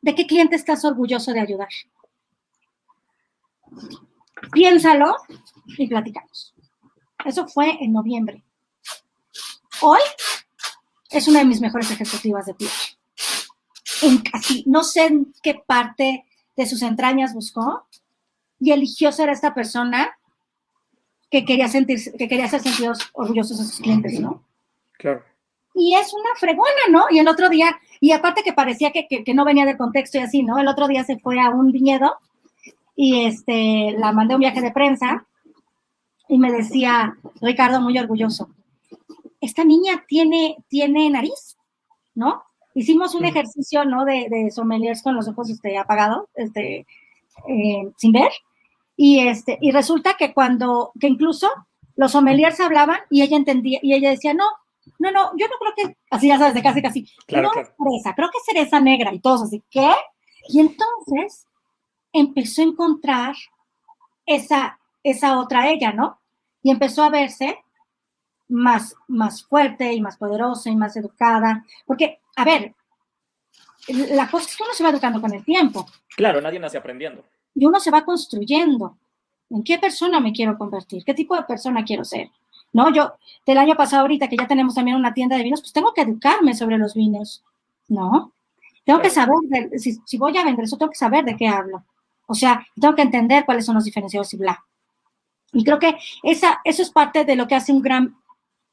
¿De 0.00 0.14
qué 0.14 0.24
cliente 0.24 0.54
estás 0.54 0.84
orgulloso 0.84 1.32
de 1.32 1.40
ayudar? 1.40 1.66
Piénsalo 4.52 5.16
y 5.66 5.88
platicamos. 5.88 6.54
Eso 7.24 7.48
fue 7.48 7.76
en 7.80 7.92
noviembre. 7.92 8.44
Hoy 9.80 9.98
es 11.10 11.26
una 11.26 11.40
de 11.40 11.46
mis 11.46 11.60
mejores 11.60 11.90
ejecutivas 11.90 12.46
de 12.46 12.54
pie. 12.54 12.68
En 14.02 14.22
no 14.66 14.84
sé 14.84 15.06
en 15.06 15.34
qué 15.42 15.54
parte 15.54 16.24
de 16.56 16.66
sus 16.66 16.82
entrañas 16.82 17.34
buscó 17.34 17.88
y 18.60 18.70
eligió 18.70 19.10
ser 19.10 19.28
esta 19.28 19.54
persona 19.54 20.16
que 21.32 21.44
quería 21.44 21.66
sentirse, 21.66 22.12
que 22.12 22.28
quería 22.28 22.46
ser 22.46 22.62
sentidos 22.62 23.00
orgullosos 23.12 23.58
de 23.58 23.64
sus 23.64 23.80
clientes, 23.80 24.20
¿no? 24.20 24.46
Claro. 24.98 25.22
Y 25.74 25.94
es 25.94 26.12
una 26.12 26.34
fregona, 26.36 26.68
¿no? 26.90 27.04
Y 27.10 27.18
el 27.18 27.28
otro 27.28 27.48
día, 27.48 27.78
y 28.00 28.12
aparte 28.12 28.42
que 28.42 28.52
parecía 28.52 28.90
que, 28.90 29.06
que, 29.06 29.34
no 29.34 29.44
venía 29.44 29.64
del 29.64 29.78
contexto 29.78 30.18
y 30.18 30.22
así, 30.22 30.42
¿no? 30.42 30.58
El 30.58 30.68
otro 30.68 30.88
día 30.88 31.04
se 31.04 31.18
fue 31.18 31.40
a 31.40 31.50
un 31.50 31.72
viñedo 31.72 32.16
y 32.96 33.24
este, 33.24 33.94
la 33.96 34.12
mandé 34.12 34.34
un 34.34 34.40
viaje 34.40 34.60
de 34.60 34.72
prensa 34.72 35.24
y 36.28 36.36
me 36.38 36.50
decía, 36.50 37.16
Ricardo, 37.40 37.80
muy 37.80 37.96
orgulloso, 37.96 38.50
esta 39.40 39.64
niña 39.64 40.04
tiene, 40.06 40.56
tiene 40.68 41.08
nariz, 41.10 41.56
¿no? 42.14 42.42
Hicimos 42.74 43.14
un 43.14 43.24
ejercicio, 43.24 43.84
¿no? 43.84 44.04
De, 44.04 44.26
de 44.28 44.50
sommeliers 44.50 45.02
con 45.02 45.14
los 45.14 45.28
ojos 45.28 45.48
este, 45.48 45.78
apagados, 45.78 46.28
este, 46.34 46.86
eh, 47.48 47.92
sin 47.96 48.12
ver, 48.12 48.32
y, 48.96 49.20
este, 49.28 49.58
y 49.60 49.70
resulta 49.70 50.14
que 50.18 50.34
cuando, 50.34 50.90
que 50.98 51.06
incluso 51.06 51.48
los 51.94 52.12
sommeliers 52.12 52.58
hablaban 52.58 52.98
y 53.10 53.22
ella 53.22 53.36
entendía, 53.36 53.78
y 53.80 53.94
ella 53.94 54.10
decía, 54.10 54.34
no, 54.34 54.44
no, 54.98 55.10
no, 55.10 55.30
yo 55.36 55.46
no 55.48 55.54
creo 55.58 55.74
que, 55.76 55.96
así 56.10 56.28
ya 56.28 56.38
sabes, 56.38 56.54
de 56.54 56.62
casi, 56.62 56.82
casi, 56.82 57.10
claro, 57.26 57.48
no 57.48 57.52
claro. 57.52 57.74
cereza, 57.76 58.14
creo 58.14 58.28
que 58.30 58.52
cereza 58.52 58.80
negra 58.80 59.12
y 59.12 59.20
todos 59.20 59.42
así, 59.42 59.62
¿qué? 59.70 59.90
Y 60.48 60.60
entonces 60.60 61.46
empezó 62.12 62.62
a 62.62 62.66
encontrar 62.66 63.34
esa, 64.26 64.78
esa 65.02 65.38
otra 65.38 65.68
ella, 65.70 65.92
¿no? 65.92 66.20
Y 66.62 66.70
empezó 66.70 67.02
a 67.02 67.10
verse 67.10 67.58
más, 68.48 68.94
más 69.06 69.44
fuerte 69.44 69.92
y 69.92 70.00
más 70.00 70.16
poderosa 70.16 70.70
y 70.70 70.76
más 70.76 70.96
educada, 70.96 71.64
porque, 71.86 72.20
a 72.36 72.44
ver, 72.44 72.74
la 73.88 74.30
cosa 74.30 74.48
es 74.48 74.56
que 74.56 74.62
uno 74.62 74.74
se 74.74 74.84
va 74.84 74.90
educando 74.90 75.20
con 75.20 75.32
el 75.32 75.44
tiempo. 75.44 75.86
Claro, 76.16 76.40
nadie 76.40 76.58
nace 76.58 76.78
aprendiendo 76.78 77.24
y 77.58 77.66
uno 77.66 77.80
se 77.80 77.90
va 77.90 78.04
construyendo. 78.04 78.98
¿En 79.50 79.64
qué 79.64 79.78
persona 79.78 80.20
me 80.20 80.32
quiero 80.32 80.56
convertir? 80.56 81.04
¿Qué 81.04 81.14
tipo 81.14 81.34
de 81.34 81.42
persona 81.42 81.84
quiero 81.84 82.04
ser? 82.04 82.30
¿No? 82.72 82.92
Yo, 82.92 83.14
del 83.46 83.58
año 83.58 83.74
pasado, 83.74 84.02
ahorita 84.02 84.28
que 84.28 84.36
ya 84.36 84.46
tenemos 84.46 84.74
también 84.74 84.96
una 84.96 85.14
tienda 85.14 85.36
de 85.36 85.42
vinos, 85.42 85.60
pues 85.60 85.72
tengo 85.72 85.92
que 85.94 86.02
educarme 86.02 86.54
sobre 86.54 86.78
los 86.78 86.94
vinos, 86.94 87.42
¿no? 87.88 88.32
Tengo 88.84 89.00
que 89.00 89.10
saber, 89.10 89.36
de, 89.44 89.78
si, 89.78 89.98
si, 90.04 90.18
voy 90.18 90.36
a 90.36 90.44
vender 90.44 90.64
eso, 90.64 90.76
tengo 90.76 90.90
que 90.90 90.98
saber 90.98 91.24
de 91.24 91.36
qué 91.36 91.48
hablo. 91.48 91.84
O 92.26 92.34
sea, 92.34 92.66
tengo 92.78 92.94
que 92.94 93.02
entender 93.02 93.44
cuáles 93.44 93.64
son 93.64 93.74
los 93.74 93.84
diferenciados 93.84 94.32
y 94.34 94.36
bla. 94.36 94.64
Y 95.52 95.64
creo 95.64 95.78
que 95.78 95.96
esa, 96.22 96.60
eso 96.64 96.82
es 96.82 96.90
parte 96.90 97.24
de 97.24 97.36
lo 97.36 97.48
que 97.48 97.54
hace 97.54 97.72
un 97.72 97.80
gran, 97.80 98.16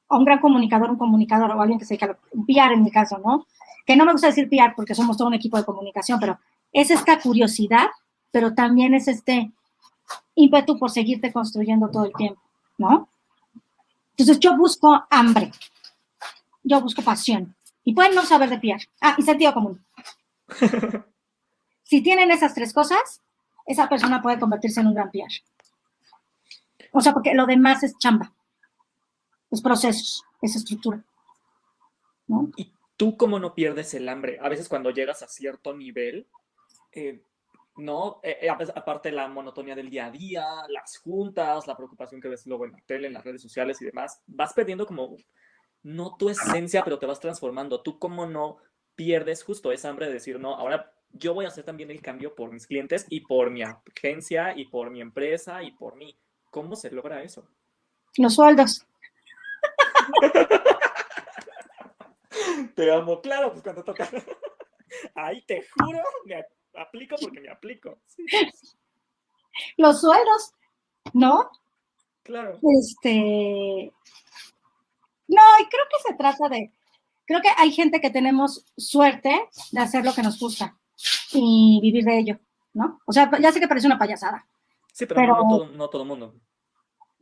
un 0.10 0.25
gran 0.25 0.39
comunicador, 0.39 0.89
un 0.89 0.97
comunicador 0.97 1.51
o 1.51 1.62
alguien 1.62 1.79
que 1.79 1.86
se 1.86 1.95
dedica 1.95 2.17
un 2.31 2.45
PR 2.45 2.73
en 2.73 2.84
mi 2.84 2.91
caso, 2.91 3.17
¿no? 3.17 3.47
Que 3.86 3.95
no 3.95 4.05
me 4.05 4.12
gusta 4.12 4.27
decir 4.27 4.49
PR 4.49 4.73
porque 4.75 4.95
somos 4.95 5.17
todo 5.17 5.29
un 5.29 5.34
equipo 5.34 5.58
de 5.58 5.65
comunicación, 5.65 6.19
pero 6.19 6.38
es 6.73 6.91
esta 6.91 7.19
curiosidad 7.19 7.88
pero 8.36 8.53
también 8.53 8.93
es 8.93 9.08
este 9.08 9.49
ímpetu 10.36 10.77
por 10.77 10.91
seguirte 10.91 11.31
construyendo 11.31 11.89
todo 11.89 12.03
el 12.03 12.12
tiempo, 12.12 12.41
¿no? 12.77 13.08
Entonces 14.17 14.39
yo 14.39 14.56
busco 14.56 15.06
hambre, 15.10 15.51
yo 16.63 16.80
busco 16.80 17.01
pasión. 17.01 17.56
Y 17.84 17.93
pueden 17.93 18.15
no 18.15 18.23
saber 18.23 18.49
de 18.49 18.58
piar. 18.58 18.80
Ah, 19.01 19.15
y 19.17 19.21
sentido 19.21 19.54
común. 19.54 19.86
si 21.84 22.01
tienen 22.01 22.32
esas 22.32 22.54
tres 22.54 22.73
cosas, 22.73 23.21
esa 23.65 23.89
persona 23.89 24.21
puede 24.21 24.39
convertirse 24.39 24.80
en 24.80 24.88
un 24.88 24.95
gran 24.95 25.12
piar. 25.12 25.30
O 26.91 27.01
sea, 27.01 27.13
porque 27.13 27.34
lo 27.34 27.45
demás 27.45 27.84
es 27.84 27.97
chamba, 27.97 28.34
es 29.51 29.62
procesos, 29.62 30.23
es 30.41 30.56
estructura. 30.56 31.04
¿no? 32.28 32.49
¿Y 32.56 32.71
tú 32.95 33.17
cómo 33.17 33.38
no 33.38 33.54
pierdes 33.54 33.93
el 33.93 34.08
hambre? 34.08 34.39
A 34.41 34.47
veces 34.47 34.69
cuando 34.69 34.91
llegas 34.91 35.21
a 35.21 35.28
cierto 35.28 35.73
nivel, 35.73 36.28
eh, 36.93 37.21
¿no? 37.77 38.19
Eh, 38.23 38.38
eh, 38.41 38.49
aparte 38.49 39.11
la 39.11 39.27
monotonía 39.27 39.75
del 39.75 39.89
día 39.89 40.07
a 40.07 40.11
día, 40.11 40.45
las 40.69 40.97
juntas, 40.97 41.67
la 41.67 41.75
preocupación 41.75 42.21
que 42.21 42.29
ves 42.29 42.45
luego 42.45 42.65
en 42.65 42.71
la 42.71 42.81
tele, 42.85 43.07
en 43.07 43.13
las 43.13 43.23
redes 43.23 43.41
sociales 43.41 43.81
y 43.81 43.85
demás, 43.85 44.21
vas 44.27 44.53
perdiendo 44.53 44.85
como, 44.85 45.17
no 45.83 46.15
tu 46.17 46.29
esencia, 46.29 46.83
pero 46.83 46.99
te 46.99 47.05
vas 47.05 47.19
transformando. 47.19 47.81
Tú 47.81 47.99
como 47.99 48.25
no 48.25 48.57
pierdes 48.95 49.43
justo 49.43 49.71
esa 49.71 49.89
hambre 49.89 50.07
de 50.07 50.13
decir, 50.13 50.39
no, 50.39 50.55
ahora 50.55 50.93
yo 51.11 51.33
voy 51.33 51.45
a 51.45 51.49
hacer 51.49 51.63
también 51.63 51.91
el 51.91 52.01
cambio 52.01 52.35
por 52.35 52.51
mis 52.51 52.67
clientes 52.67 53.05
y 53.09 53.21
por 53.21 53.49
mi 53.49 53.63
agencia 53.63 54.57
y 54.57 54.65
por 54.65 54.89
mi 54.89 55.01
empresa 55.01 55.63
y 55.63 55.71
por 55.71 55.95
mí. 55.95 56.17
¿Cómo 56.49 56.75
se 56.75 56.91
logra 56.91 57.23
eso? 57.23 57.47
Los 58.17 58.35
sueldos. 58.35 58.85
te 62.75 62.91
amo, 62.91 63.21
claro, 63.21 63.51
pues 63.51 63.63
cuando 63.63 63.83
toca. 63.83 64.09
Ahí 65.15 65.41
te 65.45 65.65
juro, 65.77 65.99
me 66.25 66.45
aplico 66.77 67.15
porque 67.21 67.41
me 67.41 67.49
aplico. 67.49 67.99
Los 69.77 70.01
sueldos, 70.01 70.53
¿no? 71.13 71.49
Claro. 72.23 72.59
Este. 72.81 73.91
No, 75.27 75.41
y 75.59 75.65
creo 75.65 75.85
que 75.89 76.07
se 76.07 76.15
trata 76.15 76.49
de. 76.49 76.71
Creo 77.25 77.41
que 77.41 77.49
hay 77.57 77.71
gente 77.71 78.01
que 78.01 78.09
tenemos 78.09 78.65
suerte 78.77 79.47
de 79.71 79.79
hacer 79.79 80.05
lo 80.05 80.13
que 80.13 80.21
nos 80.21 80.39
gusta 80.39 80.77
y 81.31 81.79
vivir 81.81 82.03
de 82.03 82.19
ello, 82.19 82.39
¿no? 82.73 82.99
O 83.05 83.13
sea, 83.13 83.31
ya 83.39 83.51
sé 83.51 83.59
que 83.59 83.67
parece 83.67 83.88
una 83.88 83.97
payasada. 83.97 84.45
Sí, 84.91 85.05
pero, 85.05 85.35
no, 85.35 85.49
todo, 85.49 85.67
no 85.69 85.89
todo 85.89 86.01
el 86.03 86.07
mundo. 86.07 86.35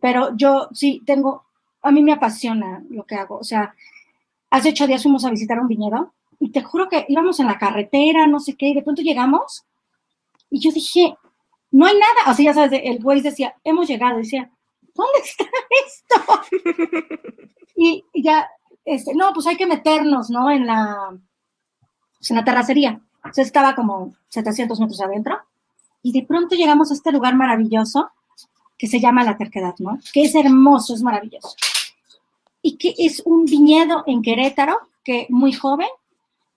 Pero 0.01 0.35
yo 0.35 0.69
sí 0.73 1.01
tengo. 1.05 1.45
A 1.81 1.91
mí 1.91 2.01
me 2.01 2.13
apasiona 2.13 2.83
lo 2.89 3.05
que 3.05 3.15
hago. 3.15 3.37
O 3.37 3.43
sea, 3.43 3.75
hace 4.49 4.69
ocho 4.69 4.87
días 4.87 5.03
fuimos 5.03 5.25
a 5.25 5.29
visitar 5.29 5.59
un 5.59 5.67
viñedo 5.67 6.13
y 6.43 6.51
te 6.51 6.61
juro 6.61 6.89
que 6.89 7.05
íbamos 7.07 7.39
en 7.39 7.47
la 7.47 7.57
carretera, 7.57 8.27
no 8.27 8.41
sé 8.41 8.57
qué, 8.57 8.67
y 8.67 8.73
de 8.73 8.81
pronto 8.81 9.01
llegamos 9.01 9.63
y 10.49 10.59
yo 10.59 10.73
dije, 10.73 11.15
no 11.71 11.85
hay 11.85 11.93
nada. 11.93 12.29
O 12.29 12.33
sea, 12.33 12.43
ya 12.43 12.53
sabes, 12.53 12.81
el 12.83 13.01
güey 13.01 13.21
decía, 13.21 13.55
hemos 13.63 13.87
llegado. 13.87 14.17
decía, 14.17 14.51
¿dónde 14.93 15.19
está 15.23 15.45
esto? 15.85 16.41
y, 17.77 18.03
ya, 18.13 18.49
este, 18.83 19.15
no, 19.15 19.31
pues 19.33 19.47
hay 19.47 19.55
que 19.55 19.65
meternos, 19.65 20.29
¿no? 20.29 20.51
En 20.51 20.67
la, 20.67 21.17
pues 22.17 22.29
en 22.29 22.35
la 22.35 22.43
terracería. 22.43 22.99
O 23.23 23.33
sea, 23.33 23.45
estaba 23.45 23.73
como 23.73 24.13
700 24.27 24.77
metros 24.81 24.99
adentro. 24.99 25.39
Y 26.01 26.11
de 26.11 26.23
pronto 26.23 26.57
llegamos 26.57 26.91
a 26.91 26.93
este 26.93 27.13
lugar 27.13 27.35
maravilloso 27.35 28.11
que 28.77 28.87
se 28.87 28.99
llama 28.99 29.23
La 29.23 29.37
Terquedad, 29.37 29.75
¿no? 29.79 29.97
Que 30.11 30.23
es 30.23 30.35
hermoso, 30.35 30.93
es 30.93 31.03
maravilloso. 31.03 31.55
Y 32.61 32.75
que 32.75 32.93
es 32.97 33.21
un 33.25 33.45
viñedo 33.45 34.03
en 34.07 34.21
Querétaro, 34.21 34.77
que 35.05 35.25
muy 35.29 35.53
joven, 35.53 35.87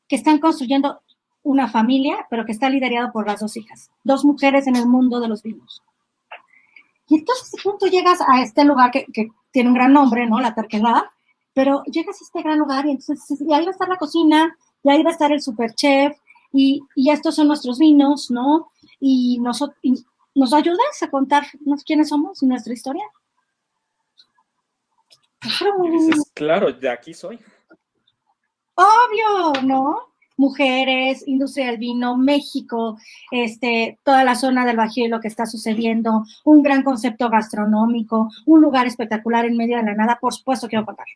que 0.08 0.16
están 0.16 0.38
construyendo 0.38 1.00
una 1.42 1.68
familia, 1.68 2.26
pero 2.30 2.44
que 2.44 2.52
está 2.52 2.68
liderado 2.68 3.12
por 3.12 3.26
las 3.26 3.40
dos 3.40 3.56
hijas, 3.56 3.90
dos 4.04 4.24
mujeres 4.24 4.66
en 4.66 4.76
el 4.76 4.86
mundo 4.86 5.20
de 5.20 5.28
los 5.28 5.42
vinos. 5.42 5.82
Y 7.08 7.16
entonces 7.16 7.52
de 7.52 7.62
pronto 7.62 7.86
llegas 7.86 8.18
a 8.26 8.42
este 8.42 8.64
lugar 8.64 8.90
que, 8.90 9.06
que 9.12 9.28
tiene 9.52 9.68
un 9.68 9.74
gran 9.74 9.92
nombre, 9.92 10.26
¿no? 10.26 10.40
La 10.40 10.54
terquedad, 10.54 11.04
pero 11.54 11.82
llegas 11.84 12.20
a 12.20 12.24
este 12.24 12.42
gran 12.42 12.58
lugar 12.58 12.86
y 12.86 12.90
entonces 12.90 13.40
y 13.40 13.52
ahí 13.54 13.64
va 13.64 13.70
a 13.70 13.72
estar 13.72 13.88
la 13.88 13.96
cocina, 13.96 14.56
y 14.82 14.90
ahí 14.90 15.02
va 15.02 15.10
a 15.10 15.12
estar 15.12 15.32
el 15.32 15.40
super 15.40 15.74
chef, 15.74 16.16
y, 16.52 16.82
y 16.94 17.10
estos 17.10 17.34
son 17.34 17.48
nuestros 17.48 17.78
vinos, 17.78 18.30
¿no? 18.30 18.70
Y, 19.00 19.38
nos, 19.38 19.62
ayudas 20.52 21.02
a 21.02 21.10
contarnos 21.10 21.84
quiénes 21.84 22.08
somos 22.08 22.42
y 22.42 22.46
nuestra 22.46 22.72
historia. 22.72 23.04
Claro, 25.38 25.74
claro, 26.34 26.72
de 26.72 26.90
aquí 26.90 27.14
soy. 27.14 27.38
Obvio, 28.76 29.62
¿no? 29.62 30.06
mujeres, 30.36 31.26
industria 31.26 31.66
del 31.66 31.78
vino, 31.78 32.16
México, 32.16 32.98
este, 33.30 33.98
toda 34.04 34.24
la 34.24 34.34
zona 34.34 34.66
del 34.66 34.76
Bajío 34.76 35.06
y 35.06 35.08
lo 35.08 35.20
que 35.20 35.28
está 35.28 35.46
sucediendo, 35.46 36.24
un 36.44 36.62
gran 36.62 36.82
concepto 36.82 37.28
gastronómico, 37.30 38.30
un 38.44 38.60
lugar 38.60 38.86
espectacular 38.86 39.44
en 39.44 39.56
medio 39.56 39.76
de 39.78 39.82
la 39.82 39.94
nada, 39.94 40.18
por 40.20 40.34
supuesto 40.34 40.68
quiero 40.68 40.84
contar. 40.84 41.06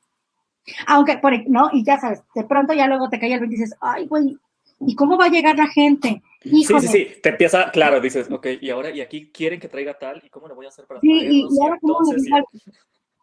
Aunque, 0.87 1.19
por, 1.19 1.49
¿no? 1.49 1.71
Y 1.73 1.85
ya 1.85 1.99
sabes, 1.99 2.23
de 2.35 2.45
pronto 2.45 2.73
ya 2.73 2.87
luego 2.87 3.09
te 3.09 3.19
cae 3.19 3.35
el 3.35 3.45
y 3.45 3.49
dices, 3.49 3.75
ay, 3.81 4.07
güey, 4.07 4.39
¿y 4.81 4.95
cómo 4.95 5.19
va 5.19 5.27
a 5.27 5.31
llegar 5.31 5.57
la 5.57 5.69
gente? 5.69 6.23
Sí, 6.43 6.65
sí, 6.65 6.81
sí, 6.81 7.09
te 7.23 7.31
empieza, 7.31 7.71
claro, 7.71 8.01
dices, 8.01 8.31
ok, 8.31 8.47
y 8.61 8.71
ahora, 8.71 8.91
y 8.91 9.03
aquí 9.03 9.31
quieren 9.31 9.61
que 9.61 9.69
traiga 9.69 9.99
tal, 9.99 10.23
¿y 10.25 10.31
cómo 10.31 10.49
le 10.49 10.55
voy 10.55 10.65
a 10.65 10.71
hacer 10.71 10.87
para 10.87 11.01
sí, 11.01 11.09
y, 11.11 11.63
ahora 11.63 11.79
cómo 11.83 11.99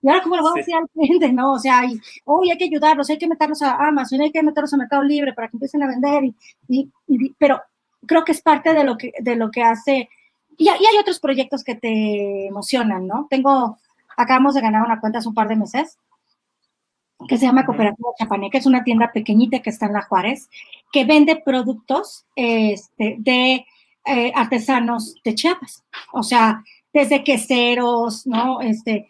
y 0.01 0.09
ahora, 0.09 0.21
¿cómo 0.21 0.35
le 0.35 0.41
vamos 0.41 0.57
a 0.57 0.59
decir 0.59 0.75
al 0.75 0.89
cliente? 0.89 1.31
No, 1.33 1.53
o 1.53 1.59
sea, 1.59 1.85
y, 1.85 1.99
hoy 2.25 2.51
hay 2.51 2.57
que 2.57 2.65
ayudarlos, 2.65 3.09
hay 3.09 3.17
que 3.17 3.27
meterlos 3.27 3.61
a 3.61 3.75
Amazon, 3.87 4.21
hay 4.21 4.31
que 4.31 4.43
meterlos 4.43 4.73
a 4.73 4.77
Mercado 4.77 5.03
Libre 5.03 5.33
para 5.33 5.47
que 5.47 5.57
empiecen 5.57 5.83
a 5.83 5.87
vender. 5.87 6.23
Y, 6.23 6.35
y, 7.07 7.33
pero 7.37 7.61
creo 8.05 8.23
que 8.23 8.31
es 8.31 8.41
parte 8.41 8.73
de 8.73 8.83
lo 8.83 8.97
que, 8.97 9.11
de 9.19 9.35
lo 9.35 9.51
que 9.51 9.63
hace. 9.63 10.09
Y, 10.57 10.69
hay 10.69 10.97
otros 10.99 11.19
proyectos 11.19 11.63
que 11.63 11.75
te 11.75 12.47
emocionan, 12.47 13.07
¿no? 13.07 13.27
Tengo, 13.29 13.77
acabamos 14.15 14.55
de 14.55 14.61
ganar 14.61 14.83
una 14.83 14.99
cuenta 14.99 15.19
hace 15.19 15.29
un 15.29 15.35
par 15.35 15.47
de 15.47 15.55
meses 15.55 15.97
que 17.27 17.37
se 17.37 17.47
llama 17.47 17.65
Cooperativa 17.65 18.09
Chapaneca, 18.17 18.59
es 18.59 18.67
una 18.67 18.83
tienda 18.83 19.11
pequeñita 19.11 19.59
que 19.59 19.71
está 19.71 19.87
en 19.87 19.93
La 19.93 20.03
Juárez, 20.03 20.49
que 20.91 21.03
vende 21.03 21.35
productos 21.35 22.25
este, 22.35 23.15
de 23.17 23.65
eh, 24.05 24.31
artesanos 24.35 25.15
de 25.23 25.33
Chiapas. 25.33 25.83
O 26.13 26.21
sea, 26.21 26.63
desde 26.93 27.23
queseros, 27.23 28.27
¿no? 28.27 28.61
Este, 28.61 29.09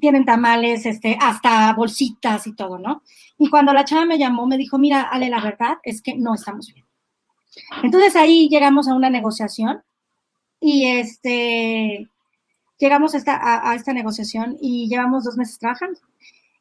tienen 0.00 0.24
tamales, 0.24 0.86
este, 0.86 1.16
hasta 1.20 1.72
bolsitas 1.74 2.46
y 2.46 2.54
todo, 2.54 2.78
¿no? 2.78 3.02
Y 3.38 3.48
cuando 3.48 3.72
la 3.72 3.84
chava 3.84 4.04
me 4.04 4.18
llamó, 4.18 4.46
me 4.46 4.58
dijo, 4.58 4.78
mira, 4.78 5.02
Ale, 5.02 5.28
la 5.28 5.40
verdad 5.40 5.78
es 5.82 6.02
que 6.02 6.14
no 6.14 6.34
estamos 6.34 6.72
bien. 6.72 6.84
Entonces 7.82 8.16
ahí 8.16 8.48
llegamos 8.48 8.88
a 8.88 8.94
una 8.94 9.10
negociación 9.10 9.82
y 10.60 10.86
este, 10.86 12.08
llegamos 12.78 13.14
a 13.14 13.18
esta, 13.18 13.68
a, 13.70 13.74
esta 13.74 13.92
negociación 13.92 14.56
y 14.60 14.88
llevamos 14.88 15.24
dos 15.24 15.36
meses 15.36 15.58
trabajando. 15.58 16.00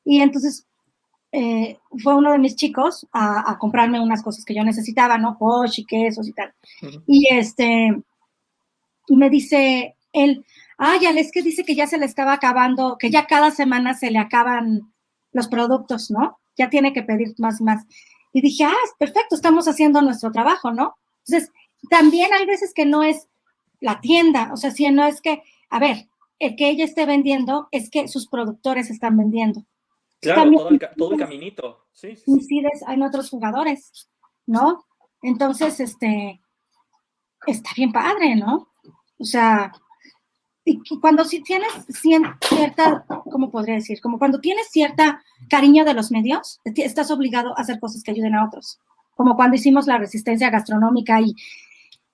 Y 0.04 0.22
entonces 0.22 0.68
eh, 1.32 1.80
fue 2.04 2.16
uno 2.16 2.32
de 2.32 2.40
mis 2.40 2.56
chicos 2.56 3.08
a, 3.12 3.58
comprarme 3.58 4.00
unas 4.00 4.22
cosas 4.22 4.46
que 4.46 4.54
yo 4.54 4.64
necesitaba, 4.64 5.18
¿no? 5.18 5.38
Posh 5.38 5.80
y 5.80 5.86
quesos 5.86 6.28
y 6.28 6.34
tal. 6.34 6.54
Y 7.08 7.28
este, 7.34 7.90
y 9.08 9.16
me 9.16 9.30
dice 9.30 9.96
él, 10.12 10.46
ay, 10.84 11.06
es 11.18 11.32
que 11.32 11.42
dice 11.42 11.64
que 11.64 11.76
ya 11.76 11.88
se 11.88 11.98
le 11.98 12.06
estaba 12.06 12.34
acabando, 12.34 12.98
que 12.98 13.10
ya 13.10 13.26
cada 13.26 13.52
semana 13.52 13.94
se 13.94 14.12
le 14.12 14.20
acaban 14.20 14.94
los 15.32 15.48
productos, 15.48 16.12
¿no? 16.12 16.40
Ya 16.58 16.70
tiene 16.70 16.92
que 16.92 17.04
pedir 17.04 17.34
más 17.38 17.62
y 17.62 17.64
más. 17.64 17.86
Y 18.34 18.42
dije, 18.42 18.66
ah, 18.66 18.74
perfecto, 19.00 19.36
estamos 19.36 19.68
haciendo 19.68 20.02
nuestro 20.02 20.32
trabajo, 20.32 20.72
¿no? 20.72 20.96
Entonces, 21.26 21.52
también 21.90 22.34
hay 22.34 22.46
veces 22.46 22.74
que 22.74 22.86
no 22.86 23.02
es 23.02 23.30
la 23.80 24.02
tienda, 24.02 24.52
o 24.52 24.58
sea, 24.58 24.72
si 24.72 24.90
no 24.92 25.06
es 25.06 25.22
que, 25.22 25.42
a 25.70 25.80
ver, 25.80 26.10
el 26.40 26.56
que 26.58 26.70
ella 26.70 26.84
esté 26.84 27.06
vendiendo 27.06 27.70
es 27.72 27.90
que 27.90 28.10
sus 28.10 28.28
productores 28.28 28.90
están 28.90 29.18
vendiendo. 29.18 29.66
Claro, 30.20 30.52
todo, 30.98 31.14
el, 31.14 31.20
caminito. 31.20 31.86
Sí, 31.94 32.16
sí, 32.16 32.24
Incides 32.28 32.84
en 32.88 33.04
otros 33.04 33.30
jugadores, 33.30 34.10
¿no? 34.46 34.86
Entonces, 35.22 35.80
este, 35.80 36.42
está 37.48 37.70
bien 37.76 37.92
padre, 37.94 38.36
¿no? 38.36 38.70
O 39.18 39.26
sea, 39.26 39.72
y 40.66 40.82
cuando 41.00 41.26
si 41.26 41.42
tienes 41.42 41.72
cierta, 41.90 43.06
¿cómo 43.30 43.52
podría 43.52 43.76
decir? 43.76 44.00
Como 44.02 44.18
cuando 44.18 44.40
tienes 44.40 44.70
cierta 44.70 45.22
cariño 45.50 45.84
de 45.84 45.94
los 45.94 46.10
medios, 46.12 46.62
estás 46.64 47.12
obligado 47.12 47.58
a 47.58 47.62
hacer 47.62 47.80
cosas 47.80 48.02
que 48.02 48.12
ayuden 48.12 48.36
a 48.36 48.46
otros. 48.46 48.80
Como 49.16 49.36
cuando 49.36 49.56
hicimos 49.58 49.88
la 49.88 49.98
resistencia 49.98 50.50
gastronómica 50.50 51.20
y 51.20 51.36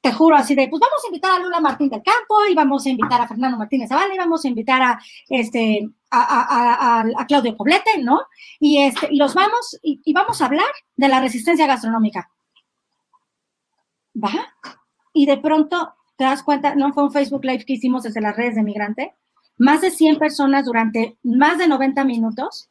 te 0.01 0.11
juro 0.13 0.35
así 0.35 0.55
de, 0.55 0.67
pues 0.67 0.79
vamos 0.79 1.03
a 1.03 1.07
invitar 1.07 1.31
a 1.31 1.43
Lula 1.43 1.59
Martín 1.59 1.89
del 1.89 2.01
Campo 2.01 2.45
y 2.49 2.55
vamos 2.55 2.85
a 2.85 2.89
invitar 2.89 3.21
a 3.21 3.27
Fernando 3.27 3.57
Martínez 3.57 3.89
Zavala 3.89 4.13
y 4.15 4.17
vamos 4.17 4.43
a 4.43 4.47
invitar 4.47 4.81
a, 4.81 4.99
este, 5.27 5.87
a, 6.09 7.03
a, 7.17 7.25
Claudio 7.27 7.55
Poblete, 7.55 8.01
¿no? 8.01 8.21
Y, 8.59 8.81
este, 8.81 9.09
y 9.11 9.17
los 9.17 9.35
vamos, 9.35 9.77
y, 9.83 10.01
y 10.03 10.13
vamos 10.13 10.41
a 10.41 10.45
hablar 10.45 10.69
de 10.95 11.07
la 11.07 11.19
resistencia 11.19 11.67
gastronómica. 11.67 12.31
¿Va? 14.15 14.31
Y 15.13 15.25
de 15.25 15.37
pronto 15.37 15.93
te 16.20 16.26
das 16.26 16.43
cuenta, 16.43 16.76
no 16.76 16.91
fue 16.91 17.05
un 17.05 17.13
Facebook 17.13 17.45
Live 17.45 17.63
que 17.63 17.74
hicimos 17.74 18.03
desde 18.03 18.20
las 18.20 18.36
redes 18.36 18.55
de 18.55 18.61
migrante, 18.61 19.15
más 19.57 19.80
de 19.80 19.89
100 19.89 20.20
personas 20.20 20.65
durante 20.65 21.17
más 21.24 21.57
de 21.57 21.70
90 21.70 22.03
minutos 22.03 22.70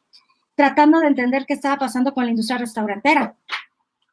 tratando 0.53 0.99
de 0.99 1.07
entender 1.07 1.47
qué 1.47 1.55
estaba 1.55 1.77
pasando 1.77 2.13
con 2.13 2.25
la 2.25 2.29
industria 2.29 2.59
restaurantera, 2.59 3.35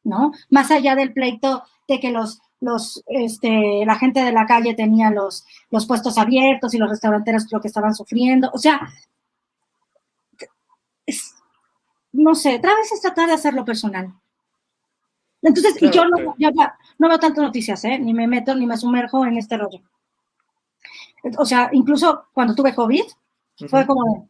¿no? 0.03 0.31
Más 0.49 0.71
allá 0.71 0.95
del 0.95 1.13
pleito 1.13 1.61
de 1.87 1.99
que 1.99 2.09
los, 2.09 2.39
los, 2.61 3.03
este, 3.05 3.85
la 3.85 3.99
gente 3.99 4.23
de 4.23 4.31
la 4.31 4.47
calle 4.47 4.73
tenía 4.73 5.11
los, 5.11 5.45
los 5.69 5.85
puestos 5.85 6.17
abiertos 6.17 6.73
y 6.73 6.79
los 6.79 6.89
restauranteros 6.89 7.45
lo 7.51 7.61
que 7.61 7.67
estaban 7.67 7.93
sufriendo, 7.93 8.49
o 8.51 8.57
sea, 8.57 8.89
no 12.11 12.33
sé, 12.33 12.55
otra 12.55 12.73
vez 12.73 12.91
es 12.91 13.01
tratar 13.01 13.27
de 13.27 13.35
hacerlo 13.35 13.65
personal. 13.65 14.15
Entonces, 15.41 15.75
yo 15.91 16.05
no, 16.05 16.35
no 16.97 17.09
veo 17.09 17.19
tantas 17.19 17.43
noticias, 17.43 17.83
¿eh? 17.85 17.99
Ni 17.99 18.13
me 18.13 18.27
meto, 18.27 18.55
ni 18.55 18.65
me 18.65 18.77
sumerjo 18.77 19.25
en 19.25 19.37
este 19.37 19.57
rollo. 19.57 19.81
O 21.37 21.45
sea, 21.45 21.69
incluso 21.73 22.25
cuando 22.33 22.55
tuve 22.55 22.73
COVID, 22.73 23.03
fue 23.69 23.85
como, 23.85 24.29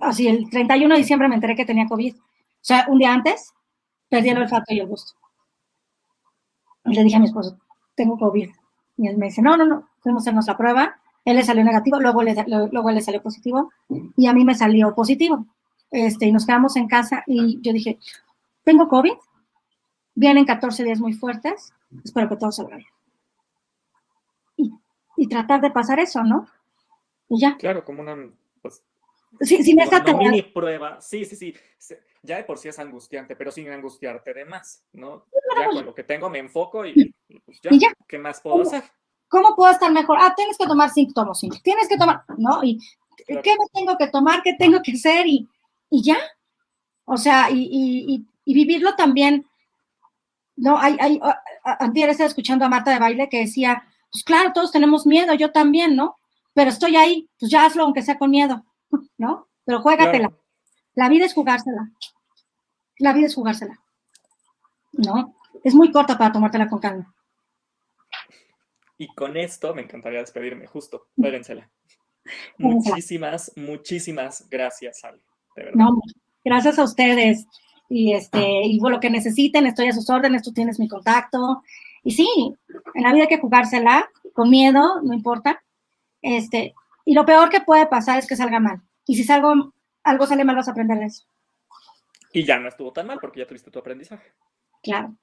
así, 0.00 0.28
el 0.28 0.48
31 0.50 0.94
de 0.94 1.00
diciembre 1.00 1.28
me 1.28 1.34
enteré 1.34 1.56
que 1.56 1.64
tenía 1.64 1.86
COVID. 1.86 2.14
O 2.14 2.20
sea, 2.60 2.86
un 2.88 2.98
día 2.98 3.12
antes, 3.12 3.52
perdí 4.08 4.30
el 4.30 4.38
olfato 4.38 4.74
y 4.74 4.80
el 4.80 4.86
gusto. 4.86 5.14
Y 6.84 6.94
le 6.94 7.04
dije 7.04 7.16
a 7.16 7.20
mi 7.20 7.26
esposo, 7.26 7.58
tengo 7.94 8.18
COVID. 8.18 8.50
Y 8.98 9.06
él 9.06 9.16
me 9.16 9.26
dice, 9.26 9.42
no, 9.42 9.56
no, 9.56 9.64
no, 9.64 9.88
fuimos 10.00 10.22
a 10.22 10.24
hacernos 10.24 10.46
la 10.46 10.56
prueba. 10.56 11.00
Él 11.24 11.36
le 11.36 11.44
salió 11.44 11.62
negativo, 11.62 12.00
luego 12.00 12.22
le, 12.22 12.34
luego 12.46 12.90
le 12.90 13.02
salió 13.02 13.22
positivo 13.22 13.70
y 14.16 14.26
a 14.26 14.32
mí 14.32 14.44
me 14.44 14.54
salió 14.54 14.94
positivo. 14.94 15.46
Este, 15.90 16.26
y 16.26 16.32
nos 16.32 16.46
quedamos 16.46 16.76
en 16.76 16.88
casa 16.88 17.22
y 17.26 17.60
yo 17.60 17.72
dije, 17.72 17.98
tengo 18.64 18.88
COVID, 18.88 19.12
Vienen 20.18 20.46
14 20.46 20.82
días 20.82 20.98
muy 20.98 21.12
fuertes, 21.12 21.72
espero 22.04 22.28
que 22.28 22.36
todo 22.36 22.50
salga 22.50 22.74
bien. 22.74 22.88
Y, 25.16 25.28
tratar 25.28 25.60
de 25.60 25.70
pasar 25.70 26.00
eso, 26.00 26.24
¿no? 26.24 26.48
Y 27.28 27.40
ya. 27.40 27.56
Claro, 27.56 27.84
como 27.84 28.02
una, 28.02 28.16
pues, 28.60 28.82
sí, 29.42 29.62
sin 29.62 29.80
esa 29.80 30.02
una 30.02 30.14
mini 30.14 30.42
prueba. 30.42 31.00
Sí, 31.00 31.24
sí, 31.24 31.36
sí. 31.36 31.54
Ya 32.24 32.36
de 32.36 32.42
por 32.42 32.58
sí 32.58 32.66
es 32.66 32.80
angustiante, 32.80 33.36
pero 33.36 33.52
sin 33.52 33.70
angustiarte 33.70 34.34
de 34.34 34.44
más, 34.44 34.84
¿no? 34.92 35.26
Ya 35.56 35.68
con 35.68 35.86
lo 35.86 35.94
que 35.94 36.02
tengo 36.02 36.28
me 36.28 36.40
enfoco 36.40 36.84
y, 36.84 37.14
pues 37.44 37.60
ya, 37.62 37.70
¿qué 38.08 38.18
más 38.18 38.40
puedo 38.40 38.62
hacer? 38.62 38.82
¿Cómo 39.28 39.54
puedo 39.54 39.70
estar 39.70 39.92
mejor? 39.92 40.18
Ah, 40.20 40.34
tienes 40.36 40.58
que 40.58 40.66
tomar 40.66 40.90
síntomas, 40.90 41.40
tienes 41.62 41.88
que 41.88 41.96
tomar, 41.96 42.24
¿no? 42.38 42.64
Y 42.64 42.80
¿qué 43.24 43.34
me 43.36 43.66
tengo 43.72 43.96
que 43.96 44.08
tomar? 44.08 44.42
¿Qué 44.42 44.54
tengo 44.54 44.82
que 44.82 44.92
hacer? 44.94 45.28
Y, 45.28 45.48
y 45.90 46.02
ya. 46.02 46.18
O 47.04 47.16
sea, 47.16 47.52
y, 47.52 47.68
y, 47.70 48.26
y 48.44 48.54
vivirlo 48.54 48.96
también 48.96 49.47
no, 50.58 50.76
hay, 50.76 50.96
hay, 51.00 51.20
antes 51.62 52.08
estaba 52.08 52.26
escuchando 52.26 52.64
a 52.64 52.68
Marta 52.68 52.90
de 52.90 52.98
Baile 52.98 53.28
que 53.28 53.40
decía, 53.40 53.84
pues 54.10 54.24
claro, 54.24 54.52
todos 54.52 54.72
tenemos 54.72 55.06
miedo, 55.06 55.32
yo 55.34 55.52
también, 55.52 55.94
¿no? 55.94 56.16
Pero 56.52 56.70
estoy 56.70 56.96
ahí, 56.96 57.28
pues 57.38 57.50
ya 57.50 57.64
hazlo 57.64 57.84
aunque 57.84 58.02
sea 58.02 58.18
con 58.18 58.30
miedo, 58.30 58.64
¿no? 59.18 59.48
Pero 59.64 59.80
juégatela. 59.80 60.32
La 60.94 61.08
vida 61.08 61.26
es 61.26 61.34
jugársela. 61.34 61.90
La 62.98 63.12
vida 63.12 63.26
es 63.26 63.34
jugársela. 63.34 63.78
¿No? 64.92 65.36
Es 65.62 65.74
muy 65.74 65.92
corta 65.92 66.18
para 66.18 66.32
tomártela 66.32 66.68
con 66.68 66.80
calma. 66.80 67.14
Y 68.96 69.06
con 69.14 69.36
esto 69.36 69.74
me 69.74 69.82
encantaría 69.82 70.18
despedirme, 70.18 70.66
justo. 70.66 71.06
Juéguensela. 71.14 71.70
Muchísimas, 72.56 73.52
muchísimas 73.54 74.48
gracias, 74.50 75.04
Ale. 75.04 75.20
De 75.54 75.64
verdad. 75.64 75.84
No, 75.84 76.00
gracias 76.44 76.78
a 76.80 76.82
ustedes 76.82 77.46
y 77.88 78.12
este, 78.12 78.62
y 78.64 78.78
lo 78.80 79.00
que 79.00 79.10
necesiten, 79.10 79.66
estoy 79.66 79.88
a 79.88 79.92
sus 79.92 80.08
órdenes, 80.10 80.42
tú 80.42 80.52
tienes 80.52 80.78
mi 80.78 80.88
contacto. 80.88 81.62
Y 82.02 82.12
sí, 82.12 82.28
en 82.94 83.02
la 83.02 83.12
vida 83.12 83.24
hay 83.24 83.28
que 83.28 83.38
jugársela, 83.38 84.08
con 84.34 84.50
miedo, 84.50 85.00
no 85.02 85.14
importa. 85.14 85.62
Este, 86.22 86.74
y 87.04 87.14
lo 87.14 87.24
peor 87.24 87.48
que 87.48 87.60
puede 87.60 87.86
pasar 87.86 88.18
es 88.18 88.26
que 88.26 88.36
salga 88.36 88.60
mal. 88.60 88.82
Y 89.06 89.16
si 89.16 89.24
salgo, 89.24 89.72
algo 90.04 90.26
sale 90.26 90.44
mal, 90.44 90.56
vas 90.56 90.68
a 90.68 90.72
aprender 90.72 90.98
de 90.98 91.06
eso. 91.06 91.24
Y 92.32 92.44
ya 92.44 92.58
no 92.58 92.68
estuvo 92.68 92.92
tan 92.92 93.06
mal 93.06 93.18
porque 93.20 93.40
ya 93.40 93.46
tuviste 93.46 93.70
tu 93.70 93.78
aprendizaje. 93.78 94.32
Claro. 94.82 95.14